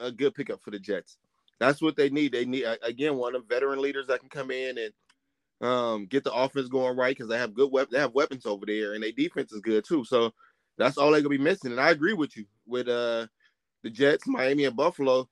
a 0.00 0.10
good 0.10 0.34
pickup 0.34 0.60
for 0.62 0.70
the 0.70 0.78
Jets. 0.78 1.16
That's 1.60 1.80
what 1.80 1.96
they 1.96 2.10
need. 2.10 2.32
They 2.32 2.44
need 2.44 2.64
again 2.82 3.16
one 3.16 3.34
of 3.34 3.42
them 3.42 3.48
veteran 3.48 3.80
leaders 3.80 4.06
that 4.08 4.20
can 4.20 4.28
come 4.28 4.50
in 4.50 4.78
and 4.78 4.92
um 5.60 6.06
get 6.06 6.24
the 6.24 6.32
offense 6.32 6.68
going 6.68 6.96
right 6.96 7.16
because 7.16 7.28
they 7.28 7.38
have 7.38 7.54
good 7.54 7.70
weapons. 7.70 7.92
They 7.92 8.00
have 8.00 8.14
weapons 8.14 8.44
over 8.44 8.66
there, 8.66 8.94
and 8.94 9.02
their 9.02 9.12
defense 9.12 9.52
is 9.52 9.60
good 9.60 9.84
too. 9.84 10.04
So 10.04 10.32
that's 10.76 10.98
all 10.98 11.10
they're 11.10 11.20
gonna 11.20 11.30
be 11.30 11.38
missing. 11.38 11.70
And 11.70 11.80
I 11.80 11.90
agree 11.90 12.12
with 12.12 12.36
you 12.36 12.44
with 12.66 12.88
uh 12.88 13.26
the 13.84 13.90
Jets, 13.90 14.26
Miami, 14.26 14.64
and 14.64 14.74
Buffalo, 14.74 15.28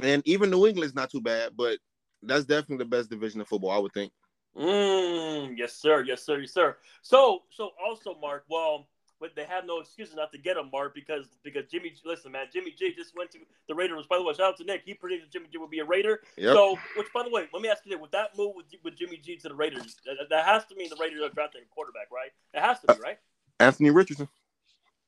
and 0.00 0.22
even 0.26 0.50
New 0.50 0.66
England's 0.66 0.94
not 0.94 1.10
too 1.10 1.20
bad, 1.20 1.52
but 1.56 1.78
that's 2.22 2.44
definitely 2.44 2.84
the 2.84 2.84
best 2.84 3.10
division 3.10 3.40
of 3.40 3.48
football, 3.48 3.72
I 3.72 3.78
would 3.78 3.92
think. 3.92 4.12
Mm, 4.56 5.58
yes, 5.58 5.72
sir. 5.74 6.04
Yes, 6.04 6.22
sir. 6.22 6.38
Yes, 6.38 6.52
sir. 6.52 6.76
So, 7.02 7.42
so 7.50 7.72
also, 7.84 8.14
Marq. 8.22 8.42
Well, 8.48 8.86
but 9.20 9.34
they 9.34 9.44
have 9.44 9.64
no 9.64 9.80
excuses 9.80 10.14
not 10.14 10.30
to 10.32 10.38
get 10.38 10.56
him, 10.56 10.70
Marq, 10.72 10.94
because 10.94 11.26
because 11.42 11.64
Jimmy. 11.70 11.92
Listen, 12.04 12.32
man, 12.32 12.46
Jimmy 12.52 12.72
G 12.78 12.94
just 12.94 13.16
went 13.16 13.32
to 13.32 13.38
the 13.66 13.74
Raiders. 13.74 14.06
By 14.08 14.18
the 14.18 14.22
way, 14.22 14.32
shout 14.34 14.52
out 14.52 14.56
to 14.58 14.64
Nick. 14.64 14.82
He 14.84 14.94
predicted 14.94 15.32
Jimmy 15.32 15.46
G 15.50 15.58
would 15.58 15.70
be 15.70 15.80
a 15.80 15.84
Raider. 15.84 16.20
Yep. 16.36 16.54
So, 16.54 16.78
which 16.96 17.08
by 17.12 17.24
the 17.24 17.30
way, 17.30 17.48
let 17.52 17.62
me 17.62 17.68
ask 17.68 17.84
you 17.84 17.90
this: 17.92 18.00
with 18.00 18.12
that 18.12 18.36
move 18.36 18.52
with, 18.54 18.66
with 18.84 18.96
Jimmy 18.96 19.16
G 19.16 19.36
to 19.38 19.48
the 19.48 19.54
Raiders, 19.54 19.96
that, 20.06 20.16
that 20.30 20.44
has 20.44 20.64
to 20.66 20.76
mean 20.76 20.88
the 20.90 20.96
Raiders 21.00 21.22
are 21.22 21.30
drafting 21.30 21.62
a 21.62 21.74
quarterback, 21.74 22.08
right? 22.12 22.30
It 22.52 22.60
has 22.60 22.80
to 22.80 22.94
be, 22.94 23.00
right? 23.02 23.18
Anthony 23.58 23.90
Richardson. 23.90 24.28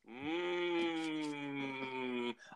Mm, 0.09 0.56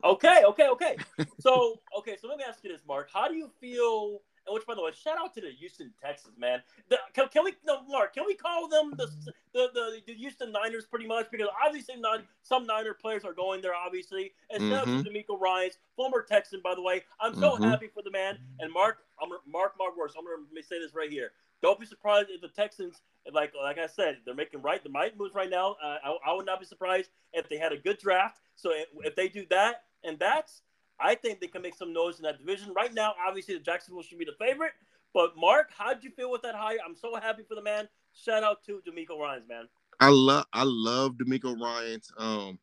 okay, 0.03 0.43
okay, 0.45 0.67
okay. 0.69 0.97
So, 1.39 1.79
okay, 1.99 2.17
so 2.21 2.27
let 2.27 2.37
me 2.37 2.43
ask 2.47 2.63
you 2.63 2.71
this, 2.71 2.81
Marq. 2.87 3.05
How 3.13 3.27
do 3.27 3.35
you 3.35 3.49
feel? 3.59 4.21
And 4.47 4.55
which, 4.55 4.65
by 4.65 4.73
the 4.73 4.81
way, 4.81 4.91
shout 4.91 5.17
out 5.19 5.35
to 5.35 5.41
the 5.41 5.51
Houston 5.51 5.93
Texans, 6.03 6.35
man. 6.37 6.63
The, 6.89 6.97
can, 7.13 7.27
can 7.27 7.43
we, 7.43 7.53
no, 7.63 7.81
Marq? 7.87 8.13
Can 8.13 8.25
we 8.25 8.33
call 8.33 8.67
them 8.67 8.95
the, 8.97 9.07
the 9.53 9.69
the 9.73 10.01
the 10.07 10.13
Houston 10.13 10.51
Niners 10.51 10.85
pretty 10.85 11.05
much? 11.05 11.27
Because 11.31 11.47
obviously, 11.63 11.95
not 11.97 12.23
some 12.41 12.65
Niner 12.65 12.95
players 12.95 13.23
are 13.23 13.33
going 13.33 13.61
there, 13.61 13.75
obviously. 13.75 14.33
And 14.49 14.61
shout 14.63 14.79
out 14.79 14.85
to 15.03 15.09
Mhm. 15.09 15.25
DeMeco 15.27 15.39
Ryans 15.39 15.77
former 15.95 16.23
Texan, 16.23 16.59
by 16.63 16.73
the 16.73 16.81
way. 16.81 17.03
I'm 17.19 17.35
so 17.35 17.55
Mhm. 17.57 17.69
happy 17.69 17.87
for 17.87 18.01
the 18.01 18.09
man. 18.09 18.39
And 18.59 18.73
Marq, 18.73 18.95
I'm 19.21 19.29
Mark, 19.45 19.75
Mark 19.77 19.95
words. 19.95 20.15
I'm 20.17 20.25
gonna 20.25 20.63
say 20.63 20.79
this 20.79 20.95
right 20.95 21.11
here. 21.11 21.33
Don't 21.61 21.79
be 21.79 21.85
surprised 21.85 22.29
if 22.31 22.41
the 22.41 22.47
Texans, 22.47 23.03
like 23.31 23.53
like 23.53 23.77
I 23.77 23.85
said, 23.85 24.21
they're 24.25 24.33
making 24.33 24.63
right 24.63 24.83
the 24.83 24.89
right 24.89 25.15
moves 25.15 25.35
right 25.35 25.49
now. 25.51 25.73
Uh, 25.83 25.97
I, 26.03 26.17
I 26.25 26.33
would 26.33 26.47
not 26.47 26.59
be 26.59 26.65
surprised 26.65 27.11
if 27.33 27.47
they 27.47 27.57
had 27.57 27.71
a 27.71 27.77
good 27.77 27.99
draft. 27.99 28.39
So 28.55 28.71
if, 28.71 28.87
if 29.03 29.15
they 29.15 29.27
do 29.29 29.45
that 29.51 29.83
and 30.03 30.17
that's, 30.19 30.61
I 30.99 31.15
think 31.15 31.39
they 31.39 31.47
can 31.47 31.61
make 31.61 31.75
some 31.75 31.93
noise 31.93 32.17
in 32.17 32.23
that 32.23 32.39
division. 32.39 32.73
Right 32.73 32.93
now, 32.93 33.13
obviously, 33.25 33.55
the 33.55 33.61
Jacksonville 33.61 34.03
should 34.03 34.19
be 34.19 34.25
the 34.25 34.35
favorite. 34.39 34.73
But 35.13 35.35
Marq, 35.35 35.65
how'd 35.77 36.03
you 36.03 36.11
feel 36.11 36.31
with 36.31 36.41
that 36.43 36.55
hire? 36.55 36.77
I'm 36.85 36.95
so 36.95 37.15
happy 37.15 37.43
for 37.47 37.55
the 37.55 37.61
man. 37.61 37.87
Shout 38.13 38.43
out 38.43 38.63
to 38.65 38.81
DeMeco 38.87 39.17
Ryans 39.19 39.47
man. 39.47 39.67
I 39.99 40.09
love 40.09 40.45
I 40.53 40.63
love 40.65 41.13
DeMeco 41.13 41.59
Ryans. 41.59 42.11
Um 42.17 42.59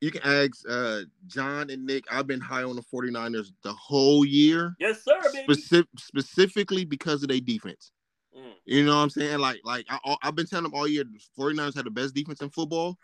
you 0.00 0.10
can 0.10 0.22
ask 0.24 0.62
uh 0.68 1.00
John 1.26 1.70
and 1.70 1.86
Nick. 1.86 2.04
I've 2.10 2.26
been 2.26 2.40
high 2.40 2.64
on 2.64 2.76
the 2.76 2.82
49ers 2.82 3.48
the 3.62 3.72
whole 3.72 4.24
year. 4.24 4.74
Yes, 4.78 5.02
sir, 5.02 5.20
baby. 5.32 5.54
Specific, 5.54 5.88
specifically 5.98 6.84
because 6.84 7.22
of 7.22 7.28
their 7.28 7.40
defense. 7.40 7.92
Mm. 8.36 8.52
You 8.66 8.84
know 8.84 8.96
what 8.96 9.02
I'm 9.02 9.10
saying? 9.10 9.38
Like, 9.38 9.60
like 9.64 9.86
I, 9.88 10.16
I've 10.22 10.34
been 10.34 10.46
telling 10.46 10.64
them 10.64 10.74
all 10.74 10.86
year, 10.86 11.04
the 11.04 11.42
49ers 11.42 11.74
had 11.74 11.86
the 11.86 11.90
best 11.90 12.14
defense 12.14 12.42
in 12.42 12.50
football, 12.50 12.98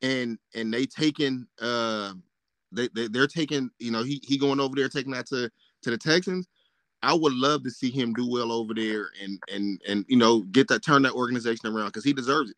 and 0.00 0.38
and 0.54 0.74
they 0.74 0.86
taking 0.86 1.46
uh 1.60 2.12
they, 2.72 2.88
they 2.94 3.08
they're 3.08 3.26
taking 3.26 3.70
you 3.78 3.90
know 3.90 4.02
he 4.02 4.20
he 4.24 4.38
going 4.38 4.60
over 4.60 4.74
there 4.74 4.88
taking 4.88 5.12
that 5.12 5.26
to 5.26 5.50
to 5.82 5.90
the 5.90 5.98
Texans. 5.98 6.48
I 7.02 7.14
would 7.14 7.32
love 7.32 7.64
to 7.64 7.70
see 7.70 7.90
him 7.90 8.14
do 8.14 8.30
well 8.30 8.52
over 8.52 8.74
there 8.74 9.10
and 9.22 9.38
and 9.52 9.80
and 9.88 10.04
you 10.08 10.16
know 10.16 10.40
get 10.40 10.68
that 10.68 10.84
turn 10.84 11.02
that 11.02 11.12
organization 11.12 11.68
around 11.68 11.86
because 11.86 12.04
he 12.04 12.12
deserves 12.12 12.50
it. 12.50 12.56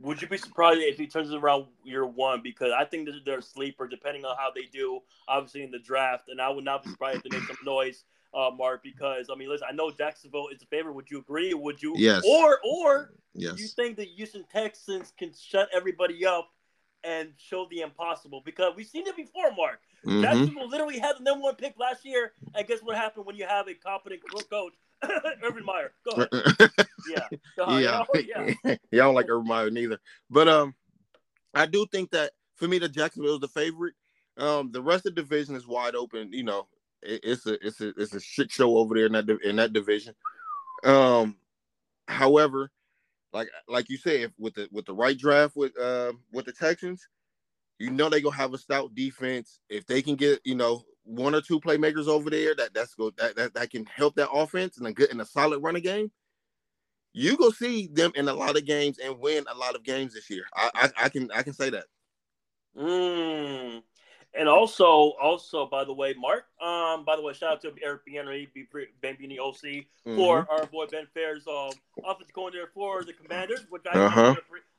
Would 0.00 0.20
you 0.20 0.26
be 0.26 0.36
surprised 0.36 0.80
if 0.80 0.98
he 0.98 1.06
turns 1.06 1.30
it 1.30 1.36
around 1.36 1.66
year 1.84 2.04
one? 2.04 2.40
Because 2.42 2.72
I 2.76 2.84
think 2.84 3.08
they're 3.24 3.38
a 3.38 3.42
sleeper, 3.42 3.86
depending 3.86 4.24
on 4.24 4.36
how 4.36 4.50
they 4.52 4.64
do, 4.72 5.00
obviously 5.28 5.62
in 5.62 5.70
the 5.70 5.78
draft. 5.78 6.24
And 6.28 6.40
I 6.40 6.48
would 6.48 6.64
not 6.64 6.82
be 6.82 6.90
surprised 6.90 7.18
if 7.18 7.30
they 7.30 7.38
make 7.38 7.46
some 7.46 7.56
noise, 7.64 8.02
uh, 8.34 8.50
Marq. 8.50 8.82
Because 8.82 9.28
I 9.32 9.36
mean, 9.36 9.48
listen, 9.48 9.68
I 9.70 9.72
know 9.72 9.92
Jacksonville 9.92 10.48
is 10.48 10.60
a 10.60 10.66
favorite. 10.66 10.94
Would 10.94 11.08
you 11.08 11.20
agree? 11.20 11.54
Would 11.54 11.80
you? 11.80 11.94
Yes. 11.96 12.24
Or 12.28 12.58
or 12.64 13.12
yes. 13.34 13.60
you 13.60 13.68
think 13.68 13.96
the 13.96 14.04
Houston 14.04 14.44
Texans 14.50 15.12
can 15.16 15.30
shut 15.38 15.68
everybody 15.72 16.26
up 16.26 16.48
and 17.04 17.30
show 17.36 17.66
the 17.70 17.80
impossible? 17.80 18.42
Because 18.44 18.74
we've 18.76 18.86
seen 18.86 19.06
it 19.06 19.16
before, 19.16 19.50
Marq. 19.50 19.78
Mm-hmm. 20.06 20.22
Jacksonville 20.22 20.68
literally 20.68 20.98
had 20.98 21.18
the 21.18 21.24
number 21.24 21.44
one 21.44 21.54
pick 21.56 21.78
last 21.78 22.04
year, 22.04 22.32
and 22.54 22.66
guess 22.66 22.80
what 22.82 22.96
happened 22.96 23.26
when 23.26 23.36
you 23.36 23.46
have 23.46 23.68
a 23.68 23.74
competent 23.74 24.22
coach 24.50 24.74
Urban 25.42 25.64
Meyer. 25.64 25.92
Go 26.04 26.22
ahead. 26.22 26.68
yeah. 27.10 27.28
yeah. 27.58 28.04
yeah. 28.14 28.54
yeah. 28.64 28.74
I 28.74 28.78
don't 28.92 29.14
like 29.14 29.28
Urban 29.28 29.46
Meyer 29.46 29.70
neither. 29.70 29.98
But 30.30 30.48
um, 30.48 30.74
I 31.54 31.66
do 31.66 31.86
think 31.90 32.10
that 32.10 32.32
for 32.56 32.68
me, 32.68 32.78
the 32.78 32.88
Jacksonville 32.88 33.34
is 33.34 33.40
the 33.40 33.48
favorite. 33.48 33.94
Um, 34.38 34.72
the 34.72 34.82
rest 34.82 35.06
of 35.06 35.14
the 35.14 35.22
division 35.22 35.56
is 35.56 35.66
wide 35.66 35.94
open. 35.94 36.32
You 36.32 36.44
know, 36.44 36.66
it, 37.02 37.20
it's 37.22 37.46
a 37.46 37.66
it's 37.66 37.80
a 37.80 37.88
it's 37.96 38.14
a 38.14 38.20
shit 38.20 38.50
show 38.50 38.76
over 38.76 38.94
there 38.94 39.06
in 39.06 39.12
that 39.12 39.28
in 39.44 39.56
that 39.56 39.72
division. 39.72 40.14
Um, 40.84 41.36
however, 42.08 42.70
like 43.32 43.48
like 43.68 43.88
you 43.88 43.96
said, 43.96 44.32
with 44.38 44.54
the 44.54 44.68
with 44.72 44.86
the 44.86 44.94
right 44.94 45.16
draft 45.16 45.56
with 45.56 45.78
uh 45.78 46.12
with 46.32 46.46
the 46.46 46.52
Texans, 46.52 47.08
you 47.78 47.90
know 47.90 48.08
they 48.08 48.20
gonna 48.20 48.36
have 48.36 48.54
a 48.54 48.58
stout 48.58 48.94
defense. 48.94 49.60
If 49.68 49.86
they 49.86 50.02
can 50.02 50.16
get 50.16 50.40
you 50.44 50.54
know 50.54 50.84
one 51.04 51.34
or 51.34 51.40
two 51.40 51.60
playmakers 51.60 52.06
over 52.06 52.30
there 52.30 52.54
that 52.54 52.74
that's 52.74 52.94
go 52.94 53.10
that, 53.18 53.36
that 53.36 53.54
that 53.54 53.70
can 53.70 53.86
help 53.86 54.14
that 54.16 54.30
offense 54.30 54.78
and 54.78 54.86
a 54.86 54.92
good 54.92 55.10
and 55.10 55.20
a 55.20 55.26
solid 55.26 55.60
running 55.62 55.82
game, 55.82 56.10
you 57.12 57.36
go 57.36 57.50
see 57.50 57.88
them 57.88 58.12
in 58.14 58.28
a 58.28 58.34
lot 58.34 58.56
of 58.56 58.64
games 58.64 58.98
and 58.98 59.18
win 59.18 59.44
a 59.50 59.56
lot 59.56 59.74
of 59.74 59.82
games 59.82 60.14
this 60.14 60.30
year. 60.30 60.44
I 60.54 60.70
I, 60.74 61.04
I 61.04 61.08
can 61.08 61.30
I 61.32 61.42
can 61.42 61.54
say 61.54 61.70
that. 61.70 61.84
Mm. 62.76 63.82
And 64.34 64.48
also, 64.48 65.12
also 65.20 65.66
by 65.66 65.84
the 65.84 65.92
way, 65.92 66.14
Marq. 66.14 66.44
Um, 66.64 67.04
by 67.04 67.16
the 67.16 67.22
way, 67.22 67.34
shout 67.34 67.52
out 67.52 67.62
to 67.62 67.74
Eric 67.82 68.02
Bieniemy, 68.06 68.48
Bambini 69.02 69.38
OC 69.38 69.54
mm-hmm. 69.54 70.16
for 70.16 70.46
our 70.50 70.66
boy 70.66 70.86
Ben 70.90 71.06
Fairs, 71.12 71.46
um, 71.46 71.70
offensive 72.04 72.32
coordinator 72.34 72.70
for 72.72 73.04
the 73.04 73.12
Commanders, 73.12 73.66
which 73.68 73.82
I 73.92 73.98
uh-huh. 73.98 74.34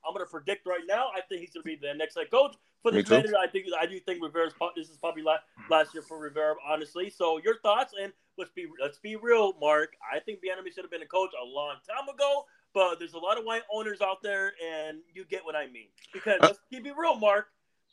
I'm 0.05 0.13
going 0.13 0.25
to 0.25 0.29
predict 0.29 0.65
right 0.65 0.81
now. 0.87 1.09
I 1.15 1.21
think 1.21 1.41
he's 1.41 1.51
going 1.51 1.63
to 1.63 1.67
be 1.67 1.75
the 1.75 1.93
next 1.93 2.15
head 2.15 2.31
coach 2.31 2.55
for 2.81 2.91
the 2.91 3.03
Commanders. 3.03 3.33
I 3.39 3.47
think 3.47 3.67
I 3.79 3.85
do 3.85 3.99
think 3.99 4.23
Rivera's 4.23 4.53
this 4.75 4.89
is 4.89 4.97
probably 4.97 5.23
last, 5.23 5.43
last 5.69 5.93
year 5.93 6.03
for 6.03 6.19
Rivera, 6.19 6.55
honestly. 6.67 7.09
So 7.09 7.39
your 7.43 7.59
thoughts 7.59 7.93
and 8.01 8.11
let's 8.37 8.51
be 8.51 8.65
let's 8.81 8.97
be 8.97 9.15
real, 9.15 9.53
Marq. 9.53 9.87
I 10.11 10.19
think 10.19 10.39
Bieniemy 10.39 10.73
should 10.73 10.83
have 10.83 10.91
been 10.91 11.03
a 11.03 11.07
coach 11.07 11.31
a 11.39 11.45
long 11.45 11.75
time 11.87 12.13
ago. 12.13 12.45
But 12.73 12.97
there's 12.97 13.13
a 13.13 13.19
lot 13.19 13.37
of 13.37 13.45
white 13.45 13.61
owners 13.71 14.01
out 14.01 14.23
there, 14.23 14.53
and 14.65 14.97
you 15.13 15.25
get 15.25 15.45
what 15.45 15.55
I 15.55 15.67
mean. 15.67 15.89
Because 16.11 16.39
uh, 16.41 16.47
let's 16.47 16.59
keep 16.71 16.85
it 16.87 16.93
real, 16.97 17.19
Marq. 17.19 17.43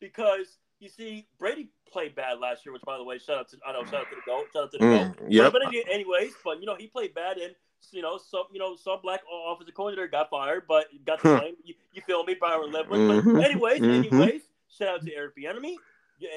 Because 0.00 0.56
you 0.80 0.88
see, 0.88 1.26
Brady 1.38 1.68
played 1.92 2.14
bad 2.14 2.38
last 2.38 2.64
year, 2.64 2.72
which, 2.72 2.82
by 2.82 2.96
the 2.96 3.04
way, 3.04 3.18
shout 3.18 3.38
out 3.38 3.48
to 3.50 3.58
I 3.66 3.72
know, 3.72 3.84
shout 3.84 4.00
out 4.00 4.10
to 4.10 4.16
the 4.16 4.22
goat, 4.26 4.46
shout 4.52 4.62
out 4.64 4.72
to 4.72 4.78
the 4.78 4.84
mm, 4.84 5.16
goat. 5.16 5.26
Yeah. 5.28 5.50
But, 5.50 5.62
anyways, 5.90 6.32
but 6.42 6.60
you 6.60 6.66
know, 6.66 6.76
he 6.76 6.86
played 6.86 7.14
bad, 7.14 7.36
and 7.36 7.54
you 7.92 8.02
know, 8.02 8.18
some 8.18 8.44
you 8.52 8.58
know, 8.58 8.76
some 8.76 8.98
black 9.02 9.20
offensive 9.48 9.74
coordinator 9.74 10.08
got 10.08 10.30
fired, 10.30 10.64
but 10.66 10.86
got 11.04 11.22
the 11.22 11.36
blame. 11.36 11.54
you, 11.64 11.74
you 11.92 12.02
feel 12.02 12.24
me, 12.24 12.34
Byron 12.40 12.72
Leftwich. 12.72 13.20
Mm-hmm. 13.20 13.36
But 13.36 13.44
anyways, 13.44 13.80
mm-hmm. 13.80 14.14
anyways, 14.14 14.42
shout 14.68 14.88
out 14.88 15.02
to 15.04 15.14
Eric 15.14 15.36
Bieniemy. 15.36 15.76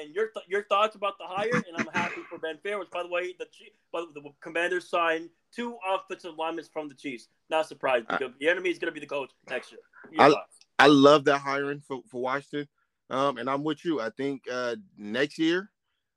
And 0.02 0.14
your 0.14 0.28
th- 0.28 0.46
your 0.48 0.64
thoughts 0.64 0.96
about 0.96 1.18
the 1.18 1.26
hire, 1.26 1.50
and 1.52 1.76
I'm 1.76 1.86
happy 1.92 2.22
for 2.30 2.38
Ben 2.38 2.56
Fair, 2.62 2.78
which 2.78 2.90
by 2.90 3.02
the 3.02 3.08
way, 3.08 3.34
the 3.38 3.46
by 3.92 4.00
the, 4.14 4.20
the 4.20 4.30
Commanders 4.40 4.88
signed 4.88 5.28
two 5.54 5.76
offensive 5.86 6.36
linemen 6.38 6.64
from 6.72 6.88
the 6.88 6.94
Chiefs. 6.94 7.28
Not 7.50 7.68
surprised 7.68 8.08
because 8.08 8.32
the 8.40 8.48
enemy 8.48 8.70
is 8.70 8.78
going 8.78 8.92
to 8.92 8.98
be 8.98 9.00
the 9.00 9.06
coach 9.06 9.30
next 9.50 9.72
year. 9.72 9.80
I, 10.18 10.34
I 10.78 10.86
love 10.86 11.26
that 11.26 11.40
hiring 11.40 11.80
for, 11.86 12.00
for 12.10 12.22
Washington. 12.22 12.66
Um, 13.10 13.38
and 13.38 13.48
I'm 13.48 13.64
with 13.64 13.84
you. 13.84 14.00
I 14.00 14.10
think 14.16 14.42
uh, 14.50 14.76
next 14.96 15.38
year, 15.38 15.70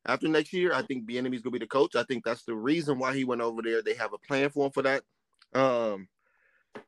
after 0.06 0.28
next 0.28 0.54
year, 0.54 0.73
I 0.73 0.82
think 0.84 1.08
Bieniemy's 1.08 1.41
gonna 1.41 1.52
be 1.52 1.60
the 1.60 1.67
coach. 1.67 1.95
I 1.95 2.04
think 2.04 2.23
that's 2.23 2.43
the 2.43 2.56
reason 2.56 2.97
why 2.97 3.13
he 3.13 3.26
went 3.26 3.41
over 3.41 3.62
there. 3.62 3.82
They 3.82 3.93
have 3.95 4.13
a 4.13 4.17
plan 4.17 4.50
for 4.50 4.65
him 4.65 4.71
for 4.71 4.84
that. 4.84 5.04
Um, 5.54 6.08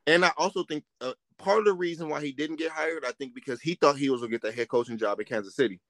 and 0.06 0.24
I 0.24 0.32
also 0.36 0.64
think 0.64 0.84
uh, 1.00 1.12
part 1.38 1.58
of 1.58 1.64
the 1.66 1.72
reason 1.72 2.08
why 2.08 2.22
he 2.22 2.32
didn't 2.32 2.56
get 2.56 2.70
hired, 2.70 3.04
I 3.04 3.12
think 3.12 3.34
because 3.34 3.60
he 3.60 3.74
thought 3.74 3.96
he 3.96 4.10
was 4.10 4.20
gonna 4.20 4.30
get 4.30 4.42
the 4.42 4.52
head 4.52 4.68
coaching 4.68 4.98
job 4.98 5.20
in 5.20 5.26
Kansas 5.26 5.54
City. 5.54 5.80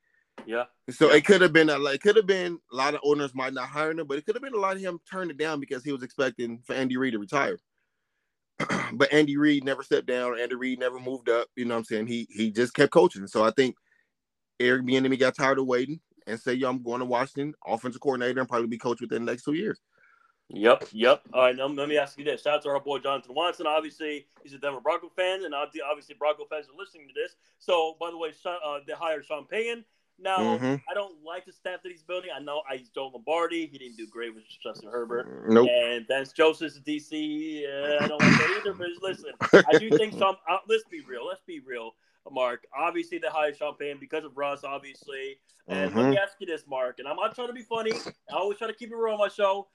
Yeah. 0.46 0.64
So 0.90 1.10
yeah. 1.10 1.16
it 1.16 1.24
could 1.24 1.40
have 1.40 1.52
been 1.52 1.70
a 1.70 1.78
like, 1.78 2.00
could 2.00 2.16
have 2.16 2.26
been 2.26 2.58
a 2.72 2.76
lot 2.76 2.94
of 2.94 3.00
owners 3.04 3.34
might 3.34 3.52
not 3.52 3.68
hire 3.68 3.90
him, 3.90 4.06
but 4.06 4.18
it 4.18 4.26
could 4.26 4.34
have 4.34 4.42
been 4.42 4.54
a 4.54 4.58
lot 4.58 4.76
of 4.76 4.82
him 4.82 4.98
turning 5.10 5.30
it 5.30 5.38
down 5.38 5.60
because 5.60 5.84
he 5.84 5.92
was 5.92 6.02
expecting 6.02 6.60
for 6.64 6.74
Andy 6.74 6.96
Reid 6.96 7.12
to 7.12 7.18
retire. 7.18 7.58
but 8.92 9.12
Andy 9.12 9.36
Reid 9.36 9.64
never 9.64 9.82
stepped 9.82 10.06
down. 10.06 10.38
Andy 10.38 10.54
Reid 10.54 10.80
never 10.80 10.98
moved 10.98 11.28
up. 11.28 11.48
You 11.56 11.64
know 11.64 11.74
what 11.74 11.80
I'm 11.80 11.84
saying? 11.84 12.06
He 12.06 12.26
he 12.30 12.50
just 12.50 12.74
kept 12.74 12.92
coaching. 12.92 13.26
So 13.26 13.44
I 13.44 13.50
think 13.52 13.76
Eric 14.60 14.82
Bieniemy 14.82 15.18
got 15.18 15.34
tired 15.34 15.58
of 15.58 15.66
waiting 15.66 16.00
and 16.26 16.38
say, 16.38 16.54
"Yo, 16.54 16.68
I'm 16.68 16.82
going 16.82 17.00
to 17.00 17.06
Washington, 17.06 17.54
offensive 17.66 18.00
coordinator, 18.00 18.40
and 18.40 18.48
probably 18.48 18.68
be 18.68 18.78
coach 18.78 19.00
within 19.00 19.24
the 19.24 19.32
next 19.32 19.44
two 19.44 19.54
years." 19.54 19.80
Yep, 20.52 20.88
yep. 20.92 21.22
All 21.32 21.42
right, 21.42 21.56
now 21.56 21.66
let 21.66 21.88
me 21.88 21.96
ask 21.96 22.18
you 22.18 22.24
this. 22.24 22.42
Shout 22.42 22.56
out 22.56 22.62
to 22.62 22.70
our 22.70 22.80
boy 22.80 22.98
Jonathan 22.98 23.34
Watson. 23.34 23.66
Obviously, 23.66 24.26
he's 24.42 24.52
a 24.52 24.58
Denver 24.58 24.80
Bronco 24.80 25.08
fan, 25.08 25.44
and 25.44 25.54
obviously 25.54 26.14
Bronco 26.18 26.44
fans 26.50 26.66
are 26.66 26.76
listening 26.76 27.06
to 27.08 27.14
this. 27.14 27.36
So, 27.58 27.96
by 28.00 28.10
the 28.10 28.18
way, 28.18 28.32
uh, 28.44 28.78
they 28.86 28.92
hired 28.92 29.24
Sean 29.24 29.46
Payton. 29.46 29.84
Now, 30.22 30.38
mm-hmm. 30.38 30.74
I 30.90 30.94
don't 30.94 31.14
like 31.24 31.46
the 31.46 31.52
staff 31.52 31.82
that 31.82 31.90
he's 31.90 32.02
building. 32.02 32.30
I 32.34 32.40
know 32.40 32.62
I 32.68 32.82
Joe 32.94 33.10
Lombardi. 33.14 33.66
He 33.66 33.78
didn't 33.78 33.96
do 33.96 34.06
great 34.06 34.34
with 34.34 34.44
Justin 34.62 34.90
Herbert. 34.90 35.48
Nope. 35.48 35.68
And 35.70 36.06
Vance 36.06 36.32
Joseph's 36.32 36.78
DC. 36.80 37.64
Uh, 37.64 38.04
I 38.04 38.08
don't 38.08 38.20
like 38.20 38.32
that 38.32 38.60
either. 38.60 38.74
But 38.74 38.88
listen, 39.02 39.32
I 39.40 39.78
do 39.78 39.88
think 39.96 40.12
some. 40.18 40.36
Uh, 40.48 40.58
let's 40.68 40.84
be 40.90 41.00
real. 41.08 41.26
Let's 41.26 41.40
be 41.46 41.60
real. 41.60 41.92
Marq. 42.30 42.58
Obviously, 42.76 43.18
they 43.18 43.28
hired 43.28 43.56
Payton 43.58 43.98
because 44.00 44.24
of 44.24 44.36
Russ, 44.36 44.64
obviously. 44.64 45.38
And 45.68 45.90
mm-hmm. 45.90 45.98
let 45.98 46.10
me 46.10 46.18
ask 46.18 46.34
you 46.40 46.46
this, 46.46 46.64
Marq, 46.70 46.98
and 46.98 47.06
I'm 47.06 47.16
not 47.16 47.34
trying 47.34 47.48
to 47.48 47.54
be 47.54 47.62
funny. 47.62 47.92
I 48.30 48.36
always 48.36 48.58
try 48.58 48.66
to 48.66 48.74
keep 48.74 48.90
it 48.90 48.96
real 48.96 49.14
on 49.14 49.18
my 49.18 49.28
show. 49.28 49.68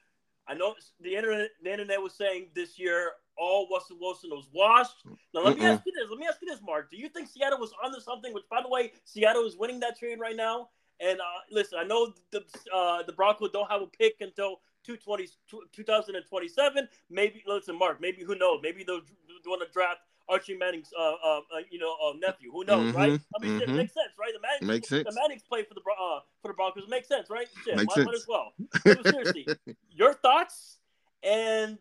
I 0.48 0.54
know 0.54 0.74
the 1.00 1.16
internet, 1.16 1.50
the 1.62 1.72
internet 1.72 2.00
was 2.00 2.14
saying 2.14 2.48
this 2.54 2.78
year 2.78 3.12
all 3.36 3.68
Russell 3.70 3.96
Wilson 4.00 4.30
was 4.30 4.48
washed. 4.52 5.04
Now 5.34 5.42
let 5.42 5.56
Mm-mm. 5.56 5.60
me 5.60 5.66
ask 5.66 5.82
you 5.84 5.92
this. 5.92 6.08
Let 6.08 6.18
me 6.18 6.26
ask 6.26 6.38
you 6.40 6.48
this, 6.48 6.60
Marq. 6.60 6.90
Do 6.90 6.96
you 6.96 7.08
think 7.08 7.28
Seattle 7.28 7.58
was 7.58 7.72
onto 7.84 8.00
something? 8.00 8.32
Which, 8.32 8.44
by 8.50 8.62
the 8.62 8.68
way, 8.68 8.92
Seattle 9.04 9.44
is 9.44 9.56
winning 9.56 9.80
that 9.80 9.98
trade 9.98 10.20
right 10.20 10.36
now. 10.36 10.68
And 11.00 11.20
uh, 11.20 11.24
listen, 11.50 11.78
I 11.78 11.84
know 11.84 12.14
the 12.32 12.42
uh, 12.74 13.02
the 13.02 13.12
Broncos 13.12 13.50
don't 13.52 13.70
have 13.70 13.82
a 13.82 13.86
pick 13.86 14.16
until 14.20 14.60
2027. 14.84 16.88
Maybe 17.10 17.42
listen, 17.46 17.78
Marq. 17.78 18.00
Maybe 18.00 18.22
who 18.22 18.34
knows? 18.36 18.60
Maybe 18.62 18.84
they'll 18.84 19.02
want 19.46 19.62
to 19.66 19.72
draft 19.72 20.00
Archie 20.28 20.56
Manning's, 20.56 20.90
uh, 20.98 21.02
uh, 21.02 21.38
uh 21.38 21.40
you 21.70 21.78
know, 21.78 21.96
uh, 22.04 22.12
nephew. 22.18 22.50
Who 22.50 22.64
knows, 22.64 22.88
mm-hmm, 22.88 22.96
right? 22.96 23.20
I 23.36 23.44
mean, 23.44 23.60
mm-hmm. 23.60 23.70
it 23.70 23.74
makes 23.74 23.94
sense, 23.94 24.10
right? 24.18 24.32
The 24.34 24.40
Mannings, 24.40 24.66
makes 24.66 24.88
sense. 24.88 25.04
The 25.08 25.14
Mannings 25.14 25.42
play 25.42 25.62
for 25.62 25.74
the 25.74 25.80
uh, 25.80 26.20
for 26.42 26.48
the 26.48 26.54
Broncos. 26.54 26.84
It 26.84 26.90
makes 26.90 27.08
sense, 27.08 27.30
right? 27.30 27.46
Shit, 27.64 27.76
makes 27.76 27.94
sense. 27.94 28.08
as 28.14 28.26
well. 28.28 28.52
But 28.84 29.06
seriously, 29.06 29.46
your 29.90 30.14
thoughts 30.14 30.78
and 31.22 31.78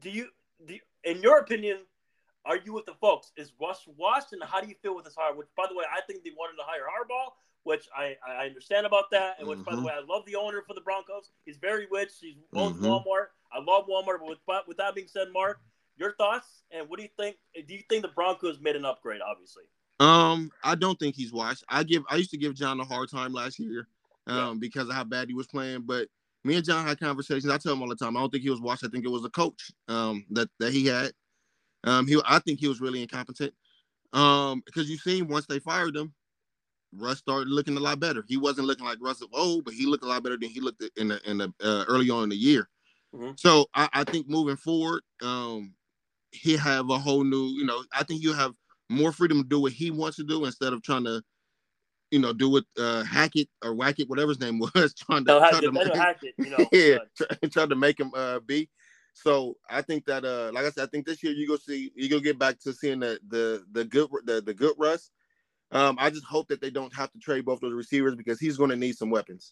do 0.00 0.10
you, 0.10 0.28
do 0.66 0.74
you, 0.74 0.80
in 1.04 1.20
your 1.22 1.38
opinion, 1.38 1.78
are 2.44 2.56
you 2.56 2.72
with 2.72 2.86
the 2.86 2.94
folks? 2.94 3.32
Is 3.36 3.52
Russ 3.60 3.86
washed, 3.96 4.32
and 4.32 4.42
how 4.42 4.60
do 4.60 4.68
you 4.68 4.74
feel 4.82 4.94
with 4.94 5.04
this 5.04 5.14
hire? 5.16 5.34
Which, 5.34 5.48
by 5.56 5.66
the 5.68 5.74
way, 5.74 5.84
I 5.90 6.00
think 6.02 6.24
they 6.24 6.30
wanted 6.30 6.56
to 6.56 6.62
hire 6.64 6.82
Harbaugh, 6.82 7.32
which 7.64 7.86
I, 7.96 8.16
I 8.26 8.46
understand 8.46 8.86
about 8.86 9.10
that. 9.10 9.36
And 9.38 9.48
which, 9.48 9.58
mm-hmm. 9.58 9.64
by 9.64 9.72
the 9.72 9.76
mm-hmm. 9.78 9.86
way, 9.86 9.92
I 9.94 10.14
love 10.14 10.24
the 10.26 10.36
owner 10.36 10.62
for 10.66 10.74
the 10.74 10.80
Broncos. 10.80 11.30
He's 11.44 11.58
very 11.58 11.86
rich. 11.90 12.12
He's 12.20 12.36
owns 12.54 12.76
mm-hmm. 12.76 12.86
Walmart. 12.86 13.26
I 13.52 13.58
love 13.58 13.86
Walmart. 13.86 14.20
But 14.20 14.28
with, 14.28 14.38
with 14.66 14.76
that 14.78 14.94
being 14.94 15.08
said, 15.08 15.28
Marq, 15.34 15.56
your 15.98 16.14
thoughts 16.16 16.62
and 16.70 16.88
what 16.88 16.98
do 16.98 17.02
you 17.02 17.10
think? 17.18 17.36
Do 17.54 17.74
you 17.74 17.82
think 17.88 18.02
the 18.02 18.08
Broncos 18.08 18.60
made 18.60 18.76
an 18.76 18.84
upgrade? 18.84 19.20
Obviously. 19.20 19.64
Um, 20.00 20.50
I 20.62 20.74
don't 20.74 20.98
think 20.98 21.16
he's 21.16 21.32
washed. 21.32 21.64
I 21.68 21.82
give 21.82 22.04
I 22.08 22.16
used 22.16 22.30
to 22.30 22.38
give 22.38 22.54
John 22.54 22.80
a 22.80 22.84
hard 22.84 23.10
time 23.10 23.32
last 23.32 23.58
year, 23.58 23.88
um, 24.26 24.36
yeah. 24.36 24.54
because 24.58 24.88
of 24.88 24.94
how 24.94 25.04
bad 25.04 25.28
he 25.28 25.34
was 25.34 25.48
playing. 25.48 25.82
But 25.82 26.08
me 26.44 26.54
and 26.56 26.64
John 26.64 26.86
had 26.86 27.00
conversations. 27.00 27.50
I 27.50 27.58
tell 27.58 27.72
him 27.72 27.82
all 27.82 27.88
the 27.88 27.96
time. 27.96 28.16
I 28.16 28.20
don't 28.20 28.30
think 28.30 28.44
he 28.44 28.50
was 28.50 28.60
washed. 28.60 28.84
I 28.84 28.88
think 28.88 29.04
it 29.04 29.10
was 29.10 29.24
a 29.24 29.30
coach 29.30 29.72
um 29.88 30.24
that 30.30 30.48
that 30.60 30.72
he 30.72 30.86
had. 30.86 31.12
Um, 31.84 32.06
he 32.06 32.20
I 32.24 32.38
think 32.40 32.60
he 32.60 32.68
was 32.68 32.80
really 32.80 33.02
incompetent. 33.02 33.52
Um, 34.12 34.62
because 34.64 34.88
you 34.88 34.96
seen 34.96 35.28
once 35.28 35.46
they 35.46 35.58
fired 35.58 35.96
him, 35.96 36.14
Russ 36.92 37.18
started 37.18 37.48
looking 37.48 37.76
a 37.76 37.80
lot 37.80 38.00
better. 38.00 38.24
He 38.26 38.36
wasn't 38.36 38.66
looking 38.66 38.86
like 38.86 38.98
Russ 39.00 39.20
of 39.20 39.28
old, 39.32 39.64
but 39.64 39.74
he 39.74 39.86
looked 39.86 40.04
a 40.04 40.08
lot 40.08 40.22
better 40.22 40.38
than 40.38 40.48
he 40.48 40.60
looked 40.60 40.82
in 40.96 41.08
the 41.08 41.20
in 41.28 41.38
the 41.38 41.52
uh, 41.62 41.84
early 41.88 42.08
on 42.08 42.24
in 42.24 42.28
the 42.30 42.36
year. 42.36 42.68
Mm-hmm. 43.14 43.32
So 43.36 43.66
I, 43.74 43.88
I, 43.92 44.04
think 44.04 44.28
moving 44.28 44.56
forward, 44.56 45.02
um, 45.22 45.72
he 46.30 46.56
have 46.56 46.90
a 46.90 46.98
whole 46.98 47.24
new, 47.24 47.46
you 47.46 47.64
know, 47.64 47.82
I 47.92 48.04
think 48.04 48.22
you 48.22 48.32
have 48.32 48.52
more 48.88 49.12
freedom 49.12 49.42
to 49.42 49.48
do 49.48 49.60
what 49.60 49.72
he 49.72 49.90
wants 49.90 50.16
to 50.16 50.24
do 50.24 50.44
instead 50.44 50.72
of 50.72 50.82
trying 50.82 51.04
to, 51.04 51.22
you 52.10 52.18
know, 52.18 52.32
do 52.32 52.56
it, 52.56 52.64
uh, 52.78 53.02
Hackett 53.04 53.48
or 53.62 53.74
Wackett, 53.74 54.08
whatever 54.08 54.28
his 54.28 54.40
name 54.40 54.58
was, 54.74 54.94
trying 54.94 55.24
to, 55.24 55.32
no, 55.32 55.50
try 55.50 55.60
to 55.60 55.72
make, 55.72 55.94
Hackett, 55.94 56.34
you 56.38 56.50
know, 56.58 56.66
yeah, 56.72 56.98
try, 57.16 57.48
try, 57.50 57.66
to 57.66 57.76
make 57.76 57.98
him 57.98 58.10
uh, 58.14 58.40
be. 58.40 58.68
So 59.14 59.56
I 59.68 59.82
think 59.82 60.04
that, 60.06 60.24
uh, 60.24 60.50
like 60.52 60.64
I 60.64 60.70
said, 60.70 60.84
I 60.84 60.90
think 60.90 61.06
this 61.06 61.22
year 61.22 61.32
you 61.32 61.48
go 61.48 61.56
see, 61.56 61.90
you 61.96 62.08
go 62.08 62.20
get 62.20 62.38
back 62.38 62.60
to 62.60 62.72
seeing 62.72 63.00
the 63.00 63.18
the 63.28 63.64
the 63.72 63.84
good 63.84 64.08
the, 64.24 64.40
the 64.40 64.54
good 64.54 64.74
Russ. 64.78 65.10
Um, 65.72 65.96
I 65.98 66.08
just 66.08 66.24
hope 66.24 66.48
that 66.48 66.60
they 66.60 66.70
don't 66.70 66.94
have 66.94 67.10
to 67.12 67.18
trade 67.18 67.44
both 67.44 67.60
those 67.60 67.74
receivers 67.74 68.14
because 68.14 68.38
he's 68.38 68.56
going 68.56 68.70
to 68.70 68.76
need 68.76 68.96
some 68.96 69.10
weapons. 69.10 69.50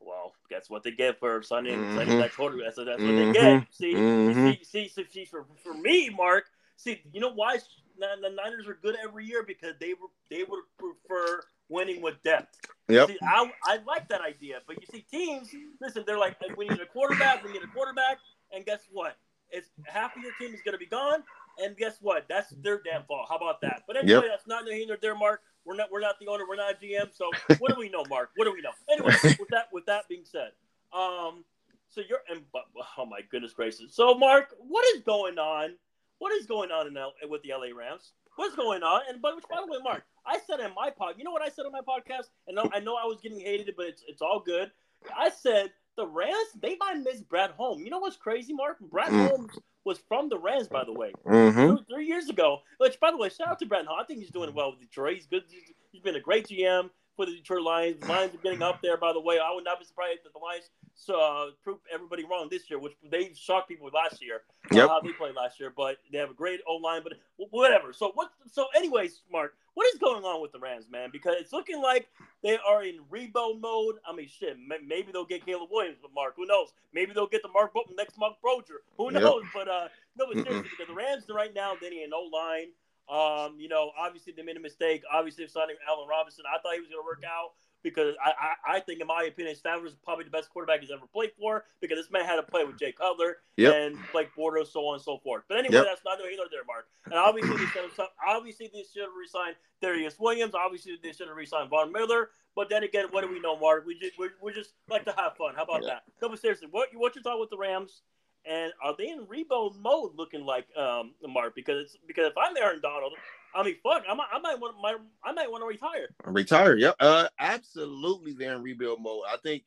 Wow. 0.00 0.32
Guess 0.50 0.68
what 0.70 0.82
they 0.82 0.90
get 0.90 1.18
for 1.18 1.42
signing, 1.42 1.78
Mhm. 1.78 1.94
signing 1.96 2.18
that 2.18 2.34
quarterback? 2.34 2.66
That's, 2.74 2.76
that's 2.76 3.02
what 3.02 3.10
Mhm. 3.10 3.32
they 3.32 3.32
get. 3.32 3.74
See, 3.74 3.94
Mhm. 3.94 4.66
see, 4.66 4.88
see, 4.88 5.04
see, 5.10 5.24
for, 5.24 5.46
for 5.62 5.74
me, 5.74 6.10
Marq. 6.10 6.42
See, 6.76 7.02
you 7.12 7.20
know 7.20 7.32
why 7.32 7.58
the 7.98 8.08
the 8.20 8.30
Niners 8.30 8.66
are 8.66 8.74
good 8.74 8.96
every 9.02 9.24
year 9.24 9.42
because 9.42 9.74
they 9.78 9.94
were 9.94 10.08
they 10.28 10.42
would 10.44 10.64
prefer 10.78 11.42
winning 11.68 12.02
with 12.02 12.22
depth. 12.22 12.60
Yep. 12.88 13.08
See, 13.08 13.18
I, 13.22 13.50
I 13.64 13.76
like 13.86 14.08
that 14.08 14.20
idea, 14.20 14.60
but 14.66 14.80
you 14.80 14.86
see, 14.90 15.00
teams 15.02 15.54
listen. 15.80 16.04
They're 16.06 16.18
like, 16.18 16.36
we 16.56 16.68
need 16.68 16.80
a 16.80 16.86
quarterback. 16.86 17.44
We 17.44 17.52
need 17.52 17.62
a 17.62 17.68
quarterback, 17.68 18.18
and 18.52 18.66
guess 18.66 18.86
what? 18.90 19.16
It's 19.50 19.70
half 19.86 20.16
of 20.16 20.22
your 20.22 20.32
team 20.40 20.52
is 20.52 20.60
going 20.62 20.72
to 20.72 20.78
be 20.78 20.86
gone, 20.86 21.22
and 21.58 21.76
guess 21.76 21.98
what? 22.02 22.26
That's 22.28 22.50
their 22.50 22.82
damn 22.82 23.04
fault. 23.04 23.26
How 23.28 23.36
about 23.36 23.60
that? 23.60 23.84
But 23.86 23.96
anyway, 23.96 24.12
Yep. 24.22 24.24
that's 24.28 24.46
not 24.48 24.64
neither 24.64 24.76
here 24.76 24.86
nor 24.88 24.96
there, 24.96 25.14
Mark. 25.14 25.42
We're 25.64 25.76
not 25.76 25.90
we're 25.90 26.00
not 26.00 26.18
the 26.20 26.28
owner. 26.28 26.44
We're 26.48 26.56
not 26.56 26.72
a 26.72 26.74
GM. 26.74 27.14
So 27.14 27.30
what 27.58 27.72
do 27.72 27.78
we 27.78 27.88
know, 27.88 28.04
Marq? 28.04 28.28
What 28.36 28.44
do 28.44 28.52
we 28.52 28.60
know? 28.60 28.70
Anyway, 28.90 29.14
with 29.38 29.48
that 29.50 29.68
with 29.72 29.86
that 29.86 30.08
being 30.08 30.24
said, 30.24 30.50
um, 30.92 31.44
so 31.88 32.02
you're 32.08 32.20
and 32.30 32.42
but 32.52 32.64
oh 32.98 33.06
my 33.06 33.20
goodness 33.30 33.52
gracious. 33.52 33.94
So 33.94 34.14
Marq, 34.14 34.46
what 34.58 34.84
is 34.94 35.02
going 35.02 35.38
on? 35.38 35.70
What 36.18 36.32
is 36.32 36.46
going 36.46 36.70
on 36.70 36.86
in 36.86 36.96
L, 36.96 37.12
with 37.28 37.42
the 37.42 37.50
LA 37.50 37.76
Rams? 37.76 38.12
What's 38.36 38.56
going 38.56 38.82
on? 38.82 39.02
And 39.08 39.22
but 39.22 39.34
by 39.48 39.60
the 39.64 39.70
way, 39.70 39.78
Marq, 39.84 40.02
I 40.26 40.38
said 40.46 40.60
in 40.60 40.74
my 40.74 40.90
pod, 40.90 41.14
you 41.18 41.24
know 41.24 41.30
what 41.30 41.42
I 41.42 41.48
said 41.48 41.66
on 41.66 41.72
my 41.72 41.80
podcast, 41.80 42.26
and 42.46 42.58
I 42.58 42.80
know 42.80 42.96
I 42.96 43.04
was 43.04 43.20
getting 43.22 43.40
hated, 43.40 43.74
but 43.76 43.86
it's 43.86 44.04
it's 44.06 44.22
all 44.22 44.40
good. 44.44 44.70
I 45.16 45.30
said 45.30 45.72
the 45.96 46.06
Rams 46.06 46.48
they 46.60 46.76
might 46.76 46.98
miss 47.02 47.20
Brad 47.22 47.50
Holmes. 47.52 47.82
You 47.84 47.90
know 47.90 47.98
what's 48.00 48.16
crazy, 48.16 48.52
Marq? 48.54 48.76
Brad 48.90 49.08
Mm. 49.10 49.28
Holmes 49.28 49.58
was 49.84 49.98
from 50.08 50.28
the 50.28 50.38
Rams, 50.38 50.68
by 50.68 50.82
the 50.84 50.92
way 50.92 51.12
Mm-hmm. 51.26 51.76
three, 51.76 51.84
three 51.90 52.06
years 52.06 52.28
ago. 52.28 52.58
Which, 52.78 52.98
by 53.00 53.10
the 53.10 53.16
way, 53.18 53.28
shout 53.28 53.48
out 53.48 53.58
to 53.60 53.66
Brad 53.66 53.86
Hall. 53.86 53.98
I 54.00 54.04
think 54.04 54.20
he's 54.20 54.30
doing 54.30 54.52
well 54.54 54.70
with 54.70 54.80
Detroit. 54.80 55.16
He's 55.16 55.26
good. 55.26 55.44
He's 55.92 56.02
been 56.02 56.16
a 56.16 56.20
great 56.20 56.48
GM 56.48 56.90
for 57.16 57.26
the 57.26 57.32
Detroit 57.36 57.62
Lions. 57.62 58.00
The 58.00 58.06
Lions 58.06 58.34
are 58.34 58.38
getting 58.38 58.62
up 58.62 58.80
there. 58.82 58.96
By 58.96 59.12
the 59.12 59.20
way, 59.20 59.38
I 59.38 59.52
would 59.54 59.64
not 59.64 59.78
be 59.80 59.84
surprised 59.86 60.20
if 60.26 60.32
the 60.32 60.38
Lions 60.38 60.70
uh, 61.10 61.52
prove 61.62 61.78
everybody 61.92 62.24
wrong 62.24 62.48
this 62.50 62.70
year, 62.70 62.78
which 62.78 62.94
they 63.10 63.32
shocked 63.34 63.68
people 63.68 63.90
last 63.94 64.22
year. 64.22 64.42
uh, 64.74 64.78
Yep. 64.78 64.88
how 64.88 65.00
they 65.00 65.12
played 65.12 65.34
last 65.36 65.60
year, 65.60 65.72
but 65.76 65.98
they 66.12 66.18
have 66.18 66.30
a 66.30 66.34
great 66.34 66.60
O 66.68 66.76
line. 66.76 67.02
But 67.04 67.14
whatever. 67.50 67.92
So 67.92 68.12
what? 68.14 68.30
So, 68.52 68.66
anyways, 68.76 69.22
Marq, 69.32 69.50
what 69.74 69.86
is 69.94 70.00
going 70.00 70.24
on 70.24 70.42
with 70.42 70.52
the 70.52 70.58
Rams, 70.60 70.86
man? 70.90 71.10
Because 71.12 71.36
it's 71.38 71.52
looking 71.52 71.82
like 71.82 72.08
they 72.42 72.58
are 72.66 72.84
in 72.84 73.00
rebuild 73.10 73.60
mode. 73.60 73.96
I 74.08 74.14
mean, 74.14 74.28
shit. 74.28 74.56
Maybe 74.86 75.12
they'll 75.12 75.24
get 75.26 75.44
Caleb 75.46 75.70
Williams, 75.72 75.98
but 76.02 76.12
Marq, 76.14 76.32
who 76.36 76.46
knows? 76.46 76.68
Maybe 76.92 77.12
they'll 77.14 77.26
get 77.28 77.42
the 77.42 77.48
Marq 77.50 77.70
next 77.96 78.18
Marc 78.18 78.34
Bulger. 78.42 78.82
Who 78.98 79.10
Yep. 79.10 79.22
knows? 79.22 79.44
But 79.52 79.68
uh, 79.68 79.88
no, 80.16 80.26
but 80.28 80.38
Mm-mm. 80.38 80.42
seriously, 80.42 80.70
because 80.70 80.88
the 80.88 80.94
Rams 80.94 81.24
right 81.34 81.54
now 81.54 81.76
they 81.80 81.90
need 81.90 82.04
an 82.04 82.12
O 82.14 82.28
line. 82.32 82.68
Um, 83.08 83.56
you 83.58 83.68
know, 83.68 83.92
obviously 83.98 84.32
they 84.36 84.42
made 84.42 84.56
a 84.56 84.60
mistake. 84.60 85.02
Obviously, 85.12 85.46
signing 85.48 85.76
Allen 85.88 86.08
Robinson, 86.08 86.44
I 86.48 86.58
thought 86.60 86.74
he 86.74 86.80
was 86.80 86.88
going 86.88 87.02
to 87.02 87.06
work 87.06 87.22
out 87.26 87.52
because 87.82 88.14
I, 88.24 88.32
I, 88.32 88.76
I 88.76 88.80
think, 88.80 89.00
in 89.00 89.06
my 89.06 89.24
opinion, 89.24 89.54
Stafford 89.56 89.86
is 89.88 89.94
probably 90.02 90.24
the 90.24 90.30
best 90.30 90.48
quarterback 90.48 90.80
he's 90.80 90.90
ever 90.90 91.06
played 91.12 91.32
for 91.38 91.64
because 91.82 91.98
this 91.98 92.10
man 92.10 92.24
had 92.24 92.36
to 92.36 92.42
play 92.42 92.64
with 92.64 92.78
Jay 92.78 92.92
Cutler 92.92 93.38
Yep. 93.58 93.74
and 93.74 93.98
Blake 94.12 94.30
Bortles, 94.36 94.68
so 94.72 94.86
on 94.88 94.94
and 94.94 95.02
so 95.02 95.18
forth. 95.18 95.44
But 95.48 95.58
anyway, 95.58 95.76
Yep. 95.76 95.84
that's 95.84 96.20
here 96.22 96.32
nor 96.36 96.46
there, 96.50 96.64
Marq. 96.64 96.84
And 97.04 97.14
obviously, 97.14 97.56
they 97.56 97.66
should 97.66 97.90
have, 97.98 98.08
obviously 98.26 98.70
they 98.72 98.84
should 98.90 99.02
have 99.02 99.12
resigned 99.18 99.56
Darious 99.82 100.18
Williams. 100.18 100.54
Obviously, 100.54 100.98
they 101.02 101.12
should 101.12 101.28
have 101.28 101.36
resigned 101.36 101.68
Von 101.68 101.92
Miller. 101.92 102.30
But 102.56 102.70
then 102.70 102.84
again, 102.84 103.06
what 103.10 103.22
do 103.22 103.30
we 103.30 103.40
know, 103.40 103.56
Marq? 103.56 103.84
We 103.84 103.98
just 103.98 104.18
we 104.18 104.28
we 104.40 104.52
just 104.52 104.74
like 104.88 105.04
to 105.04 105.14
have 105.18 105.36
fun. 105.36 105.54
How 105.56 105.64
about 105.64 105.82
Yeah. 105.82 105.88
that? 105.94 106.02
No, 106.22 106.28
but 106.30 106.38
seriously, 106.40 106.68
what 106.70 106.88
what's 106.94 107.16
your 107.16 107.22
thought 107.22 107.38
with 107.40 107.50
the 107.50 107.58
Rams? 107.58 108.02
And 108.46 108.72
are 108.82 108.94
they 108.98 109.08
in 109.08 109.26
rebuild 109.26 109.80
mode, 109.80 110.12
looking 110.16 110.44
like 110.44 110.66
um, 110.76 111.14
Marq? 111.26 111.54
Because 111.54 111.86
it's 111.86 111.96
because 112.06 112.26
if 112.26 112.34
I'm 112.36 112.56
Aaron 112.56 112.80
Donald, 112.82 113.14
I 113.54 113.62
mean, 113.62 113.76
fuck, 113.82 114.02
I 114.08 114.14
might 114.14 114.28
I 114.32 114.38
might 114.38 114.60
want 114.60 114.76
my 114.82 114.96
I 115.24 115.32
might 115.32 115.50
want 115.50 115.62
to 115.62 115.66
retire. 115.66 116.08
Retire. 116.24 116.76
Yep. 116.76 116.96
Uh, 117.00 117.28
absolutely. 117.38 118.32
They're 118.32 118.54
in 118.54 118.62
rebuild 118.62 119.00
mode. 119.00 119.22
I 119.32 119.36
think 119.38 119.64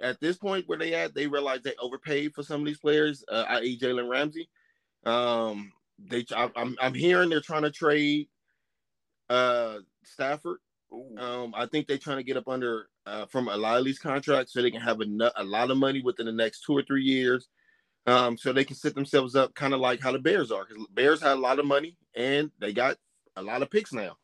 at 0.00 0.20
this 0.20 0.36
point 0.36 0.68
where 0.68 0.78
they 0.78 0.94
at, 0.94 1.14
they 1.14 1.26
realize 1.26 1.62
they 1.62 1.74
overpaid 1.80 2.34
for 2.34 2.42
some 2.42 2.60
of 2.60 2.66
these 2.66 2.78
players, 2.78 3.24
uh, 3.30 3.44
i.e. 3.50 3.78
Jalen 3.78 4.08
Ramsey. 4.08 4.48
Um, 5.04 5.72
they, 5.98 6.24
I, 6.34 6.50
I'm, 6.56 6.76
I'm 6.80 6.94
hearing 6.94 7.30
they're 7.30 7.40
trying 7.40 7.62
to 7.62 7.70
trade, 7.70 8.28
uh, 9.30 9.78
Stafford. 10.04 10.58
Um, 11.18 11.54
I 11.56 11.66
think 11.66 11.86
they're 11.86 11.98
trying 11.98 12.18
to 12.18 12.22
get 12.22 12.36
up 12.36 12.48
under 12.48 12.88
uh, 13.06 13.26
from 13.26 13.48
Eli's 13.48 13.98
contract 13.98 14.50
so 14.50 14.62
they 14.62 14.70
can 14.70 14.80
have 14.80 15.00
a, 15.00 15.32
a 15.36 15.44
lot 15.44 15.70
of 15.70 15.78
money 15.78 16.02
within 16.02 16.26
the 16.26 16.32
next 16.32 16.64
two 16.64 16.72
or 16.72 16.82
three 16.82 17.02
years. 17.02 17.48
Um, 18.06 18.38
so 18.38 18.52
they 18.52 18.64
can 18.64 18.76
set 18.76 18.94
themselves 18.94 19.34
up 19.34 19.54
kind 19.54 19.74
of 19.74 19.80
like 19.80 20.00
how 20.00 20.12
the 20.12 20.18
Bears 20.18 20.52
are. 20.52 20.64
Because 20.64 20.86
Bears 20.94 21.20
had 21.20 21.32
a 21.32 21.40
lot 21.40 21.58
of 21.58 21.66
money 21.66 21.96
and 22.14 22.50
they 22.60 22.72
got 22.72 22.96
a 23.36 23.42
lot 23.42 23.62
of 23.62 23.70
picks 23.70 23.92
now. 23.92 24.16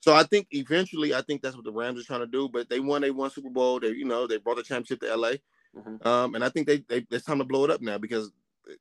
So 0.00 0.14
I 0.14 0.22
think 0.22 0.48
eventually, 0.50 1.14
I 1.14 1.22
think 1.22 1.42
that's 1.42 1.56
what 1.56 1.64
the 1.64 1.72
Rams 1.72 2.00
are 2.00 2.04
trying 2.04 2.20
to 2.20 2.26
do. 2.26 2.48
But 2.48 2.68
they 2.68 2.78
won, 2.78 3.02
they 3.02 3.10
won 3.10 3.30
Super 3.30 3.50
Bowl. 3.50 3.80
They, 3.80 3.88
you 3.88 4.04
know, 4.04 4.26
they 4.26 4.38
brought 4.38 4.56
the 4.58 4.62
championship 4.62 5.00
to 5.00 5.16
LA. 5.16 5.32
Mhm. 5.76 6.06
Um, 6.06 6.34
and 6.34 6.44
I 6.44 6.48
think 6.48 6.66
they, 6.66 6.78
they 6.88 7.04
it's 7.10 7.24
time 7.24 7.38
to 7.38 7.44
blow 7.44 7.64
it 7.64 7.70
up 7.70 7.80
now 7.80 7.98
because 7.98 8.30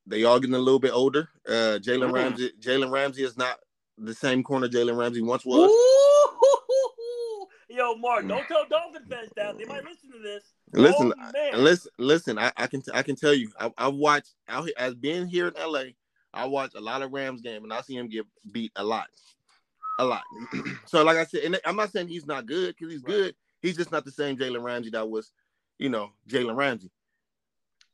they 0.05 0.23
are 0.23 0.39
getting 0.39 0.55
a 0.55 0.59
little 0.59 0.79
bit 0.79 0.93
older. 0.93 1.29
Uh, 1.47 1.79
Jalen 1.81 2.11
Mhm. 2.11 2.13
Ramsey, 2.13 2.51
Jalen 2.59 2.91
Ramsey 2.91 3.23
is 3.23 3.37
not 3.37 3.59
the 3.97 4.13
same 4.13 4.43
corner 4.43 4.67
Jalen 4.67 4.97
Ramsey 4.97 5.21
once 5.21 5.45
was. 5.45 5.71
Ooh, 5.71 7.47
yo, 7.69 7.95
Marq, 7.95 8.27
don't 8.27 8.47
tell 8.47 8.65
Dolphin 8.67 9.03
fans 9.09 9.29
that 9.35 9.57
they 9.57 9.65
might 9.65 9.83
listen 9.83 10.11
to 10.11 10.19
this. 10.19 10.52
Listen, 10.73 11.13
oh, 11.53 11.57
listen, 11.57 11.91
listen. 11.99 12.39
I, 12.39 12.51
I 12.57 12.67
can 12.67 12.81
I 12.93 13.03
can 13.03 13.15
tell 13.15 13.33
you, 13.33 13.51
I, 13.59 13.71
I 13.77 13.87
watched 13.87 14.33
out 14.49 14.65
here 14.65 14.73
as 14.77 14.95
being 14.95 15.27
here 15.27 15.47
in 15.47 15.53
LA. 15.53 15.83
I 16.33 16.45
watch 16.45 16.71
a 16.75 16.81
lot 16.81 17.01
of 17.01 17.11
Rams 17.11 17.41
game, 17.41 17.63
and 17.63 17.71
I 17.71 17.81
see 17.81 17.95
him 17.95 18.09
get 18.09 18.25
beat 18.51 18.71
a 18.75 18.83
lot, 18.83 19.07
a 19.99 20.05
lot. 20.05 20.23
so, 20.85 21.03
like 21.03 21.17
I 21.17 21.25
said, 21.25 21.43
and 21.43 21.59
I'm 21.65 21.75
not 21.75 21.91
saying 21.91 22.07
he's 22.07 22.25
not 22.25 22.45
good 22.47 22.75
because 22.75 22.91
he's 22.91 23.03
Right. 23.03 23.13
good. 23.13 23.35
He's 23.61 23.77
just 23.77 23.91
not 23.91 24.03
the 24.03 24.11
same 24.11 24.37
Jalen 24.37 24.63
Ramsey 24.63 24.89
that 24.89 25.09
was, 25.09 25.31
you 25.77 25.89
know, 25.89 26.11
Jalen 26.27 26.55
Ramsey. 26.55 26.91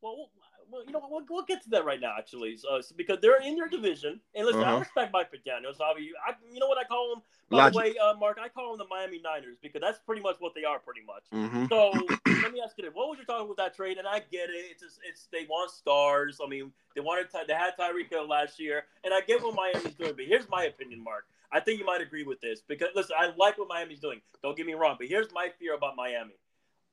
Well, 0.01 0.29
well, 0.71 0.84
you 0.86 0.91
know, 0.91 1.01
we'll, 1.10 1.23
we'll 1.29 1.45
get 1.45 1.63
to 1.63 1.69
that 1.71 1.86
right 1.86 1.99
now, 1.99 2.13
actually. 2.17 2.58
So, 2.58 2.82
so 2.82 2.95
because 2.95 3.19
they're 3.21 3.41
in 3.41 3.55
their 3.55 3.67
division, 3.67 4.19
and 4.36 4.45
listen, 4.45 4.63
I 4.63 4.69
Uh-huh. 4.69 4.79
respect 4.79 5.13
Mike 5.13 5.32
McDaniel. 5.32 5.75
So, 5.75 5.84
I, 5.84 5.89
I, 5.91 6.34
you 6.51 6.60
know 6.60 6.67
what 6.67 6.77
I 6.77 6.84
call 6.84 7.10
them? 7.15 7.23
By 7.49 7.58
Logic. 7.58 7.73
the 7.73 7.77
way, 7.77 7.95
uh, 7.97 8.13
Marq, 8.15 8.39
I 8.39 8.49
call 8.49 8.69
them 8.77 8.77
the 8.77 8.93
Miami 8.93 9.19
Niners 9.21 9.58
because 9.62 9.82
that's 9.82 9.99
pretty 9.99 10.21
much 10.21 10.36
what 10.39 10.53
they 10.53 10.63
are, 10.63 10.79
pretty 10.79 11.01
much. 11.05 11.23
hmm 11.32 11.65
So 11.67 12.08
let 12.41 12.51
me 12.51 12.62
ask 12.62 12.77
you 12.77 12.84
this: 12.86 12.93
What 12.93 13.10
was 13.10 13.17
your 13.17 13.25
talking 13.25 13.47
with 13.47 13.58
that 13.58 13.75
trade? 13.75 13.97
And 13.97 14.08
I 14.08 14.19
get 14.19 14.49
it; 14.49 14.65
it's 14.71 14.82
just, 14.82 14.99
it's 15.08 15.27
they 15.32 15.45
want 15.49 15.71
stars. 15.71 16.39
I 16.43 16.47
mean, 16.47 16.71
they 16.95 17.01
wanted 17.01 17.29
Ty- 17.32 17.45
they 17.47 17.53
had 17.53 17.71
Tyreek 17.77 18.10
Hill 18.10 18.27
last 18.27 18.60
year, 18.60 18.86
and 19.03 19.13
I 19.13 19.21
get 19.21 19.41
what 19.41 19.55
Miami's 19.55 19.95
doing. 19.95 20.13
But 20.15 20.25
here's 20.25 20.47
my 20.49 20.63
opinion, 20.65 21.03
Marq. 21.03 21.23
I 21.51 21.60
think 21.60 21.79
you 21.79 21.86
might 21.86 22.01
agree 22.01 22.23
with 22.23 22.39
this 22.41 22.62
because 22.62 22.89
listen, 22.95 23.15
I 23.19 23.32
like 23.36 23.58
what 23.58 23.67
Miami's 23.67 23.99
doing. 23.99 24.21
Don't 24.43 24.55
get 24.55 24.67
me 24.67 24.73
wrong, 24.75 24.95
but 24.99 25.08
here's 25.08 25.32
my 25.34 25.49
fear 25.60 25.73
about 25.75 25.95
Miami. 25.95 26.36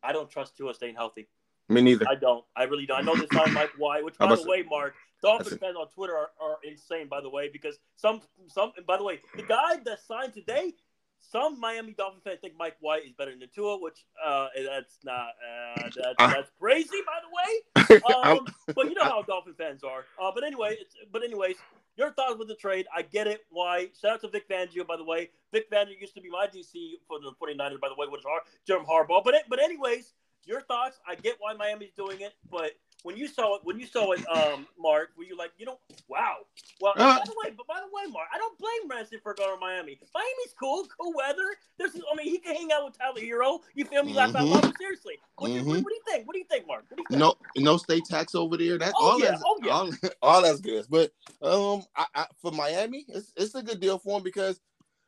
I 0.02 0.12
don't 0.12 0.30
trust 0.30 0.56
Tua 0.56 0.72
staying 0.72 0.94
healthy. 0.94 1.28
Me 1.68 1.80
neither. 1.80 2.06
I 2.08 2.14
don't. 2.14 2.44
I 2.56 2.64
really 2.64 2.86
don't. 2.86 2.98
I 2.98 3.02
know 3.02 3.16
this 3.16 3.28
sounds 3.32 3.52
Mike 3.52 3.72
White, 3.76 4.04
which 4.04 4.16
by 4.18 4.34
the 4.34 4.42
way, 4.48 4.62
Marq, 4.62 4.92
Dolphins 5.22 5.58
fans 5.60 5.76
on 5.76 5.88
Twitter 5.88 6.16
are, 6.16 6.30
are 6.40 6.56
insane. 6.64 7.08
By 7.08 7.20
the 7.20 7.30
way, 7.30 7.50
because 7.52 7.78
some 7.96 8.20
some 8.48 8.72
and 8.76 8.86
by 8.86 8.96
the 8.96 9.04
way, 9.04 9.20
the 9.36 9.42
guy 9.42 9.76
that 9.84 9.98
signed 10.06 10.32
today, 10.34 10.74
some 11.18 11.58
Miami 11.58 11.92
Dolphin 11.92 12.20
fans 12.22 12.38
think 12.40 12.54
Mike 12.56 12.76
White 12.80 13.04
is 13.04 13.12
better 13.12 13.32
than 13.36 13.48
Tua, 13.54 13.78
which 13.80 14.04
uh, 14.24 14.48
that's 14.64 14.98
not 15.04 15.28
uh, 15.28 15.82
that's, 15.82 15.96
Uh, 16.18 16.26
that's 16.28 16.50
crazy. 16.60 16.98
By 17.04 17.18
the 17.24 17.90
way, 17.90 18.00
um, 18.14 18.46
but 18.74 18.88
you 18.88 18.94
know 18.94 19.04
how 19.04 19.22
Dolphin 19.22 19.54
fans 19.54 19.82
are. 19.82 20.04
Uh, 20.20 20.30
but 20.32 20.44
anyway, 20.44 20.76
it's, 20.80 20.94
but 21.12 21.24
anyways, 21.24 21.56
your 21.96 22.12
thoughts 22.12 22.38
with 22.38 22.48
the 22.48 22.54
trade? 22.54 22.86
I 22.94 23.02
get 23.02 23.26
it. 23.26 23.44
Why? 23.50 23.88
Shout 24.00 24.12
out 24.12 24.20
to 24.20 24.28
Vic 24.28 24.48
Fangio, 24.48 24.86
by 24.86 24.96
the 24.96 25.04
way. 25.04 25.30
Vic 25.52 25.70
Fangio 25.70 26.00
used 26.00 26.14
to 26.14 26.20
be 26.20 26.30
my 26.30 26.46
DC 26.46 26.92
for 27.08 27.18
the 27.18 27.32
49ers, 27.42 27.80
by 27.80 27.88
the 27.88 27.96
way, 27.96 28.06
which 28.08 28.20
is 28.20 28.26
hard, 28.26 28.42
Jim 28.66 28.84
Harbaugh. 28.84 29.24
But 29.24 29.34
but 29.48 29.60
anyways, 29.60 30.12
your 30.46 30.60
thoughts? 30.62 30.98
I 31.08 31.14
get 31.16 31.36
why 31.38 31.54
Miami's 31.54 31.92
doing 31.96 32.20
it, 32.20 32.34
but 32.50 32.72
when 33.02 33.16
you 33.16 33.28
saw 33.28 33.56
it, 33.56 33.62
when 33.64 33.78
you 33.78 33.86
saw 33.86 34.12
it, 34.12 34.20
um, 34.30 34.66
Marq, 34.82 35.06
were 35.16 35.24
you 35.24 35.36
like, 35.36 35.52
you 35.58 35.66
know, 35.66 35.78
wow? 36.08 36.36
Well, 36.80 36.92
Uh, 36.96 37.18
by 37.18 37.24
the 37.24 37.34
way, 37.44 37.54
but 37.56 37.66
by 37.66 37.80
the 37.80 37.86
way, 37.86 38.12
Marq, 38.12 38.26
I 38.34 38.38
don't 38.38 38.58
blame 38.58 38.90
Ramsey 38.90 39.16
for 39.22 39.32
going 39.34 39.54
to 39.54 39.60
Miami. 39.60 39.98
Miami's 40.14 40.54
cool, 40.60 40.86
cool 41.00 41.12
weather. 41.14 41.56
There's, 41.78 41.92
I 41.94 42.16
mean, 42.16 42.26
he 42.26 42.38
can 42.38 42.54
hang 42.54 42.70
out 42.72 42.84
with 42.84 42.98
Tyler 42.98 43.20
Herro. 43.20 43.60
You 43.74 43.84
feel 43.86 44.04
me? 44.04 44.12
Laugh 44.12 44.34
out 44.34 44.74
Seriously, 44.76 45.14
what, 45.36 45.48
do 45.48 45.54
you, 45.54 45.64
what, 45.64 45.78
Mhm. 45.78 45.82
what 45.84 45.88
do 45.88 45.94
you 45.94 46.02
think? 46.08 46.26
What 46.26 46.32
do 46.34 46.38
you 46.38 46.44
think, 46.50 46.66
Marq? 46.66 46.82
You 46.90 46.96
think? 46.96 47.10
no 47.10 47.34
no 47.56 47.76
state 47.76 48.04
tax 48.04 48.34
over 48.34 48.56
there. 48.56 48.78
That's 48.78 48.94
Oh, 48.98 49.12
all 49.12 49.20
yeah. 49.20 49.30
that's 49.30 49.42
Oh, 49.44 49.58
yeah. 49.62 49.72
all, 49.72 49.90
all 50.22 50.42
that's 50.42 50.60
good. 50.60 50.86
But 50.90 51.12
um 51.40 51.84
I, 51.96 52.06
I 52.14 52.26
for 52.42 52.50
Miami, 52.52 53.04
it's 53.08 53.32
it's 53.36 53.54
a 53.54 53.62
good 53.62 53.80
deal 53.80 53.98
for 53.98 54.18
him 54.18 54.22
because 54.24 54.60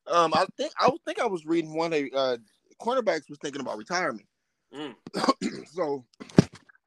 um 0.07 0.33
I 0.35 0.47
think 0.57 0.73
I 0.79 0.91
think 1.05 1.19
I 1.21 1.27
was 1.27 1.45
reading 1.45 1.75
one 1.75 1.93
of 1.93 2.03
uh 2.15 2.37
cornerbacks 2.81 3.29
was 3.29 3.39
thinking 3.43 3.61
about 3.61 3.79
retirement. 3.79 4.27
Mm. 4.75 4.95
so 5.73 6.05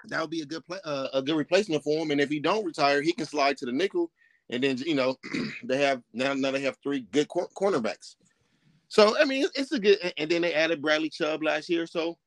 that 0.08 0.22
would 0.22 0.30
be 0.30 0.42
a 0.42 0.46
good 0.46 0.66
play, 0.66 0.80
uh, 0.86 1.10
a 1.14 1.22
good 1.22 1.38
replacement 1.38 1.84
for 1.84 2.00
him. 2.04 2.12
And 2.12 2.22
if 2.22 2.30
he 2.30 2.40
don't 2.40 2.66
retire, 2.66 3.02
he 3.02 3.14
can 3.14 3.26
slide 3.26 3.58
to 3.58 3.66
the 3.68 3.72
nickel, 3.72 4.12
and 4.50 4.64
then 4.64 4.78
you 4.80 4.96
know 4.96 5.18
they 5.64 5.78
have 5.84 6.02
now 6.14 6.34
now 6.34 6.52
they 6.52 6.62
have 6.62 6.78
three 6.84 7.02
good 7.12 7.28
cor- 7.28 7.50
cornerbacks. 7.58 8.16
So 8.90 9.18
I 9.20 9.26
mean, 9.26 9.46
it's 9.56 9.72
a 9.72 9.80
good. 9.80 10.00
and- 10.18 10.32
then 10.32 10.42
they 10.44 10.54
added 10.54 10.82
Bradley 10.82 11.10
Chubb 11.10 11.44
last 11.44 11.70
year, 11.70 11.88
so 11.88 12.18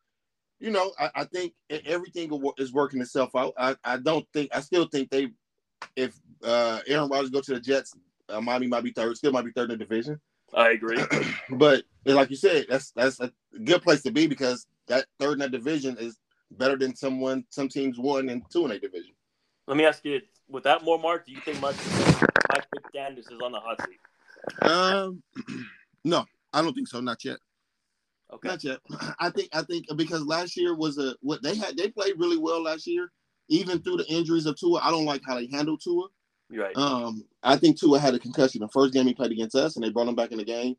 you 0.61 0.71
know 0.71 0.93
I, 0.99 1.11
I 1.17 1.25
think 1.25 1.55
everything 1.87 2.31
is 2.59 2.73
working 2.73 3.01
itself 3.01 3.35
out. 3.37 3.55
I, 3.59 3.77
I 3.85 3.99
don't 3.99 4.27
think 4.35 4.51
I 4.55 4.61
still 4.61 4.87
think 4.87 5.11
they 5.11 5.29
if 5.97 6.19
uh 6.45 6.81
Aaron 6.87 7.11
Rodgers 7.11 7.31
go 7.31 7.41
to 7.41 7.55
the 7.55 7.61
Jets, 7.61 7.95
uh, 8.29 8.41
Miami 8.41 8.67
might 8.69 8.85
be 8.85 8.93
third, 8.93 9.17
still 9.17 9.33
might 9.33 9.45
be 9.45 9.53
third 9.53 9.71
in 9.73 9.79
the 9.79 9.85
division. 9.85 10.21
I 10.55 10.71
agree. 10.71 10.99
But 11.51 11.85
like 12.07 12.31
you 12.31 12.37
said, 12.37 12.67
that's 12.69 12.93
that's 12.93 13.21
a 13.21 13.31
good 13.65 13.83
place 13.83 14.03
to 14.03 14.13
be 14.13 14.27
because 14.27 14.67
that 14.89 15.07
third 15.19 15.35
in 15.35 15.39
that 15.41 15.53
division 15.53 15.97
is 15.99 16.19
better 16.53 16.77
than 16.77 16.95
someone 16.95 17.45
some 17.51 17.69
teams 17.69 17.99
one 17.99 18.29
and 18.29 18.43
two 18.51 18.65
in 18.65 18.73
a 18.73 18.79
division. 18.79 19.13
Let 19.67 19.77
me 19.77 19.85
ask 19.85 20.05
you, 20.05 20.21
with 20.49 20.65
that 20.65 20.85
more 20.85 20.99
Marq, 20.99 21.25
do 21.25 21.33
you 21.33 21.41
think 21.41 21.61
Mike, 21.61 21.77
Mike 22.53 22.67
McDaniels 22.77 23.33
is 23.33 23.41
on 23.43 23.53
the 23.53 23.61
hot 23.61 23.81
seat? 23.83 23.99
Um, 24.63 25.23
no, 26.05 26.25
I 26.53 26.63
don't 26.63 26.75
think 26.75 26.89
so. 26.89 27.01
Not 27.01 27.25
yet. 27.25 27.39
Okay. 28.33 28.49
Not 28.49 28.65
yet. 28.65 28.79
I 29.19 29.31
think 29.31 29.49
I 29.53 29.63
think 29.63 29.87
because 29.97 30.23
last 30.25 30.57
year 30.57 30.75
was 30.75 30.99
a 30.99 31.15
what 31.23 31.43
they 31.43 31.57
had 31.57 31.77
they 31.77 31.89
played 31.89 32.15
really 32.19 32.39
well 32.39 32.63
last 32.63 32.87
year, 32.87 33.11
even 33.49 33.81
through 33.81 33.99
the 33.99 34.07
injuries 34.07 34.47
of 34.47 34.59
Tua. 34.59 34.81
I 34.83 34.91
don't 34.91 35.07
like 35.07 35.23
how 35.27 35.37
they 35.37 35.49
handled 35.51 35.81
Tua. 35.83 36.09
You're 36.51 36.65
right. 36.65 36.77
Um, 36.77 37.25
I 37.43 37.57
think 37.57 37.79
Tua 37.81 37.99
had 37.99 38.15
a 38.15 38.19
concussion 38.19 38.61
the 38.61 38.69
first 38.69 38.93
game 38.93 39.07
he 39.07 39.15
played 39.15 39.33
against 39.33 39.57
us, 39.57 39.77
and 39.77 39.85
they 39.85 39.91
brought 39.91 40.09
him 40.09 40.15
back 40.15 40.33
in 40.33 40.39
the 40.39 40.45
game. 40.45 40.77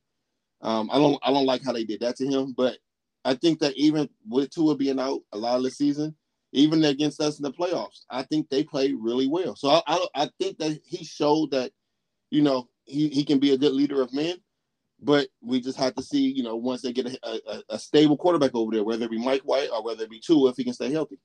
Um, 0.61 0.89
I 0.91 0.97
don't 0.97 1.19
I 1.23 1.31
don't 1.31 1.45
like 1.45 1.63
how 1.63 1.73
they 1.73 1.83
did 1.83 2.01
that 2.01 2.15
to 2.17 2.27
him, 2.27 2.53
but 2.55 2.77
I 3.25 3.33
think 3.33 3.59
that 3.59 3.75
even 3.75 4.07
with 4.29 4.51
Tua 4.51 4.75
being 4.75 4.99
out 4.99 5.21
a 5.33 5.37
lot 5.37 5.57
of 5.57 5.63
the 5.63 5.71
season, 5.71 6.15
even 6.53 6.85
against 6.85 7.19
us 7.19 7.37
in 7.37 7.43
the 7.43 7.51
playoffs, 7.51 8.05
I 8.09 8.23
think 8.23 8.49
they 8.49 8.63
played 8.63 8.95
really 8.97 9.27
well. 9.27 9.55
So 9.55 9.69
I 9.69 9.81
I, 9.87 10.07
I 10.15 10.29
think 10.39 10.59
that 10.59 10.79
he 10.85 11.03
showed 11.03 11.51
that, 11.51 11.71
you 12.29 12.43
know, 12.43 12.69
he, 12.85 13.09
he 13.09 13.25
can 13.25 13.39
be 13.39 13.51
a 13.51 13.57
good 13.57 13.73
leader 13.73 14.01
of 14.01 14.13
men. 14.13 14.37
But 15.01 15.27
we 15.41 15.59
just 15.59 15.77
have 15.77 15.93
to 15.95 16.01
see, 16.01 16.31
you 16.31 16.41
know, 16.41 16.55
once 16.55 16.81
they 16.81 16.93
get 16.93 17.07
a, 17.07 17.19
a, 17.23 17.63
a 17.71 17.79
stable 17.79 18.15
quarterback 18.15 18.55
over 18.55 18.73
there, 18.73 18.83
whether 18.83 19.05
it 19.05 19.11
be 19.11 19.19
Mike 19.19 19.41
White 19.41 19.69
or 19.69 19.83
whether 19.83 20.03
it 20.03 20.09
be 20.09 20.21
Tua, 20.21 20.51
if 20.51 20.55
he 20.55 20.63
can 20.63 20.73
stay 20.73 20.91
healthy. 20.91 21.19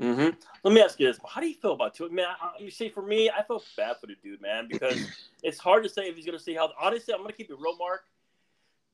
Mm-hmm. 0.00 0.38
Let 0.62 0.74
me 0.74 0.82
ask 0.82 1.00
you 1.00 1.06
this: 1.06 1.18
How 1.26 1.40
do 1.40 1.48
you 1.48 1.54
feel 1.54 1.72
about 1.72 1.94
Tua? 1.94 2.10
Man, 2.10 2.26
I, 2.28 2.62
you 2.62 2.70
see, 2.70 2.90
for 2.90 3.02
me, 3.02 3.30
I 3.30 3.42
feel 3.42 3.62
bad 3.76 3.96
for 3.98 4.06
the 4.06 4.14
dude, 4.22 4.42
man, 4.42 4.68
because 4.68 5.00
it's 5.42 5.58
hard 5.58 5.84
to 5.84 5.88
say 5.88 6.02
if 6.02 6.16
he's 6.16 6.26
going 6.26 6.36
to 6.36 6.44
see 6.44 6.54
how. 6.54 6.70
Honestly, 6.78 7.14
I'm 7.14 7.20
going 7.20 7.30
to 7.30 7.36
keep 7.36 7.50
it 7.50 7.56
real, 7.58 7.78
Marq. 7.78 8.00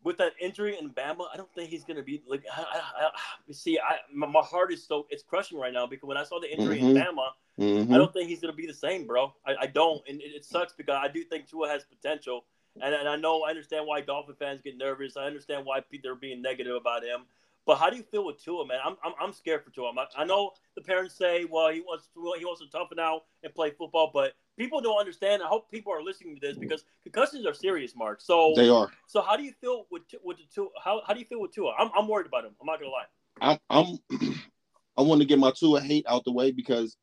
With 0.05 0.19
that 0.19 0.33
injury 0.41 0.77
in 0.81 0.91
Bama, 0.91 1.27
I 1.33 1.37
don't 1.37 1.53
think 1.55 1.71
he's 1.71 1.85
going 1.85 1.97
to 1.97 2.03
be 2.03 2.23
like. 2.27 2.43
I, 2.53 2.63
I, 2.63 3.05
I, 3.07 3.53
see, 3.53 3.79
I 3.79 3.99
my, 4.13 4.27
my, 4.27 4.41
heart 4.41 4.73
is 4.73 4.85
so 4.85 5.07
it's 5.11 5.23
crushing 5.23 5.59
right 5.59 5.73
now 5.73 5.87
because 5.87 6.09
when 6.09 6.17
I 6.17 6.25
saw 6.25 6.41
the 6.41 6.51
injury 6.51 6.79
mm-hmm. 6.79 6.97
in 6.97 6.97
Bama, 6.97 7.29
mm-hmm. 7.59 7.95
I 7.95 7.99
don't 7.99 8.13
think 8.13 8.29
he's 8.29 8.41
going 8.41 8.53
to 8.53 8.57
be 8.57 8.67
the 8.67 8.75
same, 8.75 9.07
bro. 9.07 9.33
I, 9.47 9.55
I 9.61 9.67
don't, 9.67 10.03
and 10.09 10.21
it, 10.21 10.33
it, 10.35 10.45
sucks 10.45 10.73
because 10.73 10.99
I 11.01 11.09
do 11.09 11.23
think 11.23 11.49
Tua 11.49 11.69
has 11.69 11.85
potential, 11.85 12.45
and, 12.81 12.95
and 12.95 13.09
I 13.09 13.17
know 13.17 13.43
I 13.43 13.51
understand 13.51 13.87
why 13.87 14.01
Dolphin 14.01 14.35
fans 14.39 14.61
get 14.61 14.77
nervous. 14.77 15.17
I 15.17 15.25
understand 15.25 15.65
why 15.65 15.83
they're 16.03 16.15
being 16.17 16.43
negative 16.43 16.75
about 16.75 17.05
him. 17.05 17.21
But 17.65 17.77
how 17.77 17.91
do 17.91 17.97
you 17.97 18.03
feel 18.03 18.27
with 18.27 18.43
Tua, 18.43 18.67
man? 18.67 18.79
I'm, 18.85 18.97
I'm, 19.05 19.13
I'm 19.21 19.33
scared 19.33 19.63
for 19.65 19.71
Tua. 19.71 19.93
I, 19.97 20.23
I 20.23 20.25
know 20.25 20.53
the 20.75 20.83
parents 20.83 21.15
say, 21.15 21.45
well, 21.45 21.71
he 21.71 21.81
wants 21.81 22.09
to, 22.15 22.35
he 22.39 22.45
wants 22.45 22.61
to 22.61 22.69
toughen 22.69 22.99
out 22.99 23.23
and 23.45 23.55
play 23.55 23.71
football, 23.71 24.11
but 24.13 24.33
people 24.59 24.81
don't 24.81 24.99
understand. 24.99 25.43
I 25.43 25.47
hope 25.47 25.71
people 25.71 25.93
are 25.93 26.03
listening 26.03 26.35
to 26.37 26.41
this 26.41 26.59
because 26.59 26.85
concussions 27.03 27.47
are 27.47 27.55
serious, 27.55 27.95
Marq. 27.95 28.21
So 28.21 28.53
they 28.57 28.69
are. 28.69 28.91
So 29.07 29.23
how 29.23 29.37
do 29.37 29.43
you 29.43 29.53
feel 29.61 29.87
with 29.91 30.03
with 30.23 30.39
the 30.39 30.45
Tua? 30.55 30.69
How, 30.83 31.03
how 31.07 31.15
do 31.15 31.21
you 31.21 31.27
feel 31.27 31.41
with 31.41 31.53
Tua? 31.53 31.75
I'm, 31.79 31.91
I'm 31.97 32.09
worried 32.09 32.27
about 32.27 32.45
him. 32.45 32.53
I'm 32.61 32.67
not 32.67 32.81
gonna 32.81 32.91
lie. 32.91 33.59
I'm, 33.71 33.99
I'm 34.11 34.35
I 34.97 35.03
want 35.03 35.21
to 35.21 35.27
get 35.27 35.39
my 35.39 35.53
Tua 35.57 35.81
hate 35.81 36.05
out 36.09 36.25
the 36.25 36.33
way 36.33 36.53
because 36.53 36.97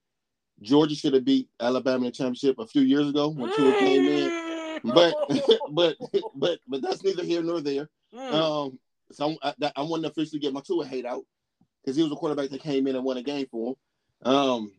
Georgia 0.62 0.96
should 0.96 1.14
have 1.14 1.26
beat 1.26 1.50
Alabama 1.60 1.98
in 1.98 2.04
the 2.04 2.12
championship 2.12 2.60
a 2.60 2.68
few 2.68 2.82
years 2.82 3.10
ago 3.10 3.30
when 3.30 3.54
Tua 3.56 3.80
came 3.80 4.06
in. 4.06 4.80
But 4.84 5.16
but 5.72 5.98
but 6.36 6.60
but 6.68 6.82
that's 6.82 7.04
neither 7.04 7.24
here 7.24 7.44
nor 7.44 7.62
there. 7.62 7.90
Mm. 8.14 8.34
Um, 8.34 8.80
so 9.12 9.36
I, 9.42 9.54
I 9.76 9.82
want 9.82 10.04
to 10.04 10.10
officially 10.10 10.40
get 10.40 10.54
my 10.54 10.62
Tua 10.62 10.86
hate 10.86 11.06
out 11.06 11.24
because 11.84 11.96
he 11.96 12.04
was 12.04 12.12
a 12.12 12.16
quarterback 12.16 12.50
that 12.50 12.62
came 12.62 12.88
in 12.88 12.96
and 12.96 13.04
won 13.04 13.18
a 13.18 13.24
game 13.24 13.48
for 13.50 13.70
him. 13.70 14.32
Um, 14.32 14.72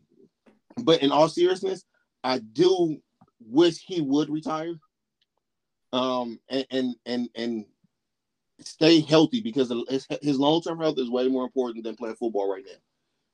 but 0.83 1.01
in 1.01 1.11
all 1.11 1.27
seriousness, 1.27 1.83
I 2.23 2.39
do 2.39 2.97
wish 3.39 3.79
he 3.79 4.01
would 4.01 4.29
retire. 4.29 4.73
Um, 5.93 6.39
and 6.49 6.65
and 6.71 6.95
and, 7.05 7.29
and 7.35 7.65
stay 8.59 9.01
healthy 9.01 9.41
because 9.41 9.73
his 9.89 10.07
his 10.21 10.39
long 10.39 10.61
term 10.61 10.79
health 10.79 10.97
is 10.97 11.09
way 11.09 11.27
more 11.27 11.43
important 11.43 11.83
than 11.83 11.95
playing 11.95 12.15
football 12.15 12.51
right 12.51 12.63
now. 12.65 12.79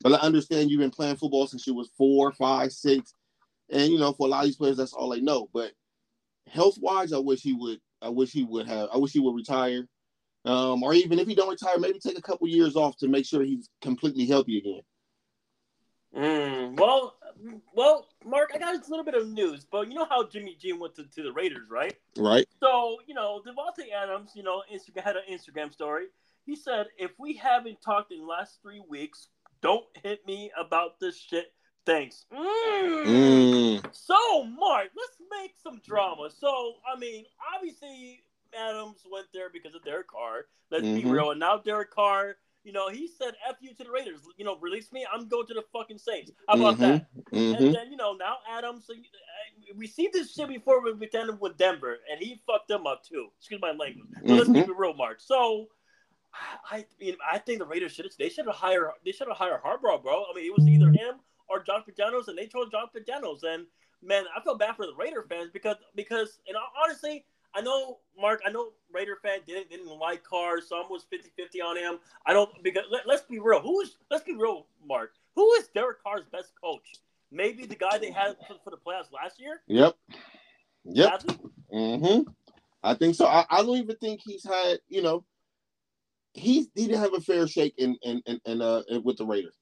But 0.02 0.14
I 0.14 0.26
understand 0.26 0.70
you've 0.70 0.80
been 0.80 0.92
playing 0.92 1.18
football 1.18 1.48
since 1.48 1.68
you 1.68 1.74
was 1.74 1.92
four, 1.98 2.32
five, 2.32 2.72
six, 2.72 3.14
and 3.70 3.92
you 3.92 4.00
know 4.00 4.14
for 4.14 4.28
a 4.28 4.30
lot 4.30 4.40
of 4.40 4.46
these 4.46 4.56
players 4.56 4.78
that's 4.78 4.94
all 4.94 5.10
they 5.10 5.22
know. 5.22 5.50
But 5.54 5.72
health 6.48 6.78
wise, 6.80 7.14
I 7.14 7.20
wish 7.20 7.42
he 7.42 7.54
would. 7.54 7.80
I 8.02 8.10
wish 8.10 8.32
he 8.32 8.44
would 8.44 8.68
have. 8.68 8.90
I 8.94 8.98
wish 8.98 9.12
he 9.12 9.20
would 9.20 9.36
retire 9.36 9.88
um, 10.48 10.82
or 10.82 10.94
even 10.94 11.20
if 11.20 11.28
he 11.28 11.36
don't 11.36 11.50
retire, 11.50 11.78
maybe 11.78 12.00
take 12.00 12.18
a 12.18 12.22
couple 12.22 12.48
years 12.48 12.78
off 12.78 12.96
to 12.98 13.10
make 13.10 13.26
sure 13.26 13.44
he's 13.44 13.70
completely 13.82 14.26
healthy 14.26 14.58
again. 14.58 14.82
Mm, 16.16 16.80
well, 16.80 17.17
well, 17.74 18.08
Marq, 18.26 18.48
I 18.54 18.58
got 18.58 18.76
a 18.76 18.90
little 18.90 19.06
bit 19.06 19.16
of 19.16 19.28
news, 19.28 19.66
but 19.70 19.88
you 19.88 19.96
know 19.96 20.08
how 20.10 20.26
Jimmy 20.28 20.56
G 20.60 20.74
went 20.74 20.96
to, 20.96 21.04
to 21.04 21.24
the 21.24 21.32
Raiders, 21.32 21.70
right? 21.70 21.96
Right. 22.18 22.48
So 22.60 22.98
you 23.08 23.14
know, 23.14 23.42
Davante 23.46 23.92
Adams, 23.96 24.32
you 24.36 24.44
know, 24.44 24.64
Instagram 24.74 25.04
had 25.04 25.16
an 25.16 25.24
Instagram 25.32 25.72
story. 25.72 26.06
He 26.46 26.56
said, 26.56 26.88
"If 26.98 27.12
we 27.20 27.36
haven't 27.36 27.82
talked 27.82 28.12
in 28.12 28.20
the 28.20 28.26
last 28.26 28.60
three 28.62 28.82
weeks, 28.88 29.28
don't 29.62 29.86
hit 30.04 30.26
me 30.26 30.52
about 30.58 31.00
this 31.00 31.18
shit." 31.18 31.54
Thanks. 31.86 32.26
Mm. 32.34 33.06
Mm. 33.06 33.96
So, 33.96 34.44
Marq, 34.44 34.90
let's 34.94 35.18
make 35.32 35.54
some 35.64 35.80
drama. 35.86 36.30
So, 36.38 36.74
I 36.86 37.00
mean, 37.00 37.24
obviously, 37.56 38.24
Adams 38.54 39.06
went 39.10 39.28
there 39.34 39.50
because 39.50 39.74
of 39.74 39.86
Derek 39.86 40.08
Carr. 40.08 40.48
Let's 40.70 40.84
mm-hmm. 40.84 41.08
be 41.08 41.14
real. 41.14 41.32
And 41.32 41.40
now 41.40 41.58
Derek 41.58 41.92
Carr, 41.92 42.36
you 42.68 42.74
know, 42.74 42.90
he 42.90 43.08
said 43.08 43.34
"f 43.48 43.56
you" 43.62 43.74
to 43.76 43.84
the 43.86 43.90
Raiders. 43.90 44.20
You 44.36 44.44
know, 44.44 44.58
release 44.58 44.92
me. 44.92 45.08
I'm 45.12 45.30
going 45.30 45.48
to 45.48 45.54
the 45.54 45.64
fucking 45.72 46.00
Saints. 46.00 46.32
How 46.50 46.56
about 46.56 46.74
mm-hmm. 46.74 46.82
that? 46.82 47.08
Mm-hmm. 47.32 47.64
And 47.64 47.76
then 47.76 47.90
you 47.90 47.96
know 47.96 48.12
now 48.12 48.40
Adams. 48.52 48.86
So, 48.86 48.94
we 49.78 49.88
see 49.88 50.10
this 50.12 50.34
shit 50.34 50.50
before 50.50 50.84
with 50.84 51.00
with, 51.00 51.40
with 51.40 51.58
Denver, 51.58 51.98
and 52.12 52.20
he 52.20 52.42
fucked 52.46 52.68
them 52.68 52.86
up 52.86 53.06
too. 53.06 53.30
Excuse 53.38 53.62
my 53.62 53.72
language. 53.72 54.08
But 54.22 54.32
let's 54.32 54.48
keep 54.48 54.56
mm-hmm. 54.58 54.72
it 54.72 54.78
real, 54.78 54.94
Marq. 54.94 55.20
So. 55.20 55.68
I 56.70 56.86
mean, 57.00 57.16
I 57.32 57.40
think 57.40 57.58
the 57.58 57.66
Raiders 57.66 57.94
should 57.94 58.12
they 58.20 58.30
should 58.30 58.46
have 58.46 58.54
hired 58.54 58.92
they 59.04 59.12
should 59.12 59.28
have 59.28 59.38
hired 59.38 59.64
Harbaugh, 59.64 60.04
bro. 60.04 60.26
I 60.30 60.36
mean, 60.36 60.46
it 60.46 60.54
was 60.56 60.68
either 60.68 60.92
him 60.92 61.16
or 61.50 61.64
John 61.64 61.84
McDaniels, 61.90 62.28
and 62.28 62.38
they 62.38 62.46
chose 62.46 62.68
John 62.70 62.88
McDaniels. 62.96 63.44
And 63.44 63.66
man, 64.04 64.26
I 64.36 64.42
feel 64.44 64.56
bad 64.56 64.76
for 64.76 64.86
the 64.86 64.94
Raider 64.94 65.26
fans 65.28 65.50
because 65.52 65.78
because 65.96 66.38
and 66.48 66.56
honestly, 66.84 67.26
I 67.58 67.62
know 67.62 67.98
Marq. 68.22 68.38
I 68.46 68.52
know 68.52 68.70
Raider 68.94 69.18
fan 69.24 69.40
didn't 69.48 69.72
didn't 69.72 69.88
like 69.88 70.24
Carr. 70.24 70.62
Some 70.62 70.86
was 70.92 71.06
50-50 71.12 71.66
on 71.66 71.76
him. 71.76 72.00
I 72.24 72.34
don't 72.34 72.52
because 72.64 72.84
let, 72.92 73.10
us 73.10 73.24
be 73.28 73.40
real. 73.40 73.62
Who 73.62 73.82
is 73.82 73.98
let's 74.12 74.24
be 74.24 74.36
real, 74.36 74.68
Marq. 74.88 75.08
Who 75.36 75.52
is 75.54 75.68
Derek 75.74 76.04
Carr's 76.04 76.26
best 76.32 76.52
coach? 76.64 76.88
Maybe 77.32 77.66
the 77.66 77.76
guy 77.76 77.98
they 77.98 78.12
had 78.12 78.36
for, 78.48 78.56
for 78.64 78.70
the 78.70 78.78
playoffs 78.78 79.12
last 79.12 79.40
year. 79.40 79.62
Yep. 79.68 79.96
Yep. 80.86 81.24
Mm-hmm. 81.74 82.30
I 82.84 82.94
think 82.94 83.16
so. 83.16 83.26
I, 83.26 83.46
I, 83.50 83.64
don't 83.64 83.78
even 83.78 83.98
think 83.98 84.22
he's 84.24 84.46
had. 84.46 84.78
You 84.88 85.02
know, 85.02 85.26
he's 86.34 86.68
he 86.76 86.86
didn't 86.86 87.02
have 87.02 87.16
a 87.16 87.22
fair 87.22 87.48
shake 87.48 87.74
in 87.80 87.98
in 88.04 88.22
in, 88.28 88.40
in 88.46 88.62
uh 88.62 88.84
with 89.04 89.18
the 89.18 89.26
Raiders. 89.26 89.56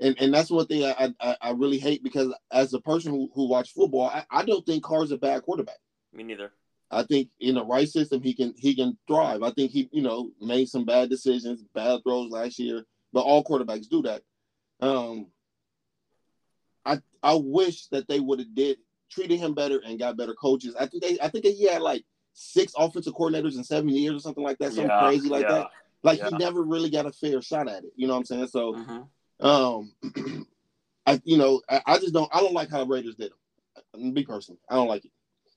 And, 0.00 0.14
and 0.20 0.34
that's 0.34 0.50
one 0.50 0.66
thing 0.66 0.84
I, 0.84 1.14
I, 1.20 1.36
I 1.40 1.50
really 1.52 1.78
hate 1.78 2.02
because 2.02 2.34
as 2.52 2.74
a 2.74 2.80
person 2.80 3.12
who, 3.12 3.30
who 3.34 3.48
watched 3.48 3.72
football, 3.72 4.10
I, 4.10 4.26
I 4.30 4.44
don't 4.44 4.66
think 4.66 4.84
Carr's 4.84 5.10
a 5.10 5.16
bad 5.16 5.40
quarterback. 5.40 5.78
Me 6.12 6.22
neither. 6.22 6.52
I 6.90 7.02
think 7.02 7.28
in 7.40 7.56
the 7.56 7.64
right 7.64 7.88
system 7.88 8.22
he 8.22 8.34
can 8.34 8.54
he 8.56 8.74
can 8.74 8.96
thrive. 9.08 9.42
I 9.42 9.50
think 9.50 9.72
he 9.72 9.88
you 9.92 10.02
know 10.02 10.30
made 10.40 10.68
some 10.68 10.84
bad 10.84 11.10
decisions, 11.10 11.64
bad 11.74 12.00
throws 12.04 12.30
last 12.30 12.58
year, 12.58 12.84
but 13.12 13.22
all 13.22 13.44
quarterbacks 13.44 13.88
do 13.88 14.02
that. 14.02 14.22
Um, 14.80 15.26
I 16.84 17.00
I 17.22 17.34
wish 17.34 17.86
that 17.88 18.06
they 18.08 18.20
would 18.20 18.38
have 18.38 18.54
did 18.54 18.78
treated 19.10 19.38
him 19.38 19.54
better 19.54 19.80
and 19.84 19.98
got 19.98 20.16
better 20.16 20.34
coaches. 20.34 20.74
I 20.78 20.86
think 20.86 21.02
they 21.02 21.18
I 21.20 21.28
think 21.28 21.44
he 21.44 21.64
had 21.64 21.82
like 21.82 22.04
six 22.34 22.72
offensive 22.76 23.14
coordinators 23.14 23.56
in 23.56 23.64
seven 23.64 23.88
years 23.88 24.16
or 24.16 24.20
something 24.20 24.44
like 24.44 24.58
that, 24.58 24.72
something 24.72 24.88
yeah, 24.88 25.00
crazy 25.00 25.28
like 25.28 25.42
yeah, 25.42 25.52
that. 25.52 25.70
Like 26.02 26.18
yeah. 26.18 26.28
he 26.30 26.36
never 26.36 26.62
really 26.62 26.90
got 26.90 27.06
a 27.06 27.12
fair 27.12 27.42
shot 27.42 27.68
at 27.68 27.84
it. 27.84 27.92
You 27.96 28.06
know 28.06 28.14
what 28.14 28.20
I'm 28.20 28.24
saying? 28.26 28.46
So, 28.48 28.74
mm-hmm. 28.74 29.46
um, 29.46 30.46
I 31.06 31.20
you 31.24 31.38
know 31.38 31.60
I, 31.68 31.82
I, 31.86 31.98
just 31.98 32.12
don't 32.12 32.32
I 32.32 32.40
don't 32.40 32.54
like 32.54 32.70
how 32.70 32.84
Raiders 32.84 33.16
did 33.16 33.32
him. 33.94 34.12
Be 34.12 34.24
personal, 34.24 34.58
I 34.68 34.74
don't 34.74 34.88
like 34.88 35.04
it. 35.04 35.10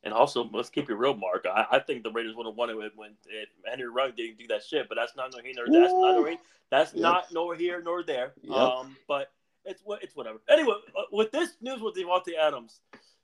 And 0.03 0.13
also, 0.13 0.49
let's 0.53 0.69
keep 0.69 0.89
it 0.89 0.93
real, 0.93 1.13
Marq. 1.13 1.45
I, 1.45 1.65
I 1.71 1.79
think 1.79 2.03
the 2.03 2.11
Raiders 2.11 2.35
would 2.35 2.45
have 2.45 2.55
won 2.55 2.69
it 2.69 2.75
when 2.95 3.11
it, 3.27 3.49
Henry 3.65 3.89
Rugg 3.89 4.15
didn't 4.15 4.37
do 4.37 4.47
that 4.47 4.63
shit. 4.63 4.87
But 4.87 4.95
that's 4.95 5.15
not 5.15 5.31
nor 5.33 5.41
here 5.41 5.53
nor 5.55 5.81
that's 5.81 5.93
not 5.93 6.15
nor 6.15 6.35
that's 6.71 6.93
yep. 6.93 7.01
not 7.01 7.25
nor 7.33 7.55
here 7.55 7.81
nor 7.83 8.03
there. 8.03 8.33
Yep. 8.41 8.55
Um, 8.55 8.95
but 9.07 9.31
it's 9.65 9.81
what 9.83 10.01
it's 10.01 10.15
whatever. 10.15 10.39
Anyway, 10.49 10.75
uh, 10.97 11.03
with 11.11 11.31
this 11.31 11.57
news 11.61 11.81
with 11.81 11.95
Davante 11.95 12.37
Adams, 12.39 12.79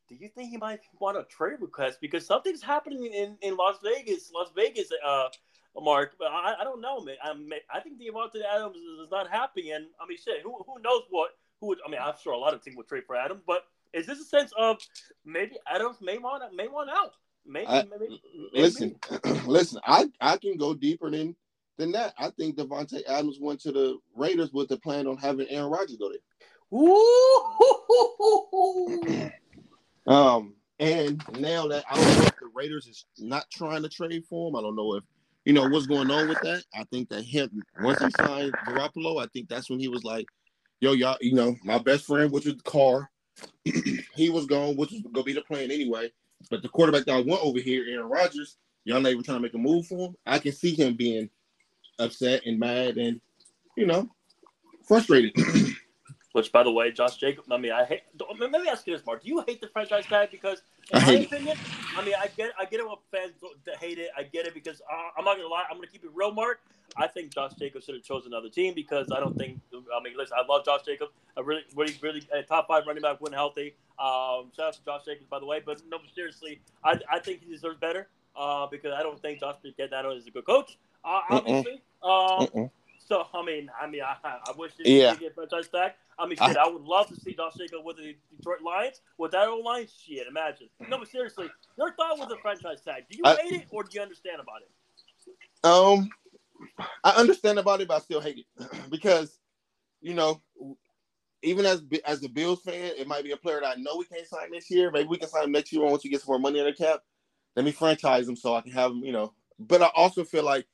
do 0.10 0.16
you 0.16 0.28
think 0.28 0.50
he 0.50 0.58
might 0.58 0.82
want 1.00 1.18
a 1.18 1.24
trade 1.24 1.62
request 1.62 2.00
because 2.02 2.26
something's 2.26 2.62
happening 2.62 3.06
in, 3.06 3.38
in 3.42 3.56
Las 3.56 3.78
Vegas? 3.82 4.32
Las 4.34 4.50
Vegas, 4.54 4.90
uh, 5.06 5.30
Marq. 5.78 6.10
But 6.20 6.28
I, 6.32 6.56
I 6.60 6.64
don't 6.64 6.82
know, 6.82 7.02
man. 7.02 7.16
I, 7.24 7.78
I 7.78 7.80
think 7.80 8.02
Davante 8.02 8.42
Adams 8.54 8.76
is 8.76 9.10
not 9.12 9.30
happy, 9.30 9.72
and 9.72 9.86
I 10.02 10.06
mean, 10.08 10.18
shit. 10.18 10.42
Who 10.44 10.64
who 10.68 10.82
knows 10.82 11.04
what? 11.10 11.32
Who 11.62 11.68
would? 11.68 11.80
I 11.86 11.90
mean, 11.90 12.02
I'm 12.04 12.16
sure 12.22 12.34
a 12.34 12.38
lot 12.38 12.54
of 12.54 12.62
teams 12.62 12.76
would 12.76 12.88
trade 12.88 13.04
for 13.08 13.16
Adams, 13.16 13.42
but 13.48 13.66
is 13.94 14.06
this 14.06 14.20
a 14.20 14.26
sense 14.26 14.52
of 14.58 14.78
maybe 15.26 15.58
Adams 15.68 15.98
may 16.02 16.18
want 16.18 16.44
may 16.56 16.68
want 16.68 16.90
out? 16.90 17.14
Maybe, 17.46 17.68
I, 17.68 17.84
maybe, 17.84 17.92
maybe. 18.00 18.22
Listen, 18.54 18.96
listen. 19.46 19.80
I 19.86 20.08
I 20.20 20.38
can 20.38 20.58
go 20.58 20.74
deeper 20.74 21.12
than 21.12 21.36
than 21.78 21.92
that. 21.94 22.14
I 22.18 22.32
think 22.32 22.56
Davante 22.56 23.02
Adams 23.08 23.38
went 23.40 23.60
to 23.62 23.72
the 23.72 23.98
Raiders 24.16 24.52
with 24.52 24.70
the 24.70 24.78
plan 24.78 25.06
on 25.08 25.18
having 25.18 25.48
Aaron 25.50 25.70
Rodgers 25.70 25.98
go 25.98 26.10
there. 26.10 26.18
Ooh. 26.74 27.46
um, 30.08 30.56
and 30.80 31.24
now 31.40 31.68
that 31.68 31.86
I 31.90 31.96
don't 31.96 32.18
know 32.18 32.26
if 32.26 32.40
the 32.40 32.50
Raiders 32.54 32.88
is 32.88 33.06
not 33.20 33.46
trying 33.52 33.84
to 33.84 33.90
trade 33.90 34.24
for 34.28 34.50
him. 34.50 34.56
I 34.56 34.62
don't 34.62 34.76
know 34.76 34.96
if 34.96 35.04
you 35.46 35.54
know 35.54 35.70
what's 35.70 35.86
going 35.86 36.10
on 36.10 36.28
with 36.28 36.42
that. 36.42 36.64
I 36.74 36.86
think 36.86 37.10
that 37.10 37.24
him 37.24 37.62
once 37.80 38.04
he 38.04 38.10
signed 38.18 38.54
Garoppolo, 38.68 39.24
I 39.24 39.28
think 39.28 39.48
that's 39.48 39.70
when 39.70 39.80
he 39.80 39.88
was 39.88 40.04
like, 40.04 40.26
yo, 40.80 40.94
y'all, 40.94 41.18
you 41.22 41.34
know, 41.34 41.56
my 41.64 41.78
best 41.78 42.06
friend, 42.06 42.32
which 42.32 42.46
was 42.46 42.56
Carr, 42.64 43.12
he 43.64 44.30
was 44.30 44.46
gone, 44.46 44.76
which 44.76 44.92
was 44.92 45.02
gonna 45.02 45.24
be 45.24 45.34
the 45.34 45.42
plan 45.42 45.72
anyway. 45.72 46.12
But 46.50 46.62
the 46.62 46.70
quarterback 46.70 47.06
that 47.06 47.16
I 47.16 47.22
want 47.22 47.44
over 47.44 47.60
here, 47.60 47.86
Aaron 47.90 48.10
Rodgers, 48.10 48.58
y'all 48.84 49.02
not 49.02 49.12
even 49.12 49.24
trying 49.24 49.38
to 49.38 49.42
make 49.42 49.54
a 49.54 49.58
move 49.58 49.88
for 49.88 50.10
him. 50.10 50.16
I 50.26 50.40
can 50.40 50.52
see 50.52 50.76
him 50.76 50.96
being 50.96 51.30
upset 52.00 52.42
and 52.46 52.60
mad 52.60 52.98
and 52.98 53.20
you 53.78 53.86
know 53.86 54.10
frustrated. 54.88 55.34
Which, 56.36 56.52
by 56.52 56.64
the 56.64 56.72
way, 56.72 56.92
Josh 56.92 57.16
Jacobs. 57.16 57.48
I 57.50 57.56
mean, 57.56 57.72
I 57.72 57.86
hate. 57.86 58.02
Let 58.38 58.52
me 58.52 58.68
ask 58.68 58.86
you 58.86 58.92
this, 58.92 59.04
Marq. 59.04 59.22
Do 59.22 59.30
you 59.30 59.42
hate 59.48 59.62
the 59.62 59.68
franchise 59.68 60.06
tag? 60.06 60.32
Because, 60.32 60.64
in 60.92 61.02
my 61.02 61.14
opinion, 61.14 61.58
I 61.96 62.04
mean, 62.04 62.14
I 62.20 62.28
get, 62.36 62.52
I 62.60 62.66
get 62.66 62.82
it. 62.82 62.86
What 62.86 63.00
fans 63.10 63.32
hate 63.80 64.00
it. 64.00 64.10
I 64.18 64.24
get 64.24 64.46
it 64.46 64.54
because 64.54 64.82
uh, 64.82 65.18
I'm 65.18 65.24
not 65.24 65.38
gonna 65.38 65.48
lie. 65.48 65.64
I'm 65.72 65.78
gonna 65.78 65.88
keep 65.88 66.04
it 66.04 66.10
real, 66.14 66.36
Marq. 66.36 66.56
I 66.98 67.08
think 67.08 67.34
Josh 67.34 67.54
Jacobs 67.58 67.86
should 67.86 67.96
have 67.96 68.04
chosen 68.04 68.34
another 68.34 68.50
team 68.50 68.74
because 68.76 69.08
I 69.16 69.22
don't 69.22 69.38
think. 69.38 69.62
I 69.74 70.04
mean, 70.04 70.16
listen, 70.18 70.36
I 70.38 70.46
love 70.46 70.66
Josh 70.66 70.82
Jacobs. 70.86 71.14
A 71.38 71.44
really, 71.44 71.64
really, 71.74 71.98
really 72.02 72.28
a 72.34 72.44
top 72.44 72.68
five 72.68 72.84
running 72.86 73.02
back 73.02 73.22
when 73.22 73.32
healthy. 73.32 73.74
Um, 73.98 74.52
shout 74.58 74.68
out 74.68 74.74
to 74.74 74.84
Josh 74.84 75.06
Jacobs, 75.06 75.28
by 75.30 75.40
the 75.40 75.46
way. 75.46 75.62
But 75.66 75.84
no, 75.90 76.00
seriously, 76.14 76.60
I, 76.84 77.00
I 77.10 77.20
think 77.20 77.46
he 77.46 77.54
deserves 77.54 77.80
better 77.80 78.10
uh, 78.36 78.68
because 78.68 78.92
I 78.94 79.04
don't 79.04 79.22
think 79.22 79.40
Josh 79.40 79.56
Jacobs 79.64 80.18
is 80.18 80.28
a 80.28 80.32
good 80.32 80.46
coach. 80.46 80.78
Uh, 81.06 81.22
obviously. 81.30 81.82
Um, 82.04 82.70
so 83.06 83.28
I 83.34 83.46
mean, 83.46 83.70
I 83.80 83.88
mean, 83.88 84.02
I, 84.02 84.16
I 84.24 84.52
wish 84.58 84.74
this 84.76 84.88
yeah. 84.88 85.16
get 85.16 85.36
franchise 85.36 85.68
tag. 85.68 85.94
I 86.18 86.26
mean, 86.26 86.38
shit, 86.38 86.58
I, 86.58 86.66
I, 86.66 86.68
would 86.68 86.84
love 86.84 87.08
to 87.08 87.16
see 87.16 87.34
Josh 87.34 87.54
Jacobs 87.56 87.84
with 87.84 87.98
the 87.98 88.16
Detroit 88.36 88.62
Lions 88.62 89.02
with 89.18 89.32
that 89.32 89.48
old 89.48 89.66
line. 89.66 89.88
Shit, 90.06 90.28
imagine. 90.28 90.70
No, 90.90 90.98
but 90.98 91.10
seriously, 91.10 91.50
your 91.78 91.94
thought 91.94 92.20
with 92.20 92.30
the 92.30 92.38
franchise 92.38 92.82
tag? 92.82 93.04
Do 93.10 93.18
you 93.18 93.24
I, 93.26 93.36
hate 93.36 93.62
it 93.62 93.68
or 93.70 93.84
do 93.84 93.90
you 93.94 94.02
understand 94.02 94.40
about 94.40 94.62
it? 94.62 94.70
Um, 95.64 96.10
I 97.04 97.12
understand 97.12 97.60
about 97.60 97.82
it, 97.82 97.88
but 97.88 97.96
I 97.96 98.00
still 98.00 98.22
hate 98.22 98.46
it 98.58 98.68
because, 98.90 99.40
you 100.02 100.14
know, 100.14 100.42
even 101.44 101.66
as 101.66 101.84
as 102.06 102.24
a 102.24 102.30
Bills 102.30 102.62
fan, 102.62 102.94
it 102.98 103.08
might 103.08 103.24
be 103.24 103.32
a 103.32 103.38
player 103.38 103.62
that 103.62 103.78
I 103.78 103.82
know 103.82 103.98
we 103.98 104.06
can't 104.06 104.28
sign 104.28 104.52
this 104.52 104.70
year. 104.72 104.92
Maybe 104.92 105.08
we 105.08 105.18
can 105.18 105.30
sign 105.30 105.46
him 105.46 105.52
next 105.52 105.72
year 105.72 105.84
once 105.84 106.04
we 106.04 106.10
get 106.10 106.22
some 106.22 106.32
more 106.32 106.40
money 106.40 106.60
in 106.60 106.66
the 106.66 106.74
cap. 106.74 107.02
Let 107.56 107.66
me 107.66 107.72
franchise 107.72 108.28
him 108.28 108.36
so 108.36 108.56
I 108.56 108.62
can 108.62 108.72
have 108.72 108.92
him, 108.92 109.04
you 109.04 109.12
know. 109.12 109.34
But 109.60 109.82
I 109.82 109.90
also 109.96 110.24
feel 110.24 110.44
like 110.44 110.66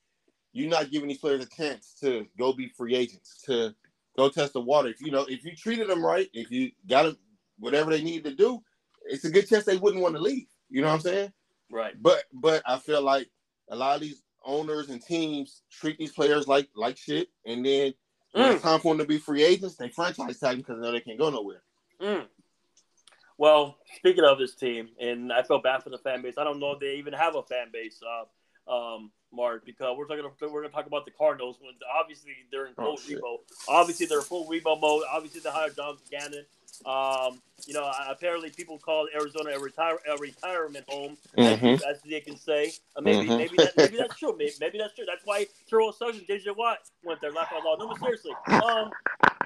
you're 0.52 0.70
not 0.70 0.90
giving 0.90 1.08
these 1.08 1.18
players 1.18 1.44
a 1.44 1.48
chance 1.48 1.94
to 2.00 2.26
go 2.38 2.52
be 2.52 2.68
free 2.68 2.94
agents, 2.94 3.42
to 3.46 3.74
go 4.16 4.28
test 4.28 4.52
the 4.52 4.60
water. 4.60 4.88
If 4.88 5.00
you 5.00 5.10
know, 5.10 5.24
if 5.28 5.44
you 5.44 5.56
treated 5.56 5.88
them 5.88 6.04
right, 6.04 6.28
if 6.32 6.50
you 6.50 6.72
got 6.88 7.04
them 7.04 7.16
whatever 7.58 7.90
they 7.90 8.02
need 8.02 8.24
to 8.24 8.34
do, 8.34 8.62
it's 9.04 9.24
a 9.24 9.30
good 9.30 9.48
chance 9.48 9.64
they 9.64 9.76
wouldn't 9.76 10.02
want 10.02 10.16
to 10.16 10.22
leave. 10.22 10.46
You 10.68 10.82
know 10.82 10.88
what 10.88 10.94
I'm 10.94 11.00
saying? 11.00 11.32
Right. 11.70 11.94
But 12.00 12.24
but 12.32 12.62
I 12.66 12.78
feel 12.78 13.02
like 13.02 13.28
a 13.70 13.76
lot 13.76 13.96
of 13.96 14.02
these 14.02 14.22
owners 14.44 14.90
and 14.90 15.02
teams 15.02 15.62
treat 15.70 15.98
these 15.98 16.12
players 16.12 16.46
like 16.46 16.68
like 16.76 16.96
shit, 16.96 17.28
and 17.46 17.64
then 17.64 17.94
when 18.32 18.44
mm. 18.44 18.54
it's 18.54 18.62
time 18.62 18.80
for 18.80 18.94
them 18.94 18.98
to 18.98 19.08
be 19.08 19.18
free 19.18 19.42
agents, 19.42 19.76
they 19.76 19.88
franchise 19.88 20.38
tag 20.38 20.50
them 20.50 20.58
because 20.58 20.76
they 20.76 20.86
know 20.86 20.92
they 20.92 21.00
can't 21.00 21.18
go 21.18 21.30
nowhere. 21.30 21.62
Mm. 22.00 22.26
Well, 23.38 23.78
speaking 23.96 24.24
of 24.24 24.38
this 24.38 24.54
team, 24.54 24.90
and 25.00 25.32
I 25.32 25.42
feel 25.42 25.60
bad 25.60 25.82
for 25.82 25.90
the 25.90 25.98
fan 25.98 26.22
base. 26.22 26.34
I 26.38 26.44
don't 26.44 26.60
know 26.60 26.72
if 26.72 26.80
they 26.80 26.94
even 26.96 27.12
have 27.12 27.34
a 27.34 27.42
fan 27.42 27.68
base. 27.72 28.00
Uh, 28.02 28.72
um, 28.72 29.10
Marq, 29.36 29.64
because 29.64 29.96
we're 29.96 30.06
talking 30.06 30.24
we're 30.40 30.48
going 30.48 30.64
to 30.64 30.70
talk 30.70 30.86
about 30.86 31.04
the 31.04 31.10
Cardinals 31.10 31.58
when 31.60 31.72
obviously 31.98 32.32
they're 32.50 32.66
in 32.66 32.74
full 32.74 32.98
oh, 32.98 33.08
rebuild. 33.08 33.40
Obviously 33.68 34.06
they're 34.06 34.22
full 34.22 34.46
rebuild 34.46 34.80
mode. 34.80 35.02
Obviously 35.12 35.40
they 35.40 35.50
hired 35.50 35.76
John 35.76 35.96
Gannon. 36.10 36.44
Um, 36.86 37.40
you 37.66 37.74
know, 37.74 37.90
apparently 38.08 38.50
people 38.50 38.78
call 38.78 39.06
Arizona 39.14 39.50
a 39.50 39.58
retire 39.58 39.98
a 40.08 40.16
retirement 40.16 40.84
home, 40.88 41.16
mm-hmm. 41.36 41.66
as, 41.66 41.82
as, 41.82 42.02
they 42.02 42.20
can 42.20 42.36
say. 42.36 42.72
Uh, 42.96 43.02
maybe 43.02 43.28
mm-hmm. 43.28 43.36
maybe 43.36 43.56
that, 43.56 43.76
maybe 43.76 43.96
that's 43.98 44.16
true. 44.16 44.34
Maybe, 44.36 44.52
maybe, 44.58 44.78
that's 44.78 44.94
true. 44.94 45.04
That's 45.06 45.24
why 45.24 45.46
Terrell 45.68 45.92
Suggs 45.92 46.18
and 46.18 46.26
JJ 46.26 46.56
Watt 46.56 46.78
went 47.04 47.20
there. 47.20 47.30
Laugh 47.30 47.52
out 47.54 47.64
loud. 47.64 47.78
No, 47.78 47.88
but 47.88 47.98
seriously, 48.00 48.32
um, 48.48 48.90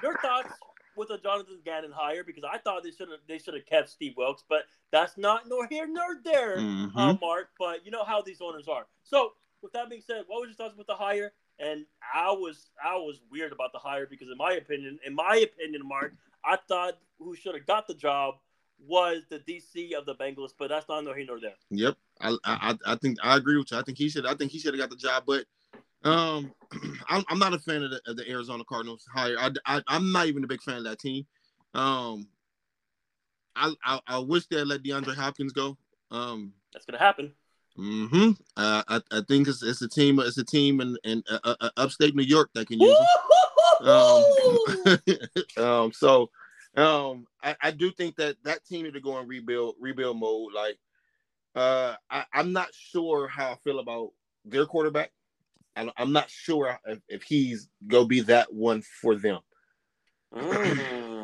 your 0.03 0.17
thoughts 0.19 0.53
with 0.97 1.11
a 1.11 1.19
Jonathan 1.19 1.59
Gannon 1.65 1.93
hire 1.93 2.25
because 2.25 2.45
I 2.45 2.59
thought 2.59 2.83
they 2.83 2.91
should 2.91 3.11
have 3.11 3.21
they 3.29 3.39
should 3.39 3.55
have 3.55 3.67
kept 3.67 3.91
Steve 3.91 4.15
Wilks, 4.17 4.45
but 4.49 4.63
that's 4.91 5.19
not 5.19 5.49
nor 5.49 5.67
here 5.67 5.87
nor 5.87 6.21
there, 6.25 6.57
mm-hmm. 6.57 6.97
uh, 6.97 7.15
Marq. 7.15 7.47
But 7.59 7.85
you 7.85 7.91
know 7.91 8.05
how 8.05 8.23
these 8.23 8.41
owners 8.41 8.69
are. 8.69 8.87
So 9.05 9.33
with 9.63 9.73
that 9.73 9.89
being 9.89 10.03
said, 10.07 10.25
what 10.27 10.41
was 10.41 10.49
your 10.49 10.57
thoughts 10.57 10.75
about 10.75 10.87
the 10.87 10.95
hire? 10.95 11.33
And 11.59 11.87
I 12.15 12.31
was 12.33 12.71
I 12.85 12.97
was 12.97 13.21
weird 13.31 13.53
about 13.53 13.73
the 13.73 13.79
hire 13.79 14.07
because 14.07 14.29
in 14.31 14.37
my 14.37 14.53
opinion, 14.53 14.99
in 15.07 15.15
my 15.15 15.37
opinion, 15.37 15.83
Marq, 15.91 16.13
I 16.45 16.59
thought 16.69 16.99
who 17.19 17.35
should 17.35 17.55
have 17.55 17.67
got 17.67 17.87
the 17.87 17.95
job 17.95 18.37
was 18.79 19.23
the 19.31 19.39
DC 19.39 19.95
of 19.95 20.05
the 20.05 20.15
Bengals, 20.15 20.51
but 20.59 20.69
that's 20.69 20.89
not 20.89 21.03
nor 21.05 21.15
here 21.15 21.25
nor 21.27 21.41
there. 21.41 21.55
Yep, 21.71 21.97
I, 22.21 22.37
I 22.45 22.79
I 22.87 22.97
think 22.97 23.17
I 23.23 23.37
agree 23.37 23.57
with 23.57 23.71
you. 23.73 23.79
I 23.79 23.83
think 23.83 23.97
he 23.97 24.11
should. 24.11 24.27
I 24.27 24.35
think 24.35 24.53
he 24.53 24.59
should 24.59 24.75
have 24.75 24.81
got 24.81 24.91
the 24.91 24.97
job, 24.97 25.25
but 25.27 25.47
um, 26.05 26.53
I'm, 27.09 27.25
I'm 27.29 27.39
not 27.39 27.55
a 27.55 27.59
fan 27.59 27.83
of 27.83 27.91
the, 27.91 28.01
of 28.07 28.17
the 28.17 28.31
Arizona 28.31 28.65
Cardinals 28.65 29.07
hire. 29.13 29.37
I, 29.39 29.51
I 29.67 29.97
am 29.97 30.13
not 30.13 30.27
even 30.27 30.45
a 30.45 30.47
big 30.47 30.63
fan 30.63 30.77
of 30.77 30.85
that 30.85 30.99
team. 30.99 31.27
Um, 31.75 32.29
I 33.55 33.73
I, 33.85 34.01
I 34.07 34.19
wish 34.19 34.47
they 34.47 34.63
let 34.63 34.83
DeAndre 34.83 35.15
Hopkins 35.15 35.53
go. 35.53 35.77
Um, 36.11 36.53
that's 36.73 36.85
gonna 36.85 36.99
happen. 37.03 37.33
Mm-hmm. 37.79 38.31
Uh, 38.57 38.83
I, 38.89 39.01
I 39.11 39.21
think 39.29 39.49
it's, 39.49 39.63
it's 39.63 39.83
a 39.83 39.89
team. 39.89 40.19
It's 40.21 40.39
a 40.39 40.45
team 40.45 40.81
in, 40.81 40.97
in 41.05 41.23
uh, 41.31 41.55
uh, 41.61 41.71
upstate 41.77 42.15
New 42.15 42.23
York 42.23 42.51
that 42.55 42.67
can 42.69 42.81
use 42.81 42.97
um, 43.81 44.25
um, 45.65 45.93
so 45.93 46.31
um, 46.77 47.27
I, 47.43 47.57
I 47.61 47.71
do 47.71 47.91
think 47.91 48.17
that 48.17 48.37
that 48.45 48.65
team 48.65 48.85
need 48.85 48.95
to 48.95 49.01
go 49.01 49.19
in 49.19 49.27
rebuild 49.27 49.77
rebuild 49.81 50.19
mode. 50.19 50.53
Like, 50.55 50.79
uh, 51.55 51.95
I, 52.11 52.25
I'm 52.33 52.53
not 52.53 52.69
sure 52.73 53.29
how 53.29 53.53
I 53.53 53.57
feel 53.65 53.79
about 53.79 54.11
their 54.45 54.67
quarterback. 54.67 55.13
I, 55.75 55.91
am 55.99 56.13
not 56.13 56.31
sure 56.31 56.79
if, 56.87 57.01
if, 57.09 57.23
he's 57.23 57.69
go 57.87 58.07
be 58.07 58.21
that 58.21 58.53
one 58.53 58.83
for 59.03 59.15
them. 59.15 59.41
Mm. 60.35 61.16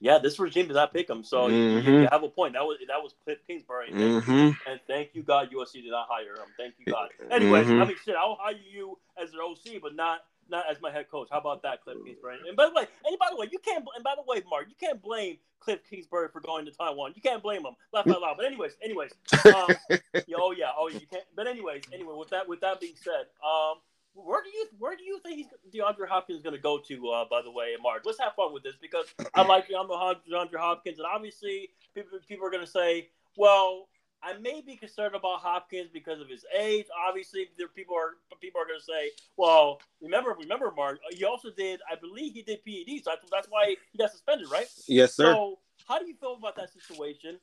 Yeah, 0.00 0.18
this 0.18 0.38
regime 0.38 0.66
did 0.66 0.74
not 0.74 0.92
pick 0.92 1.08
him, 1.08 1.24
so 1.24 1.48
mm-hmm. 1.48 1.88
you, 1.88 2.00
you, 2.00 2.08
have 2.10 2.22
a 2.22 2.28
point. 2.28 2.54
That 2.54 2.64
was 2.64 2.78
that 2.88 3.02
was 3.02 3.14
Cliff 3.24 3.38
Kingsbury, 3.46 3.90
and, 3.90 4.22
mm-hmm. 4.22 4.70
and 4.70 4.80
thank 4.86 5.10
you 5.14 5.22
God 5.22 5.50
USC 5.50 5.74
did 5.74 5.90
not 5.90 6.08
hire 6.10 6.34
him. 6.34 6.48
Thank 6.58 6.74
you 6.78 6.92
God. 6.92 7.08
Anyways, 7.30 7.66
mm-hmm. 7.66 7.80
I 7.80 7.84
mean, 7.86 7.96
shit, 8.04 8.14
I'll 8.14 8.36
hire 8.38 8.54
you 8.70 8.98
as 9.20 9.32
an 9.32 9.38
OC, 9.40 9.80
but 9.80 9.94
not 9.94 10.20
not 10.50 10.64
as 10.70 10.80
my 10.80 10.90
head 10.90 11.10
coach. 11.10 11.28
How 11.30 11.38
about 11.38 11.62
that, 11.62 11.82
Cliff 11.82 11.96
Kingsbury? 12.04 12.36
And 12.46 12.56
by 12.56 12.66
the 12.66 12.72
way, 12.72 12.86
and 13.06 13.18
by 13.18 13.28
the 13.30 13.36
way, 13.36 13.48
you 13.50 13.58
can't. 13.58 13.84
And 13.94 14.04
by 14.04 14.14
the 14.16 14.24
way, 14.26 14.40
Marq, 14.42 14.68
you 14.68 14.74
can't 14.78 15.00
blame 15.00 15.38
Cliff 15.60 15.80
Kingsbury 15.88 16.28
for 16.32 16.40
going 16.40 16.66
to 16.66 16.70
Taiwan. 16.70 17.12
You 17.14 17.22
can't 17.22 17.42
blame 17.42 17.64
him. 17.64 17.74
Laugh 17.92 18.06
out 18.06 18.20
loud. 18.20 18.36
But 18.36 18.46
anyways, 18.46 18.72
anyways, 18.82 19.12
um, 19.46 19.68
yeah, 20.14 20.36
oh 20.38 20.52
yeah, 20.52 20.70
oh 20.76 20.88
you 20.88 21.00
can't. 21.10 21.24
But 21.34 21.46
anyways, 21.46 21.84
anyway, 21.92 22.14
with 22.16 22.30
that 22.30 22.48
with 22.48 22.60
that 22.60 22.80
being 22.80 22.96
said, 23.02 23.26
um, 23.44 23.78
where 24.14 24.42
do 24.42 24.48
you 24.48 24.66
where 24.78 24.96
do 24.96 25.02
you 25.04 25.18
think 25.20 25.36
he's, 25.36 25.46
DeAndre 25.74 26.08
Hopkins 26.08 26.38
is 26.38 26.42
going 26.42 26.54
to 26.54 26.62
go 26.62 26.78
to? 26.78 27.08
Uh, 27.10 27.24
by 27.28 27.42
the 27.42 27.50
way, 27.50 27.74
Marq, 27.84 28.00
let's 28.04 28.20
have 28.20 28.34
fun 28.34 28.52
with 28.52 28.62
this 28.62 28.74
because 28.80 29.06
I 29.34 29.42
like 29.42 29.68
DeAndre 29.68 30.58
Hopkins, 30.58 30.98
and 30.98 31.06
obviously 31.06 31.70
people 31.94 32.18
people 32.28 32.46
are 32.46 32.50
going 32.50 32.64
to 32.64 32.70
say, 32.70 33.08
well, 33.36 33.88
I 34.22 34.38
may 34.38 34.62
be 34.62 34.76
concerned 34.76 35.14
about 35.14 35.40
Hopkins 35.40 35.90
because 35.92 36.20
of 36.20 36.28
his 36.28 36.44
age. 36.56 36.86
Obviously, 37.08 37.48
there 37.58 37.68
people 37.68 37.96
are 37.96 38.14
people 38.40 38.60
are 38.60 38.66
going 38.66 38.78
to 38.78 38.84
say, 38.84 39.10
well, 39.36 39.80
remember 40.00 40.34
remember 40.38 40.72
Marq, 40.76 40.96
he 41.10 41.24
also 41.24 41.50
did 41.50 41.80
I 41.90 41.96
believe 41.96 42.34
he 42.34 42.42
did 42.42 42.64
PED, 42.64 43.04
so 43.04 43.10
that's 43.30 43.48
why 43.50 43.74
he 43.92 43.98
got 43.98 44.12
suspended, 44.12 44.48
right? 44.50 44.66
Yes, 44.86 45.14
sir. 45.14 45.34
So 45.34 45.58
how 45.88 45.98
do 45.98 46.06
you 46.06 46.14
feel 46.14 46.36
about 46.38 46.56
that 46.56 46.70
situation? 46.72 47.38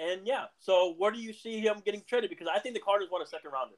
And 0.00 0.20
yeah, 0.24 0.44
so 0.60 0.94
where 0.96 1.10
do 1.10 1.18
you 1.18 1.32
see 1.32 1.60
him 1.60 1.82
getting 1.84 2.02
traded? 2.08 2.30
Because 2.30 2.46
I 2.52 2.60
think 2.60 2.74
the 2.74 2.80
Cardinals 2.80 3.10
want 3.10 3.26
a 3.26 3.28
second 3.28 3.50
rounder. 3.50 3.74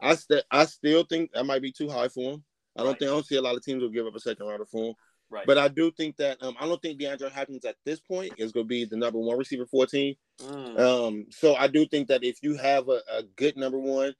I 0.00 0.14
st- 0.14 0.44
I 0.50 0.64
still 0.64 1.04
think 1.04 1.32
that 1.32 1.46
might 1.46 1.62
be 1.62 1.72
too 1.72 1.88
high 1.88 2.08
for 2.08 2.32
him. 2.32 2.44
I 2.76 2.80
don't 2.82 2.92
right. 2.92 2.98
think 2.98 3.10
I 3.10 3.14
don't 3.14 3.26
see 3.26 3.36
a 3.36 3.42
lot 3.42 3.56
of 3.56 3.64
teams 3.64 3.82
will 3.82 3.90
give 3.90 4.06
up 4.06 4.14
a 4.14 4.20
second 4.20 4.46
rounder 4.46 4.66
for 4.66 4.90
him. 4.90 4.94
Right. 5.30 5.46
But 5.46 5.58
I 5.58 5.68
do 5.68 5.90
think 5.90 6.16
that 6.16 6.42
um, 6.42 6.56
I 6.58 6.66
don't 6.66 6.80
think 6.80 6.98
DeAndre 6.98 7.30
Hopkins 7.30 7.64
at 7.64 7.76
this 7.84 8.00
point 8.00 8.32
is 8.38 8.52
going 8.52 8.64
to 8.64 8.68
be 8.68 8.84
the 8.86 8.96
number 8.96 9.18
one 9.18 9.36
receiver 9.36 9.66
for 9.66 9.84
a 9.84 9.86
team. 9.86 10.14
Mm. 10.40 10.78
Um, 10.78 11.26
so 11.30 11.54
I 11.54 11.66
do 11.66 11.84
think 11.86 12.08
that 12.08 12.24
if 12.24 12.38
you 12.42 12.56
have 12.56 12.88
a, 12.88 13.00
a 13.12 13.22
good 13.36 13.56
number 13.56 13.78
one, 13.78 14.14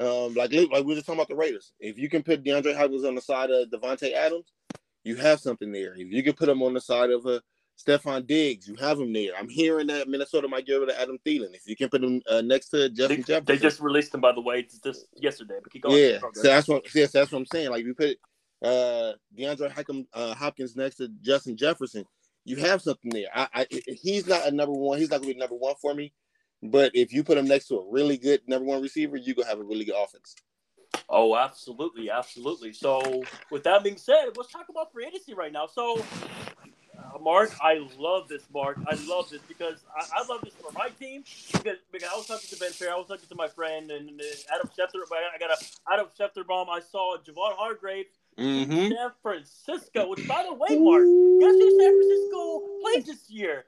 um, 0.00 0.34
like 0.34 0.52
like 0.52 0.70
we 0.70 0.82
were 0.82 0.94
just 0.94 1.06
talking 1.06 1.18
about 1.18 1.28
the 1.28 1.36
Raiders, 1.36 1.72
if 1.78 1.98
you 1.98 2.08
can 2.08 2.22
put 2.22 2.42
DeAndre 2.42 2.76
Hopkins 2.76 3.04
on 3.04 3.14
the 3.14 3.20
side 3.20 3.50
of 3.50 3.68
Davante 3.68 4.12
Adams, 4.12 4.52
you 5.04 5.16
have 5.16 5.40
something 5.40 5.72
there. 5.72 5.94
If 5.94 6.10
you 6.10 6.22
can 6.22 6.34
put 6.34 6.48
him 6.48 6.62
on 6.62 6.74
the 6.74 6.80
side 6.80 7.10
of 7.10 7.26
a 7.26 7.42
Stefon 7.76 8.26
Diggs, 8.26 8.66
you 8.66 8.74
have 8.76 8.98
him 8.98 9.12
there. 9.12 9.32
I'm 9.38 9.48
hearing 9.48 9.86
that 9.88 10.08
Minnesota 10.08 10.48
might 10.48 10.66
get 10.66 10.76
rid 10.76 10.88
of 10.88 10.96
Adam 10.96 11.18
Thielen. 11.26 11.54
If 11.54 11.66
you 11.66 11.76
can 11.76 11.88
put 11.88 12.02
him 12.02 12.22
uh, 12.28 12.40
next 12.40 12.70
to 12.70 12.88
Justin 12.88 13.18
they, 13.18 13.22
Jefferson, 13.22 13.44
they 13.44 13.58
just 13.58 13.80
released 13.80 14.14
him 14.14 14.20
by 14.20 14.32
the 14.32 14.40
way 14.40 14.66
just 14.82 15.06
yesterday. 15.14 15.56
But 15.62 15.72
keep 15.72 15.82
going. 15.82 15.98
Yeah, 15.98 16.18
so 16.32 16.42
that's 16.42 16.68
what 16.68 16.94
yes, 16.94 17.12
that's 17.12 17.30
what 17.30 17.38
I'm 17.38 17.46
saying. 17.46 17.70
Like 17.70 17.84
you 17.84 17.94
put 17.94 18.16
uh, 18.64 19.12
DeAndre 19.38 20.06
uh, 20.14 20.34
Hopkins 20.34 20.76
next 20.76 20.96
to 20.96 21.08
Justin 21.20 21.56
Jefferson, 21.56 22.04
you 22.44 22.56
have 22.56 22.80
something 22.80 23.10
there. 23.10 23.28
I, 23.34 23.48
I, 23.54 23.66
he's 23.70 24.26
not 24.26 24.46
a 24.46 24.50
number 24.50 24.72
one. 24.72 24.98
He's 24.98 25.10
not 25.10 25.20
gonna 25.20 25.34
be 25.34 25.38
number 25.38 25.56
one 25.56 25.74
for 25.80 25.94
me. 25.94 26.12
But 26.62 26.92
if 26.94 27.12
you 27.12 27.22
put 27.22 27.36
him 27.36 27.46
next 27.46 27.68
to 27.68 27.76
a 27.76 27.90
really 27.90 28.16
good 28.16 28.40
number 28.46 28.64
one 28.64 28.80
receiver, 28.80 29.16
you 29.16 29.34
gonna 29.34 29.48
have 29.48 29.60
a 29.60 29.64
really 29.64 29.84
good 29.84 29.96
offense. 29.96 30.34
Oh, 31.08 31.36
absolutely, 31.36 32.10
absolutely. 32.10 32.72
So, 32.72 33.22
with 33.50 33.64
that 33.64 33.84
being 33.84 33.98
said, 33.98 34.30
let's 34.36 34.50
talk 34.50 34.66
about 34.70 34.92
free 34.92 35.06
agency 35.06 35.34
right 35.34 35.52
now. 35.52 35.66
So, 35.66 36.02
Marq, 37.18 37.56
I 37.60 37.86
love 37.98 38.28
this, 38.28 38.42
Marq. 38.54 38.76
I 38.88 38.94
love 39.06 39.30
this 39.30 39.42
because 39.48 39.84
I, 39.96 40.20
I, 40.20 40.26
love 40.26 40.42
this 40.42 40.54
for 40.54 40.72
my 40.72 40.88
team 40.88 41.24
because, 41.52 41.78
because 41.92 42.08
I 42.12 42.16
was 42.16 42.26
talking 42.26 42.48
to 42.48 42.56
Ben 42.56 42.72
Fair, 42.72 42.92
I 42.92 42.96
was 42.96 43.06
talking 43.06 43.28
to 43.28 43.34
my 43.34 43.48
friend 43.48 43.90
and 43.90 44.20
uh, 44.20 44.54
Adam 44.54 44.68
Schefter. 44.68 45.00
I 45.12 45.38
got 45.38 45.50
a 45.50 45.92
Adam 45.92 46.06
Schefterbaum. 46.18 46.68
I 46.68 46.80
saw 46.80 47.16
Javon 47.18 47.56
Hargrave 47.56 48.06
Mm-hmm. 48.38 48.92
San 48.92 49.10
Francisco. 49.22 50.08
Which, 50.10 50.28
by 50.28 50.44
the 50.46 50.52
way, 50.52 50.68
Marq, 50.76 51.40
guess 51.40 51.52
who 51.52 51.80
San 51.80 51.92
Francisco 51.96 52.60
plays 52.82 53.04
this 53.06 53.30
year? 53.30 53.64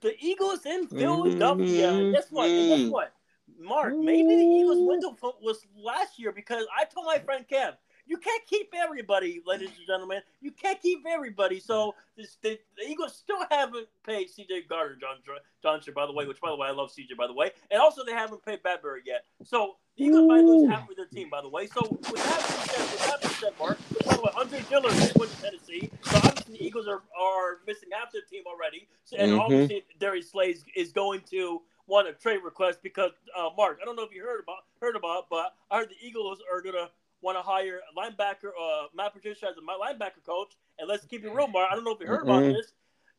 The 0.00 0.14
Eagles 0.20 0.66
in 0.66 0.88
Philadelphia. 0.88 1.90
Mhm. 1.90 2.12
Guess 2.14 2.26
what? 2.30 2.48
And 2.48 2.68
guess 2.68 2.90
what? 2.90 3.12
Marq, 3.60 3.98
maybe 3.98 4.28
the 4.28 4.42
Eagles 4.42 4.78
window 4.80 5.16
was 5.40 5.64
last 5.76 6.18
year 6.18 6.32
because 6.32 6.64
I 6.76 6.84
told 6.84 7.06
my 7.06 7.18
friend 7.18 7.44
Kev, 7.48 7.74
you 8.08 8.16
can't 8.16 8.44
keep 8.46 8.72
everybody, 8.74 9.42
ladies 9.46 9.68
and 9.76 9.86
gentlemen. 9.86 10.22
You 10.40 10.50
can't 10.50 10.80
keep 10.80 11.00
everybody. 11.08 11.60
So 11.60 11.94
this, 12.16 12.38
the, 12.42 12.58
the 12.76 12.88
Eagles 12.88 13.14
still 13.14 13.44
haven't 13.50 13.86
paid 14.04 14.30
C.J. 14.30 14.62
Gardner 14.68 14.96
John 14.96 15.16
Johnson, 15.62 15.92
by 15.94 16.06
the 16.06 16.12
way. 16.12 16.26
Which, 16.26 16.40
by 16.40 16.50
the 16.50 16.56
way, 16.56 16.68
I 16.68 16.72
love 16.72 16.90
C.J. 16.90 17.14
By 17.14 17.26
the 17.26 17.34
way, 17.34 17.50
and 17.70 17.80
also 17.80 18.04
they 18.04 18.12
haven't 18.12 18.44
paid 18.44 18.62
Bradbury 18.62 19.02
yet. 19.04 19.24
So 19.44 19.76
the 19.96 20.04
Eagles 20.04 20.26
might 20.28 20.44
lose 20.44 20.68
half 20.68 20.88
of 20.88 20.96
their 20.96 21.06
team, 21.06 21.28
by 21.30 21.42
the 21.42 21.48
way. 21.48 21.66
So 21.66 21.98
with 22.10 22.22
that 22.24 22.42
being 22.48 22.60
said, 22.70 22.86
with 22.90 23.02
that 23.04 23.20
being 23.20 23.34
said, 23.40 23.50
Marq, 23.60 23.76
by 24.06 24.14
the 24.16 24.22
way, 24.22 24.30
Andre 24.36 24.60
Dillard 24.68 24.94
went 25.18 25.30
to 25.32 25.40
Tennessee. 25.42 25.90
So 26.10 26.18
obviously 26.18 26.54
the 26.54 26.64
Eagles 26.64 26.88
are, 26.88 27.02
are 27.20 27.58
missing 27.66 27.90
half 27.92 28.10
their 28.12 28.22
team 28.22 28.44
already. 28.46 28.88
So, 29.04 29.16
and 29.18 29.32
Mhm. 29.32 29.40
obviously 29.40 29.84
Darius 30.00 30.30
Slay 30.30 30.50
is- 30.52 30.64
is 30.74 30.92
going 30.92 31.20
to 31.30 31.62
want 31.86 32.06
a 32.08 32.12
trade 32.12 32.42
request 32.44 32.80
because 32.82 33.12
uh, 33.36 33.50
Marq, 33.58 33.76
I 33.82 33.84
don't 33.84 33.96
know 33.96 34.02
if 34.04 34.12
you 34.14 34.22
heard 34.22 34.42
about 34.42 34.64
heard 34.80 34.94
about, 34.96 35.28
but 35.30 35.54
I 35.70 35.78
heard 35.78 35.88
the 35.90 36.06
Eagles 36.06 36.40
are 36.52 36.60
gonna 36.60 36.90
want 37.20 37.36
to 37.38 37.42
hire 37.42 37.80
a 37.80 37.98
linebacker, 37.98 38.50
uh, 38.60 38.86
Matt 38.94 39.12
Patricia 39.14 39.46
as 39.48 39.56
a 39.56 39.60
linebacker 39.60 40.24
coach. 40.24 40.54
And 40.78 40.88
let's 40.88 41.04
keep 41.06 41.24
it 41.24 41.32
real, 41.32 41.48
Marq. 41.48 41.66
I 41.70 41.74
don't 41.74 41.84
know 41.84 41.92
if 41.92 42.00
you 42.00 42.06
heard 42.06 42.22
about 42.22 42.42
Mhm. 42.42 42.52
this. 42.54 42.72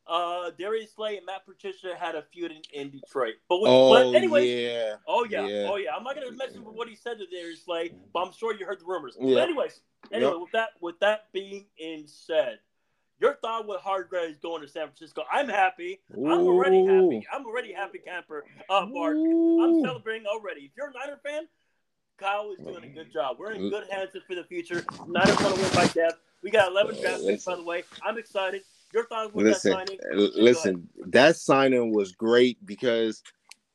Uh, 0.07 0.49
Darius 0.57 0.93
Slay 0.93 1.17
and 1.17 1.25
Matt 1.25 1.45
Patricia 1.45 1.95
had 1.95 2.15
a 2.15 2.23
feud 2.23 2.51
in, 2.51 2.61
in 2.73 2.89
Detroit. 2.89 3.35
But, 3.47 3.61
with, 3.61 3.69
Oh 3.71 3.89
but 3.89 4.15
anyway, 4.15 4.47
yeah. 4.47 4.95
Oh 5.07 5.23
yeah, 5.29 5.45
Yeah. 5.45 5.67
oh 5.69 5.75
yeah. 5.75 5.95
I'm 5.95 6.03
not 6.03 6.15
gonna 6.15 6.31
mention 6.31 6.61
what 6.63 6.87
he 6.87 6.95
said 6.95 7.19
to 7.19 7.27
Darius 7.27 7.63
Slay, 7.63 7.93
but 8.11 8.25
I'm 8.25 8.31
sure 8.33 8.55
you 8.55 8.65
heard 8.65 8.79
the 8.79 8.85
rumors. 8.85 9.15
Yeah. 9.19 9.35
But 9.35 9.43
anyways, 9.43 9.81
anyway, 10.11 10.31
Yep. 10.31 10.41
with 10.41 10.51
that 10.53 10.69
with 10.81 10.99
that 11.01 11.31
being 11.31 11.67
in 11.77 12.07
said, 12.07 12.59
your 13.19 13.35
thought 13.35 13.67
with 13.67 13.81
Hargrave 13.81 14.31
is 14.31 14.39
going 14.39 14.61
to 14.63 14.67
San 14.67 14.87
Francisco. 14.87 15.25
I'm 15.31 15.47
happy. 15.49 16.01
I'm 16.11 16.25
already 16.47 16.83
happy. 16.85 17.27
I'm 17.31 17.45
already 17.45 17.73
happy 17.73 17.99
camper. 17.99 18.45
Uh, 18.67 18.85
Marq, 18.87 19.13
I'm 19.63 19.81
celebrating 19.83 20.25
already. 20.25 20.61
If 20.61 20.71
you're 20.75 20.87
a 20.87 20.93
Niner 20.93 21.17
fan, 21.23 21.47
Kyle 22.19 22.51
is 22.51 22.63
doing 22.65 22.83
a 22.83 22.87
good 22.87 23.11
job. 23.11 23.37
We're 23.39 23.53
in 23.53 23.69
good 23.69 23.85
hands 23.89 24.11
for 24.27 24.35
the 24.35 24.43
future. 24.43 24.85
Niners 25.07 25.37
gonna 25.37 25.55
win 25.55 25.71
by 25.73 25.87
death. 25.87 26.13
We 26.43 26.51
got 26.51 26.71
11 26.71 26.95
Uh, 26.95 27.01
draft 27.01 27.25
picks, 27.25 27.45
by 27.45 27.55
the 27.55 27.63
way. 27.63 27.83
I'm 28.03 28.17
excited. 28.17 28.63
Your 28.93 29.05
thoughts 29.07 29.33
with 29.33 29.45
Listen, 29.45 29.71
that 29.71 29.87
signing? 29.87 30.31
listen. 30.35 30.89
That 31.07 31.35
signing 31.35 31.93
was 31.93 32.13
great 32.13 32.63
because 32.65 33.23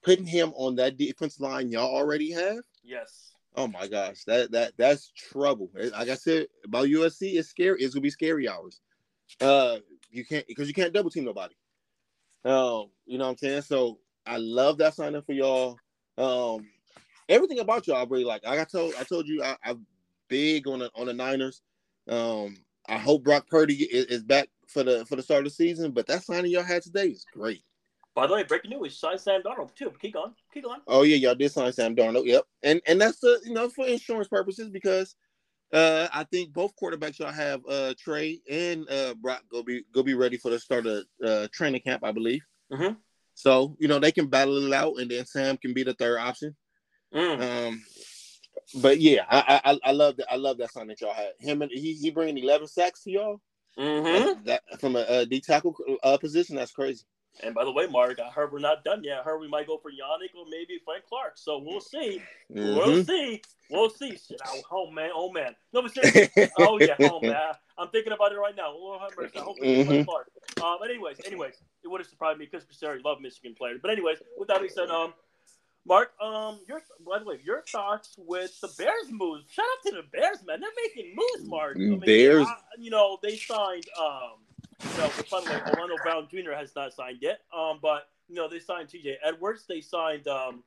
putting 0.03 0.26
him 0.26 0.53
on 0.57 0.76
that 0.76 0.97
defense 0.97 1.40
line 1.40 1.70
y'all 1.70 1.95
already 1.95 2.30
have. 2.32 2.64
Yes. 2.82 3.32
Oh 3.57 3.68
my 3.68 3.86
gosh, 3.86 4.24
that 4.24 4.51
that 4.51 4.72
that's 4.76 5.11
trouble. 5.11 5.70
Like 5.74 6.09
I 6.09 6.14
said 6.14 6.49
about 6.64 6.88
USC, 6.88 7.34
it's 7.34 7.49
scary. 7.49 7.80
It's 7.80 7.95
gonna 7.95 8.03
be 8.03 8.11
scary 8.11 8.49
hours. 8.49 8.80
Uh, 9.40 9.78
you 10.11 10.24
can't 10.24 10.47
because 10.47 10.68
you 10.68 10.74
can't 10.74 10.92
double 10.92 11.11
team 11.11 11.24
nobody. 11.24 11.55
Um, 12.45 12.90
you 13.07 13.16
know 13.18 13.24
what 13.24 13.30
I'm 13.30 13.36
saying. 13.38 13.62
So 13.62 14.01
I 14.26 14.38
love 14.38 14.78
that 14.78 14.95
signing 14.95 15.22
for 15.22 15.32
y'all. 15.32 15.78
Um, 16.18 16.66
everything 17.29 17.59
about 17.59 17.87
y'all 17.87 17.97
I 17.97 18.05
really 18.05 18.25
like. 18.25 18.45
Like 18.45 18.61
I 18.61 18.64
told 18.64 18.95
I 18.99 19.05
told 19.05 19.27
you 19.27 19.43
I, 19.43 19.57
I'm 19.64 19.87
big 20.29 20.66
on 20.68 20.81
the 20.81 20.91
on 20.95 21.07
the 21.07 21.14
Niners. 21.14 21.62
Um, 22.09 22.57
I 22.89 22.99
hope 22.99 23.25
Brock 23.25 23.49
Purdy 23.49 23.75
is, 23.75 24.07
is 24.07 24.22
back 24.22 24.49
for 24.68 24.83
the 24.83 25.05
for 25.07 25.16
the 25.16 25.22
start 25.22 25.41
of 25.41 25.45
the 25.45 25.51
season. 25.51 25.93
But 25.93 26.07
that 26.07 26.25
signing 26.25 26.51
y'all 26.51 26.62
had 26.62 26.83
today 26.83 27.09
is 27.09 27.25
great. 27.33 27.62
By 28.14 28.27
the 28.27 28.35
way, 28.35 28.45
breaking 28.45 28.70
news: 28.70 28.81
we 28.81 28.89
signed 28.91 29.20
Sam 29.20 29.43
Darnold 29.43 29.75
too. 29.75 29.93
Keep 30.01 30.14
going. 30.14 30.35
Keep 30.53 30.64
going. 30.64 30.81
Oh 30.87 31.03
yeah, 31.03 31.16
y'all 31.16 31.35
did 31.35 31.51
sign 31.51 31.72
Sam 31.72 31.97
Darnold. 31.97 32.27
Yep, 32.27 32.45
and 32.62 32.81
and 32.87 33.01
that's 33.01 33.18
the 33.18 33.41
you 33.45 33.53
know 33.53 33.68
for 33.68 33.87
insurance 33.87 34.29
purposes 34.29 34.70
because 34.70 35.16
uh 35.72 36.07
I 36.12 36.25
think 36.25 36.53
both 36.53 36.75
quarterbacks 36.81 37.18
y'all 37.18 37.33
have 37.33 37.62
uh 37.68 37.95
Trey 37.99 38.41
and 38.49 38.89
uh 38.89 39.14
Brock 39.14 39.43
go 39.51 39.62
be 39.62 39.83
go 39.93 40.03
be 40.03 40.14
ready 40.14 40.37
for 40.37 40.51
the 40.51 40.59
start 40.61 40.87
of 40.87 41.05
uh 41.25 41.49
training 41.53 41.81
camp, 41.81 42.05
I 42.05 42.12
believe. 42.12 42.43
Mhm. 42.72 42.97
So 43.35 43.77
you 43.81 43.89
know 43.89 43.99
they 43.99 44.12
can 44.12 44.29
battle 44.29 44.64
it 44.64 44.72
out, 44.72 44.95
and 44.99 45.11
then 45.11 45.27
Sam 45.27 45.57
can 45.57 45.75
be 45.75 45.83
the 45.83 45.95
third 45.95 46.18
option. 46.18 46.55
Mm. 47.15 47.69
Um, 47.69 47.85
but 48.83 49.01
yeah, 49.01 49.25
I 49.29 49.61
I, 49.65 49.79
I 49.85 49.93
love 49.93 50.17
that 50.17 50.33
I 50.33 50.37
love 50.37 50.59
that 50.59 50.73
sign 50.73 50.89
that 50.89 51.01
y'all 51.01 51.15
had. 51.15 51.33
Him 51.39 51.62
and 51.62 51.71
he 51.71 51.95
he 51.95 52.11
bringing 52.11 52.39
eleven 52.43 52.67
sacks 52.67 53.03
to 53.05 53.11
y'all. 53.11 53.41
Mm-hmm. 53.79 54.45
That 54.45 54.62
from 54.81 54.97
a, 54.97 55.05
a 55.09 55.27
D 55.27 55.41
tackle 55.41 55.77
uh, 56.03 56.17
position, 56.19 56.57
that's 56.57 56.73
crazy. 56.73 57.05
And 57.43 57.55
by 57.55 57.65
the 57.65 57.73
way, 57.73 57.87
Marq, 57.89 58.21
I 58.21 58.31
heard 58.31 58.53
we're 58.53 58.61
not 58.61 58.85
done 58.85 59.03
yet. 59.03 59.19
I 59.19 59.23
heard 59.23 59.41
we 59.41 59.49
might 59.49 59.67
go 59.67 59.79
for 59.79 59.91
Yannick 59.91 60.39
or 60.39 60.45
maybe 60.49 60.79
Frank 60.85 61.05
Clark. 61.09 61.33
So 61.35 61.59
we'll 61.59 61.81
see. 61.81 62.23
We'll 62.49 62.93
Mhm. 62.93 63.07
see. 63.07 63.43
We'll 63.71 63.91
see. 63.91 64.11
Shit, 64.17 64.41
oh, 64.47 64.62
oh 64.71 64.91
man, 64.91 65.11
oh 65.12 65.33
man. 65.33 65.57
No, 65.73 65.83
but 65.83 65.93
seriously. 65.93 66.31
oh 66.57 66.79
yeah, 66.79 66.95
oh 67.01 67.21
man. 67.21 67.55
I'm 67.77 67.89
thinking 67.89 68.12
about 68.12 68.31
it 68.31 68.37
right 68.37 68.55
now. 68.55 68.71
Lord 68.73 69.01
have 69.01 69.17
mercy. 69.17 69.37
I 69.37 69.43
hope 69.43 69.57
get 69.61 69.85
Frank 69.87 70.07
Clark. 70.07 70.31
Um, 70.62 70.77
anyways, 70.85 71.21
anyways, 71.27 71.55
it 71.83 71.89
would 71.89 72.01
have 72.01 72.07
surprised 72.07 72.39
me 72.39 72.49
because 72.51 72.65
Cassari 72.67 73.03
love 73.05 73.21
Michigan 73.21 73.55
players. 73.59 73.81
But 73.83 73.91
anyways, 73.91 74.19
with 74.39 74.47
that 74.49 74.61
being 74.61 74.71
said, 74.73 74.91
um, 74.91 75.12
Marq, 75.89 76.07
um, 76.20 76.61
your 76.66 76.82
by 77.07 77.18
the 77.18 77.24
way, 77.24 77.41
your 77.45 77.62
thoughts 77.62 78.14
with 78.16 78.59
the 78.61 78.68
Bears 78.78 79.11
moves? 79.11 79.45
Shout 79.51 79.64
out 79.64 79.91
to 79.91 79.97
the 79.97 80.03
Bears, 80.11 80.39
man. 80.47 80.61
They're 80.61 80.70
making 80.82 81.14
moves, 81.14 81.49
Marq. 81.49 81.76
I 81.76 81.78
mean, 81.78 82.01
Bears- 82.01 82.47
you 82.78 82.91
know, 82.91 83.18
they 83.22 83.37
signed 83.37 83.85
um, 84.01 84.39
you 84.82 84.99
know, 84.99 85.11
by 85.30 85.41
the 85.41 85.51
way, 85.51 85.61
Orlando 85.72 85.97
Brown 86.03 86.28
Jr. 86.30 86.53
has 86.53 86.74
not 86.74 86.93
signed 86.93 87.18
yet. 87.20 87.41
Um, 87.57 87.78
but 87.80 88.09
you 88.28 88.35
know, 88.35 88.49
they 88.49 88.59
signed 88.59 88.89
T.J. 88.89 89.18
Edwards. 89.22 89.66
They 89.68 89.80
signed 89.80 90.26
um, 90.26 90.62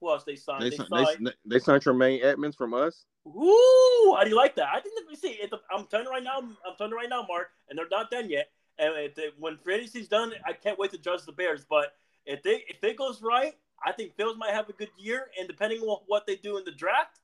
who 0.00 0.10
else? 0.10 0.24
They 0.24 0.36
signed. 0.36 0.62
They, 0.62 0.70
They, 0.70 0.76
signed, 0.76 1.26
they, 1.26 1.32
they 1.46 1.58
signed 1.58 1.82
Tremaine 1.82 2.20
Edmunds 2.22 2.56
from 2.56 2.74
us. 2.74 3.04
Ooh, 3.26 4.14
how 4.16 4.24
do 4.24 4.30
you 4.30 4.36
like 4.36 4.56
that? 4.56 4.68
I 4.72 4.80
think 4.80 4.94
that 4.96 5.04
we 5.08 5.16
see. 5.16 5.30
It, 5.30 5.52
I'm 5.74 5.86
telling 5.86 6.06
you 6.06 6.12
right 6.12 6.22
now. 6.22 6.38
I'm 6.38 6.76
telling 6.76 6.92
you 6.92 6.96
right 6.96 7.08
now, 7.08 7.22
Marq, 7.22 7.46
and 7.68 7.78
they're 7.78 7.88
not 7.90 8.10
done 8.10 8.30
yet. 8.30 8.50
And 8.78 8.92
if 8.96 9.14
they, 9.16 9.28
when 9.38 9.56
free 9.56 9.74
agency's 9.74 10.08
done, 10.08 10.32
I 10.46 10.52
can't 10.52 10.78
wait 10.78 10.92
to 10.92 10.98
judge 10.98 11.24
the 11.26 11.32
Bears. 11.32 11.64
But 11.68 11.94
if 12.24 12.42
they 12.42 12.64
if 12.68 12.82
it 12.82 12.96
goes 12.96 13.22
right, 13.22 13.54
I 13.84 13.92
think 13.92 14.16
Bills 14.16 14.36
might 14.36 14.52
have 14.52 14.68
a 14.68 14.72
good 14.72 14.90
year. 14.98 15.26
And 15.38 15.48
depending 15.48 15.80
on 15.80 16.00
what 16.06 16.26
they 16.26 16.36
do 16.36 16.58
in 16.58 16.64
the 16.64 16.72
draft, 16.72 17.20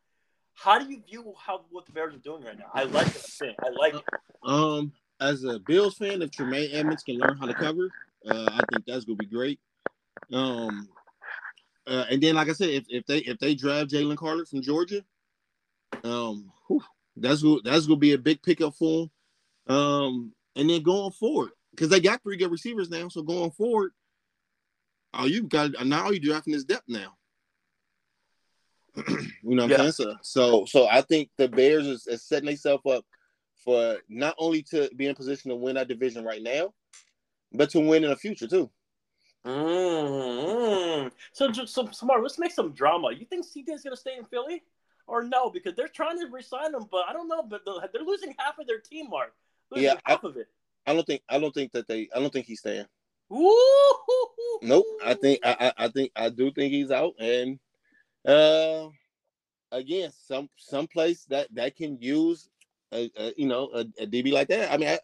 how 0.55 0.79
do 0.79 0.91
you 0.91 1.03
view 1.07 1.35
how 1.39 1.63
what 1.71 1.87
the 1.87 1.93
Bears 1.93 2.15
are 2.15 2.19
doing 2.19 2.45
right 2.45 2.59
now? 2.59 2.71
I 2.73 2.85
like 2.85 3.09
it. 3.09 3.17
I'm 3.17 3.21
saying 3.23 3.55
I 3.61 3.71
like 3.71 3.95
it. 3.95 4.05
Um, 4.45 4.93
as 5.21 5.45
a 5.45 5.59
Bills 5.59 5.97
fan, 5.97 6.23
if 6.23 6.31
Tremaine 6.31 6.71
Edmunds 6.73 7.03
can 7.03 7.17
learn 7.17 7.37
how 7.37 7.47
to 7.47 7.55
cover, 7.55 7.91
uh, 8.29 8.51
I 8.53 8.61
think 8.73 8.87
that's 8.87 9.05
gonna 9.05 9.17
be 9.17 9.27
great. 9.27 9.59
Um, 10.33 10.89
uh, 11.87 12.05
and 12.11 12.23
then 12.23 12.35
like 12.37 12.49
I 12.49 12.53
said, 12.53 12.71
if, 12.71 12.85
if 12.89 13.07
they 13.07 13.19
if 13.19 13.39
they 13.39 13.55
draft 13.55 13.91
Jalen 13.91 14.17
Carter 14.17 14.47
from 14.47 14.63
Georgia, 14.63 15.05
um, 16.05 16.51
whew, 16.69 16.83
that's 17.17 17.43
that's 17.65 17.87
gonna 17.87 17.99
be 17.99 18.13
a 18.13 18.19
big 18.19 18.43
pickup 18.43 18.75
for 18.75 19.11
them. 19.67 19.77
Um, 19.77 20.33
and 20.57 20.71
then 20.71 20.83
going 20.83 21.13
forward, 21.13 21.51
because 21.71 21.89
they 21.89 22.01
got 22.01 22.23
three 22.23 22.37
good 22.37 22.51
receivers 22.51 22.91
now, 22.91 23.09
so 23.09 23.23
going 23.23 23.51
forward, 23.51 23.93
oh, 25.19 25.27
you 25.27 25.43
got 25.45 25.71
now 25.87 26.11
you're 26.11 26.19
drafting 26.21 26.53
this 26.53 26.65
depth 26.65 26.89
now. 26.89 27.15
you 29.09 29.27
know 29.43 29.63
what 29.67 29.71
Yeah. 29.73 29.83
I'm 29.85 29.93
saying? 29.93 30.17
So, 30.23 30.65
so, 30.67 30.87
I 30.87 31.01
think 31.01 31.31
the 31.37 31.49
Bears 31.49 31.87
is, 31.87 32.07
is 32.07 32.23
setting 32.23 32.47
themselves 32.47 32.85
up 32.87 33.05
for 33.65 33.97
not 34.09 34.35
only 34.39 34.63
to 34.71 34.89
be 34.97 35.07
in 35.07 35.15
position 35.15 35.51
to 35.51 35.57
win 35.57 35.75
that 35.75 35.89
division 35.89 36.25
right 36.25 36.43
now, 36.43 36.73
but 37.53 37.71
to 37.71 37.81
win 37.81 38.05
in 38.05 38.11
the 38.11 38.17
future 38.17 38.47
too. 38.47 38.71
Mm-hmm. 39.45 41.09
So, 41.33 41.51
just 41.51 41.75
so 41.75 41.89
smart. 41.91 42.23
Let's 42.23 42.39
make 42.39 42.53
some 42.53 42.73
drama. 42.73 43.13
You 43.13 43.27
think 43.27 43.45
CJ's 43.47 43.83
gonna 43.83 43.97
stay 43.97 44.17
in 44.17 44.25
Philly, 44.25 44.63
or 45.07 45.23
no? 45.25 45.51
Because 45.51 45.75
they're 45.75 45.89
trying 45.89 46.19
to 46.21 46.27
resign 46.27 46.73
him, 46.75 46.87
but 46.91 47.05
I 47.09 47.13
don't 47.13 47.29
know. 47.29 47.43
But 47.43 47.63
they're 47.65 48.03
losing 48.03 48.35
half 48.39 48.59
of 48.59 48.67
their 48.67 48.79
team, 48.81 49.11
Marq. 49.11 49.31
Losing 49.71 49.85
Yeah, 49.87 49.95
I- 50.07 50.13
half 50.13 50.25
of 50.25 50.37
it. 50.37 50.49
I 50.87 50.93
don't 50.93 51.07
think 51.07 51.23
I 51.29 51.39
don't 51.39 51.53
think 51.55 51.73
that 51.73 51.89
they 51.89 52.09
I 52.15 52.21
don't 52.21 52.33
think 52.33 52.47
he's 52.47 52.61
staying. 52.61 52.85
Ooh. 53.33 54.24
Nope. 54.65 54.87
I 55.05 55.15
think 55.15 55.41
I, 55.45 55.57
I 55.61 55.85
I 55.85 55.89
think 55.89 56.11
I 56.17 56.31
do 56.31 56.51
think 56.51 56.73
he's 56.73 56.91
out 56.91 57.15
and 57.19 57.59
uh 58.27 58.89
again 59.71 60.11
some 60.27 60.49
some 60.57 60.87
place 60.87 61.25
that 61.27 61.49
that 61.55 61.77
can 61.77 61.99
use 62.01 62.49
a, 62.93 63.11
a 63.17 63.33
you 63.37 63.47
know 63.47 63.71
a, 63.75 63.81
a 64.03 64.07
DB 64.07 64.33
like 64.33 64.49
that. 64.49 64.73
I 64.73 64.77
mean 64.79 64.89
I 64.89 64.99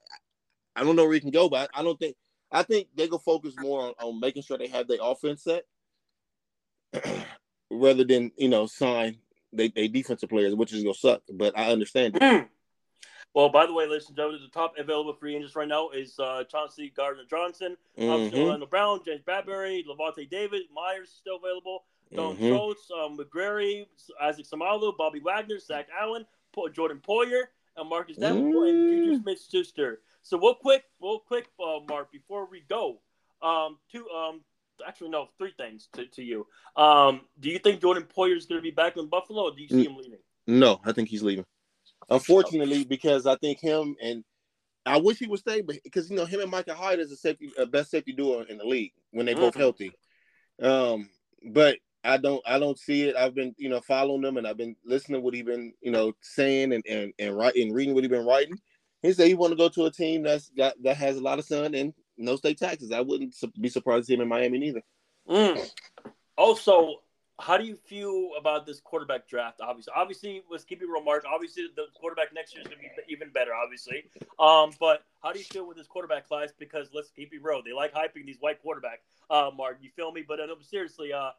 I 0.74 0.82
don't 0.82 0.96
know 0.96 1.04
where 1.04 1.14
he 1.14 1.20
can 1.20 1.30
go, 1.30 1.48
but 1.48 1.70
I 1.74 1.82
don't 1.82 1.98
think 1.98 2.16
I 2.50 2.62
think 2.62 2.88
they 2.96 3.06
go 3.06 3.18
focus 3.18 3.54
more 3.58 3.82
on, 3.82 3.94
on 4.00 4.18
making 4.18 4.42
sure 4.42 4.56
they 4.56 4.68
have 4.68 4.88
their 4.88 4.98
offense 5.02 5.44
set 5.44 5.64
rather 7.70 8.04
than 8.04 8.32
you 8.36 8.48
know 8.48 8.66
sign 8.66 9.18
they, 9.52 9.68
they 9.68 9.88
defensive 9.88 10.28
players, 10.28 10.54
which 10.54 10.72
is 10.72 10.82
gonna 10.82 10.94
suck. 10.94 11.22
But 11.32 11.58
I 11.58 11.70
understand. 11.70 12.14
Mm. 12.14 12.48
Well, 13.34 13.48
by 13.48 13.66
the 13.66 13.72
way, 13.72 13.86
ladies 13.86 14.08
and 14.08 14.16
gentlemen, 14.16 14.40
the 14.42 14.48
top 14.48 14.74
available 14.76 15.14
free 15.14 15.36
agents 15.36 15.54
right 15.54 15.68
now 15.68 15.90
is 15.90 16.18
uh, 16.18 16.42
Chauncey 16.44 16.92
Gardner 16.96 17.22
Johnson, 17.28 17.76
Mhm, 17.96 18.32
Orlando 18.34 18.66
Brown, 18.66 19.00
James 19.04 19.22
Bradbury, 19.22 19.84
Lavonte 19.88 20.28
David, 20.28 20.62
Myers 20.74 21.10
still 21.10 21.36
available, 21.36 21.84
Don 22.14 22.36
mhm. 22.36 22.48
Schultz, 22.48 22.90
um, 22.90 23.16
McGary, 23.16 23.86
Isaac 24.20 24.46
Seumalo, 24.46 24.96
Bobby 24.96 25.20
Wagner, 25.20 25.60
Zach 25.60 25.88
Allen, 25.96 26.26
Po- 26.52 26.68
Jordan 26.68 27.00
Poyer, 27.06 27.44
and 27.76 27.88
Marcus 27.88 28.16
Davenport, 28.16 28.68
and 28.68 28.88
Juju 28.88 29.12
Mm. 29.12 29.22
Smith-Schuster. 29.22 30.02
So, 30.22 30.36
real 30.38 30.54
quick, 30.56 30.84
real 31.00 31.20
quick, 31.20 31.46
uh, 31.60 31.78
Marq, 31.88 32.10
before 32.10 32.46
we 32.46 32.62
go, 32.62 33.00
um, 33.42 33.78
two, 33.90 34.10
um, 34.10 34.44
actually 34.84 35.10
no, 35.10 35.28
three 35.38 35.52
things 35.56 35.88
to, 35.92 36.04
to 36.06 36.22
you. 36.22 36.46
Um, 36.74 37.28
do 37.38 37.48
you 37.48 37.60
think 37.60 37.80
Jordan 37.80 38.04
Poyer 38.04 38.36
is 38.36 38.46
going 38.46 38.58
to 38.58 38.62
be 38.62 38.72
back 38.72 38.96
in 38.96 39.06
Buffalo, 39.06 39.44
or 39.44 39.50
do 39.54 39.62
you 39.62 39.68
see 39.68 39.84
him 39.84 39.96
leaving? 39.96 40.18
No, 40.48 40.80
I 40.84 40.92
think 40.92 41.08
he's 41.08 41.22
leaving. 41.22 41.46
Unfortunately, 42.10 42.84
because 42.84 43.26
I 43.26 43.36
think 43.36 43.60
him 43.60 43.96
and 44.02 44.24
I 44.86 44.98
wish 44.98 45.18
he 45.18 45.26
would 45.26 45.40
stay, 45.40 45.60
but 45.60 45.76
because 45.84 46.10
you 46.10 46.16
know 46.16 46.24
him 46.24 46.40
and 46.40 46.50
Micah 46.50 46.74
Hyde 46.74 47.00
is 47.00 47.12
a 47.12 47.16
safety, 47.16 47.52
a 47.58 47.66
best 47.66 47.90
safety 47.90 48.12
duo 48.12 48.42
in 48.42 48.58
the 48.58 48.64
league 48.64 48.92
when 49.12 49.26
they 49.26 49.34
both 49.34 49.54
Mhm. 49.54 49.58
healthy. 49.58 49.92
Um, 50.60 51.10
but 51.52 51.78
I 52.02 52.16
don't, 52.16 52.42
I 52.46 52.58
don't 52.58 52.78
see 52.78 53.02
it. 53.08 53.16
I've 53.16 53.34
been, 53.34 53.54
you 53.58 53.68
know, 53.68 53.80
following 53.80 54.22
them 54.22 54.38
and 54.38 54.46
I've 54.46 54.56
been 54.56 54.74
listening 54.84 55.20
to 55.20 55.24
what 55.24 55.34
he's 55.34 55.44
been, 55.44 55.74
you 55.82 55.90
know, 55.90 56.14
saying 56.22 56.72
and 56.72 56.84
and 56.86 57.12
and 57.18 57.36
writing, 57.36 57.72
reading 57.72 57.94
what 57.94 58.04
he's 58.04 58.10
been 58.10 58.26
writing. 58.26 58.58
He 59.02 59.12
said 59.12 59.28
he 59.28 59.34
want 59.34 59.52
to 59.52 59.56
go 59.56 59.68
to 59.68 59.86
a 59.86 59.90
team 59.90 60.22
that's 60.22 60.50
got 60.50 60.82
that 60.82 60.96
has 60.96 61.16
a 61.16 61.22
lot 61.22 61.38
of 61.38 61.44
sun 61.44 61.74
and 61.74 61.94
no 62.16 62.36
state 62.36 62.58
taxes. 62.58 62.90
I 62.90 63.00
wouldn't 63.00 63.34
be 63.60 63.68
surprised 63.68 64.02
to 64.02 64.06
see 64.06 64.14
him 64.14 64.22
in 64.22 64.28
Miami 64.28 64.58
neither. 64.58 64.82
Mm. 65.28 65.70
Also, 66.36 66.96
how 67.40 67.56
do 67.56 67.64
you 67.64 67.74
feel 67.74 68.30
about 68.38 68.66
this 68.66 68.80
quarterback 68.80 69.26
draft? 69.28 69.60
Obviously, 69.60 69.92
obviously, 69.96 70.42
let's 70.50 70.64
keep 70.64 70.82
it 70.82 70.86
real, 70.86 71.02
Marq. 71.02 71.22
Obviously, 71.32 71.66
the 71.74 71.86
quarterback 71.94 72.32
next 72.34 72.54
year 72.54 72.62
is 72.62 72.68
going 72.68 72.78
to 72.80 72.82
be 73.06 73.12
even 73.12 73.30
better. 73.30 73.52
Obviously, 73.54 74.04
um, 74.38 74.70
but 74.78 75.04
how 75.22 75.32
do 75.32 75.38
you 75.38 75.44
feel 75.46 75.66
with 75.66 75.76
this 75.76 75.86
quarterback 75.86 76.28
class? 76.28 76.50
Because 76.58 76.88
let's 76.94 77.10
keep 77.10 77.32
it 77.32 77.42
real, 77.42 77.62
they 77.64 77.72
like 77.72 77.92
hyping 77.94 78.26
these 78.26 78.36
white 78.40 78.58
quarterbacks. 78.64 79.04
uh, 79.30 79.50
Marq. 79.50 79.76
You 79.80 79.90
feel 79.96 80.12
me? 80.12 80.22
But 80.26 80.40
uh, 80.40 80.46
no, 80.46 80.54
seriously, 80.60 81.12
uh, 81.12 81.30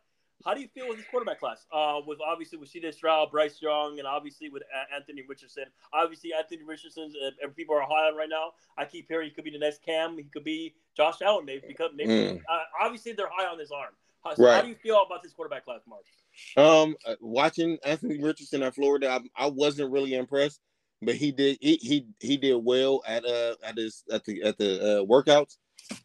how 0.43 0.55
do 0.55 0.61
you 0.61 0.67
feel 0.69 0.87
with 0.89 0.97
this 0.97 1.05
quarterback 1.11 1.39
class? 1.39 1.65
Uh, 1.71 1.99
with 2.07 2.17
obviously 2.19 2.57
with 2.57 2.69
C.J. 2.69 2.93
Stroud, 2.93 3.29
Bryce 3.29 3.61
Young, 3.61 3.99
and 3.99 4.07
obviously 4.07 4.49
with 4.49 4.63
Anthony 4.95 5.23
Richardson. 5.27 5.65
Obviously, 5.93 6.31
Anthony 6.33 6.63
Richardson, 6.63 7.13
uh, 7.43 7.47
people 7.55 7.75
are 7.75 7.81
high 7.83 8.07
on 8.09 8.15
right 8.15 8.29
now. 8.29 8.53
I 8.77 8.85
keep 8.85 9.07
hearing 9.07 9.29
he 9.29 9.35
could 9.35 9.43
be 9.43 9.51
the 9.51 9.59
next 9.59 9.83
Cam. 9.83 10.17
He 10.17 10.23
could 10.23 10.43
be 10.43 10.73
Josh 10.97 11.21
Allen, 11.21 11.45
maybe. 11.45 11.63
Because 11.67 11.91
maybe 11.95 12.11
Mm. 12.11 12.41
uh, 12.49 12.59
obviously 12.81 13.11
they're 13.11 13.29
high 13.31 13.45
on 13.45 13.59
his 13.59 13.71
arm. 13.71 13.93
How, 14.23 14.35
so 14.35 14.51
how 14.51 14.61
do 14.61 14.67
you 14.67 14.75
feel 14.75 15.01
about 15.05 15.23
this 15.23 15.33
quarterback 15.33 15.65
class, 15.65 15.81
Marq? 15.89 16.61
Um, 16.61 16.95
uh, 17.05 17.15
watching 17.21 17.77
Anthony 17.83 18.21
Richardson 18.21 18.63
at 18.63 18.75
Florida, 18.75 19.09
I, 19.09 19.45
I 19.45 19.47
wasn't 19.47 19.91
really 19.91 20.13
impressed, 20.13 20.61
but 21.01 21.15
he 21.15 21.31
did 21.31 21.57
he 21.61 21.75
he 21.77 22.05
he 22.19 22.37
did 22.37 22.55
well 22.55 23.01
at 23.07 23.25
uh 23.25 23.55
at 23.63 23.77
his 23.77 24.03
at 24.11 24.23
the 24.25 24.43
at 24.43 24.57
the 24.57 24.81
uh, 24.81 25.05
workouts. 25.05 25.57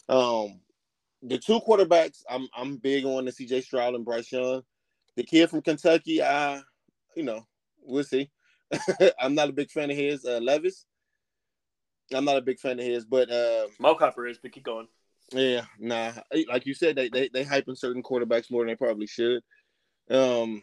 Um, 0.09 0.61
the 1.23 1.39
two 1.39 1.61
quarterbacks, 1.61 2.23
I'm 2.29 2.49
I'm 2.57 2.77
big 2.77 3.05
on 3.05 3.27
the 3.27 3.33
C.J. 3.33 3.62
Stroud 3.62 3.95
and 3.95 4.05
Bryce 4.05 4.33
Young. 4.33 4.62
The 5.17 5.23
kid 5.23 5.51
from 5.51 5.62
Kentucky, 5.62 6.23
I 6.23 6.62
you 7.14 7.23
know 7.23 7.47
we'll 7.83 8.05
see. 8.05 8.31
I'm 9.21 9.35
not 9.35 9.49
a 9.49 9.53
big 9.53 9.71
fan 9.71 9.91
of 9.91 9.97
his, 9.97 10.25
uh, 10.25 10.41
Levis. 10.43 10.87
I'm 12.12 12.25
not 12.25 12.37
a 12.37 12.43
big 12.43 12.59
fan 12.59 12.79
of 12.79 12.85
his, 12.85 13.05
but 13.05 13.31
uh, 13.31 13.67
Mo 13.79 13.95
Copper 13.95 14.27
is, 14.27 14.39
but 14.39 14.53
keep 14.53 14.64
going. 14.64 14.89
Yeah, 15.33 15.64
nah. 15.79 16.12
Like 16.49 16.66
you 16.66 16.74
said, 16.74 16.97
they 16.97 17.09
they 17.09 17.29
they 17.29 17.45
hyping 17.45 17.77
certain 17.77 18.03
quarterbacks 18.03 18.51
more 18.51 18.62
than 18.62 18.68
they 18.68 18.77
probably 18.77 19.07
should. 19.07 19.43
Um, 20.11 20.62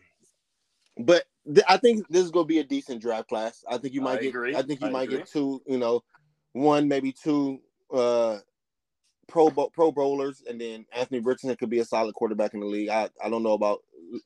but 0.98 1.24
th- 1.46 1.66
I 1.68 1.78
think 1.78 2.08
this 2.08 2.24
is 2.24 2.32
gonna 2.32 2.46
be 2.46 2.60
a 2.60 2.64
decent 2.64 3.02
draft 3.02 3.28
class. 3.30 3.64
I 3.70 3.78
think 3.78 3.94
you 3.94 4.02
might 4.02 4.20
I 4.20 4.22
get. 4.24 4.30
agree. 4.30 4.56
I 4.56 4.62
think 4.62 4.82
you 4.82 4.88
I 4.88 4.92
might 4.92 5.04
agree. 5.04 5.18
get 5.20 5.28
two. 5.28 5.62
You 5.68 5.78
know, 5.78 6.04
one 6.54 6.88
maybe 6.88 7.12
two 7.12 7.62
uh 7.94 8.40
pro 9.28 9.50
Bo- 9.50 9.70
pro 9.74 9.92
bowlers, 9.92 10.44
and 10.48 10.60
then 10.60 10.86
Anthony 10.94 11.20
Richardson 11.20 11.56
could 11.56 11.70
be 11.70 11.80
a 11.80 11.86
solid 11.86 12.14
quarterback 12.16 12.54
in 12.54 12.60
the 12.60 12.66
league. 12.66 12.90
I 12.90 13.10
I 13.24 13.30
don't 13.30 13.44
know 13.44 13.54
about. 13.54 13.80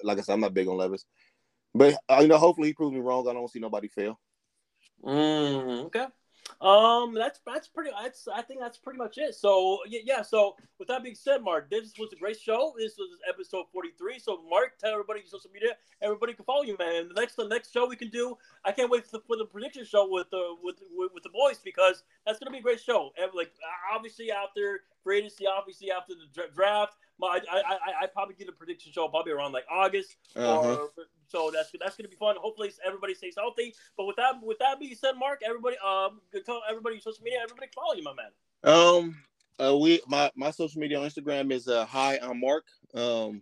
Like 0.03 0.17
I 0.17 0.21
said, 0.21 0.33
I'm 0.33 0.41
not 0.41 0.53
big 0.53 0.67
on 0.67 0.75
Levis, 0.75 1.05
but 1.73 1.97
uh, 2.09 2.19
you 2.21 2.27
know, 2.27 2.37
hopefully 2.37 2.67
he 2.67 2.73
proves 2.73 2.93
me 2.93 2.99
wrong. 2.99 3.27
I 3.27 3.33
don't 3.33 3.49
see 3.49 3.59
nobody 3.59 3.87
fail. 3.87 4.19
Mm, 5.03 5.85
okay. 5.85 6.07
Um, 6.59 7.13
that's 7.13 7.39
that's 7.45 7.67
pretty. 7.67 7.91
That's 8.01 8.27
I 8.27 8.41
think 8.41 8.59
that's 8.59 8.77
pretty 8.77 8.97
much 8.97 9.17
it. 9.17 9.35
So 9.35 9.79
yeah. 9.87 10.21
So 10.23 10.55
with 10.79 10.87
that 10.87 11.03
being 11.03 11.15
said, 11.15 11.41
Marq, 11.41 11.69
this 11.69 11.93
was 11.99 12.11
a 12.13 12.15
great 12.15 12.39
show. 12.39 12.73
This 12.77 12.97
was 12.97 13.09
episode 13.29 13.65
forty 13.71 13.89
three. 13.97 14.17
So 14.17 14.39
Marq, 14.51 14.77
tell 14.79 14.91
everybody 14.91 15.19
your 15.19 15.29
social 15.29 15.51
media. 15.53 15.73
Everybody 16.01 16.33
can 16.33 16.45
follow 16.45 16.63
you, 16.63 16.75
man. 16.79 17.09
The 17.09 17.13
next 17.13 17.35
the 17.35 17.47
next 17.47 17.71
show 17.71 17.87
we 17.87 17.95
can 17.95 18.09
do. 18.09 18.37
I 18.65 18.71
can't 18.71 18.89
wait 18.89 19.05
for 19.05 19.17
the, 19.17 19.23
for 19.27 19.37
the 19.37 19.45
prediction 19.45 19.85
show 19.85 20.07
with 20.09 20.29
the 20.31 20.55
with, 20.63 20.77
with 20.95 21.11
with 21.13 21.23
the 21.23 21.29
boys 21.29 21.59
because 21.63 22.03
that's 22.25 22.39
gonna 22.39 22.51
be 22.51 22.59
a 22.59 22.61
great 22.61 22.81
show. 22.81 23.11
And 23.21 23.31
like 23.35 23.51
obviously 23.93 24.31
after 24.31 24.81
free 25.03 25.19
agency, 25.19 25.45
obviously 25.47 25.91
after 25.91 26.13
the 26.15 26.47
draft. 26.55 26.95
My, 27.19 27.39
I, 27.51 27.57
I, 27.57 27.59
I, 27.59 28.03
I 28.03 28.07
probably 28.07 28.35
get 28.35 28.47
a 28.47 28.51
prediction 28.51 28.91
show 28.91 29.07
probably 29.07 29.31
around 29.31 29.51
like 29.51 29.65
August, 29.71 30.15
Uh-huh. 30.35 30.75
or 30.75 30.89
so 31.27 31.51
that's 31.53 31.71
that's 31.79 31.97
gonna 31.97 32.09
be 32.09 32.15
fun. 32.15 32.35
Hopefully 32.39 32.71
everybody 32.85 33.13
stays 33.15 33.35
healthy. 33.37 33.73
But 33.97 34.05
with 34.05 34.15
that 34.17 34.35
with 34.41 34.59
that 34.59 34.79
being 34.79 34.95
said, 34.95 35.13
Marq, 35.15 35.37
everybody 35.45 35.77
um 35.85 36.21
tell 36.45 36.61
everybody 36.69 36.95
your 36.95 37.01
social 37.01 37.23
media, 37.23 37.39
everybody 37.43 37.67
follow 37.73 37.93
you, 37.95 38.03
my 38.03 38.13
man. 38.13 38.31
Um, 38.63 39.17
uh, 39.59 39.75
we 39.75 40.01
my 40.07 40.31
my 40.35 40.51
social 40.51 40.79
media 40.79 40.99
on 40.99 41.07
Instagram 41.07 41.51
is 41.51 41.67
uh 41.67 41.85
hi 41.85 42.19
I'm 42.21 42.41
Marq. 42.41 42.61
Um, 42.93 43.41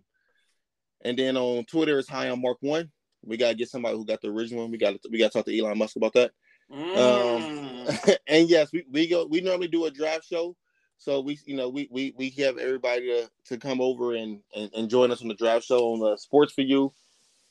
and 1.04 1.18
then 1.18 1.36
on 1.36 1.64
Twitter 1.64 1.98
it's 1.98 2.08
hi 2.08 2.26
I'm 2.26 2.42
Marq 2.42 2.56
One. 2.60 2.90
We 3.24 3.36
gotta 3.36 3.54
get 3.54 3.68
somebody 3.68 3.96
who 3.96 4.06
got 4.06 4.20
the 4.22 4.28
original 4.28 4.62
one. 4.62 4.70
We 4.72 4.78
got 4.78 5.00
to 5.02 5.08
we 5.10 5.18
got 5.18 5.32
to 5.32 5.38
talk 5.38 5.46
to 5.46 5.58
Elon 5.58 5.78
Musk 5.78 5.96
about 5.96 6.14
that. 6.14 6.32
Mm. 6.72 8.16
and 8.26 8.48
yes, 8.48 8.72
we, 8.72 8.84
we 8.90 9.06
go 9.06 9.26
we 9.26 9.40
normally 9.40 9.68
do 9.68 9.84
a 9.84 9.90
draft 9.90 10.24
show. 10.24 10.56
So 10.98 11.20
we 11.20 11.38
you 11.44 11.56
know 11.56 11.68
we 11.68 11.88
we, 11.90 12.14
we 12.16 12.30
have 12.38 12.58
everybody 12.58 13.06
to, 13.06 13.30
to 13.46 13.58
come 13.58 13.80
over 13.80 14.14
and, 14.14 14.40
and, 14.54 14.70
and 14.74 14.90
join 14.90 15.10
us 15.10 15.22
on 15.22 15.28
the 15.28 15.34
draft 15.34 15.64
show 15.64 15.92
on 15.92 16.00
the 16.00 16.16
Sports 16.16 16.52
for 16.52 16.62
You 16.62 16.92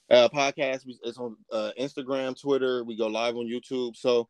uh 0.09 0.29
podcast. 0.29 0.81
It's 1.03 1.17
on 1.17 1.35
uh, 1.51 1.71
Instagram, 1.79 2.39
Twitter. 2.39 2.83
We 2.83 2.97
go 2.97 3.07
live 3.07 3.35
on 3.35 3.47
YouTube. 3.47 3.95
So 3.95 4.27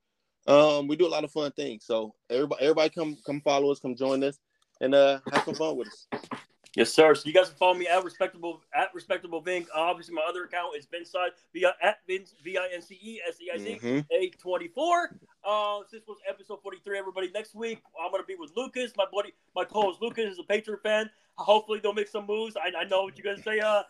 um 0.48 0.88
we 0.88 0.96
do 0.96 1.08
a 1.08 1.10
lot 1.10 1.24
of 1.24 1.32
fun 1.32 1.52
things. 1.52 1.86
So 1.86 2.14
everybody 2.30 2.62
everybody 2.64 2.90
come 2.90 3.18
come 3.26 3.42
follow 3.42 3.72
us, 3.72 3.80
come 3.80 3.96
join 3.96 4.24
us, 4.24 4.38
and 4.82 4.94
uh 4.94 5.20
have 5.32 5.44
some 5.44 5.56
fun 5.56 5.78
with 5.78 5.88
us. 5.88 6.08
Yes, 6.76 6.94
sir. 6.94 7.16
So 7.16 7.28
you 7.28 7.34
guys 7.34 7.48
can 7.48 7.58
follow 7.58 7.74
me 7.74 7.88
at 7.88 8.04
respectable 8.04 8.62
at 8.76 8.94
respectable 8.94 9.42
Vink. 9.42 9.68
Obviously, 9.74 10.14
my 10.14 10.24
other 10.28 10.44
account 10.44 10.76
is 10.78 10.86
Vinside 10.86 11.30
via 11.54 11.74
at 11.82 12.00
Vince 12.06 12.36
V 12.44 12.58
I 12.58 12.68
N 12.74 12.82
C 12.82 13.00
E 13.02 13.22
S 13.28 13.38
E 13.42 13.50
I 13.54 13.58
Z 13.58 13.80
Mhm. 13.82 14.06
eight 14.12 14.38
twenty 14.40 14.68
four. 14.68 15.18
Uh, 15.46 15.82
this 15.92 16.02
was 16.08 16.18
episode 16.28 16.60
forty 16.64 16.78
three. 16.84 16.98
Everybody, 16.98 17.30
next 17.32 17.54
week 17.54 17.84
I'm 18.04 18.12
gonna 18.12 18.24
be 18.24 18.36
with 18.36 18.52
Lucas, 18.58 18.92
my 18.98 19.06
buddy, 19.14 19.32
my 19.56 19.64
co-host 19.64 20.02
Lucas 20.02 20.34
is 20.34 20.40
a 20.40 20.44
Patriot 20.44 20.82
fan. 20.82 21.08
Hopefully 21.38 21.80
they'll 21.84 21.94
make 21.94 22.08
some 22.08 22.26
moves. 22.26 22.56
I, 22.58 22.72
I 22.76 22.86
know 22.86 23.04
what 23.04 23.16
you're 23.18 23.32
gonna 23.32 23.44
say, 23.44 23.60
uh, 23.60 23.68
uh 23.68 23.84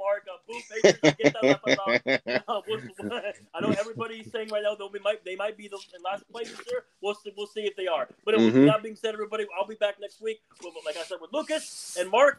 Marq. 0.00 0.26
Uh, 0.26 0.38
boo 0.48 0.58
Patriots, 0.68 1.16
get 1.22 1.34
that 1.34 1.44
left 1.44 1.68
out. 1.68 2.42
Uh, 3.06 3.20
I 3.54 3.60
know 3.60 3.70
everybody's 3.78 4.30
saying 4.32 4.48
right 4.48 4.62
now 4.62 4.74
they'll 4.74 4.90
be 4.90 4.98
might 4.98 5.24
they 5.24 5.36
might 5.36 5.56
be 5.56 5.68
the 5.68 5.78
last 6.04 6.28
place 6.32 6.50
this 6.50 6.66
year. 6.66 6.84
We'll 7.00 7.14
see, 7.14 7.32
we'll 7.36 7.46
see 7.46 7.60
if 7.60 7.76
they 7.76 7.86
are. 7.86 8.08
But 8.24 8.36
with 8.38 8.54
Mhm. 8.54 8.66
that 8.66 8.82
being 8.82 8.96
said, 8.96 9.14
everybody, 9.14 9.46
I'll 9.56 9.66
be 9.66 9.76
back 9.76 10.00
next 10.00 10.20
week. 10.20 10.40
With, 10.62 10.74
like 10.84 10.96
I 10.96 11.02
said, 11.04 11.18
with 11.20 11.32
Lucas 11.32 11.96
and 12.00 12.10
Marq. 12.10 12.38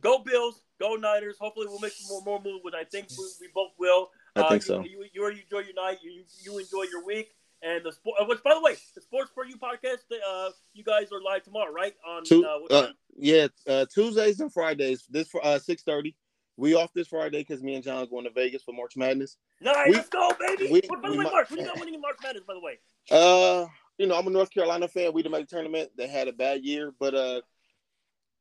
Go 0.00 0.18
Bills, 0.18 0.62
go 0.80 0.96
Niners. 0.96 1.36
Hopefully, 1.38 1.66
we'll 1.68 1.78
make 1.78 1.92
some 1.92 2.08
more 2.08 2.22
more 2.22 2.42
moves, 2.42 2.64
which 2.64 2.74
I 2.74 2.84
think 2.84 3.08
we, 3.10 3.24
we 3.40 3.48
both 3.54 3.70
will. 3.78 4.10
I 4.34 4.48
think 4.48 4.62
you, 4.62 4.66
so. 4.66 4.80
You, 4.80 5.04
you, 5.12 5.26
enjoy 5.28 5.58
your 5.58 5.74
night. 5.74 5.98
You, 6.02 6.24
you 6.42 6.58
enjoy 6.58 6.84
your 6.90 7.04
week. 7.04 7.34
And 7.64 7.84
the 7.84 7.92
sport. 7.92 8.16
Which, 8.28 8.42
by 8.42 8.54
the 8.54 8.60
way, 8.60 8.74
the 8.94 9.00
Sports 9.00 9.30
for 9.34 9.46
You 9.46 9.56
podcast. 9.56 9.98
Uh, 10.10 10.50
you 10.74 10.82
guys 10.82 11.12
are 11.12 11.20
live 11.22 11.44
tomorrow, 11.44 11.72
right? 11.72 11.94
On 12.06 12.24
Two, 12.24 12.44
uh, 12.44 12.74
uh, 12.74 12.88
yeah, 13.16 13.46
uh, 13.68 13.86
Tuesdays 13.92 14.40
and 14.40 14.52
Fridays. 14.52 15.04
This 15.08 15.28
for 15.28 15.44
uh 15.46 15.58
six 15.60 15.82
thirty. 15.84 16.16
We 16.56 16.74
off 16.74 16.92
this 16.92 17.08
Friday 17.08 17.38
because 17.38 17.62
me 17.62 17.74
and 17.76 17.82
John 17.84 18.06
going 18.10 18.24
to 18.24 18.30
Vegas 18.30 18.62
for 18.62 18.72
March 18.74 18.96
Madness. 18.96 19.36
Nice, 19.60 19.88
we- 19.88 19.94
let's 19.94 20.08
go, 20.08 20.30
baby. 20.38 20.70
we- 20.72 20.82
What- 20.88 21.02
by 21.02 21.08
the 21.10 21.16
way, 21.16 21.24
might- 21.24 21.32
Marq, 21.32 21.50
what 21.50 21.58
you 21.60 21.64
got 21.66 21.78
winning 21.78 21.94
in 21.94 22.00
March 22.00 22.16
Madness? 22.22 22.42
By 22.46 22.54
the 22.54 22.60
way, 22.60 22.78
Uh, 23.10 23.66
you 23.96 24.06
know, 24.06 24.18
I'm 24.18 24.26
a 24.26 24.30
North 24.30 24.50
Carolina 24.52 24.86
fan. 24.88 25.12
We 25.12 25.22
didn't 25.22 25.32
make 25.32 25.48
the 25.48 25.54
tournament. 25.56 25.90
They 25.96 26.08
had 26.08 26.26
a 26.28 26.32
bad 26.32 26.64
year, 26.64 26.92
but 26.98 27.14
uh, 27.14 27.40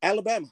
Alabama. 0.02 0.48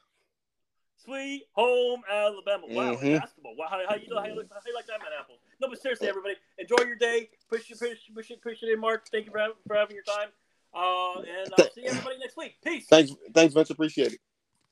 Sweet 1.03 1.43
Home 1.53 2.01
Alabama. 2.09 2.67
Wow, 2.69 2.95
Mhm. 2.95 3.19
basketball. 3.19 3.55
Wow, 3.55 3.67
how, 3.69 3.81
how 3.89 3.95
you 3.95 4.07
know 4.09 4.19
how 4.19 4.25
you, 4.27 4.35
how 4.51 4.59
you 4.65 4.75
like 4.75 4.85
that, 4.87 4.99
man? 4.99 5.09
Apple. 5.19 5.39
No, 5.59 5.67
but 5.67 5.81
seriously, 5.81 6.07
everybody, 6.07 6.35
enjoy 6.57 6.85
your 6.85 6.95
day. 6.95 7.29
Appreciate, 7.45 7.75
appreciate, 7.75 8.09
appreciate, 8.11 8.37
appreciate 8.37 8.37
it, 8.37 8.41
push 8.41 8.63
it 8.63 8.73
in, 8.73 8.81
Marq. 8.81 8.99
Thank 9.11 9.25
you 9.25 9.31
for 9.31 9.39
having, 9.39 9.55
for 9.67 9.75
having 9.75 9.95
your 9.95 10.05
time. 10.05 10.29
Uh, 10.73 11.21
and 11.21 11.53
I'll 11.57 11.71
see 11.71 11.85
everybody 11.85 12.17
next 12.19 12.37
week. 12.37 12.55
Peace. 12.63 12.85
Thanks, 12.89 13.11
thanks, 13.33 13.55
much 13.55 13.69
Appreciate 13.69 14.13
it. 14.13 14.19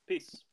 Peace. 0.08 0.44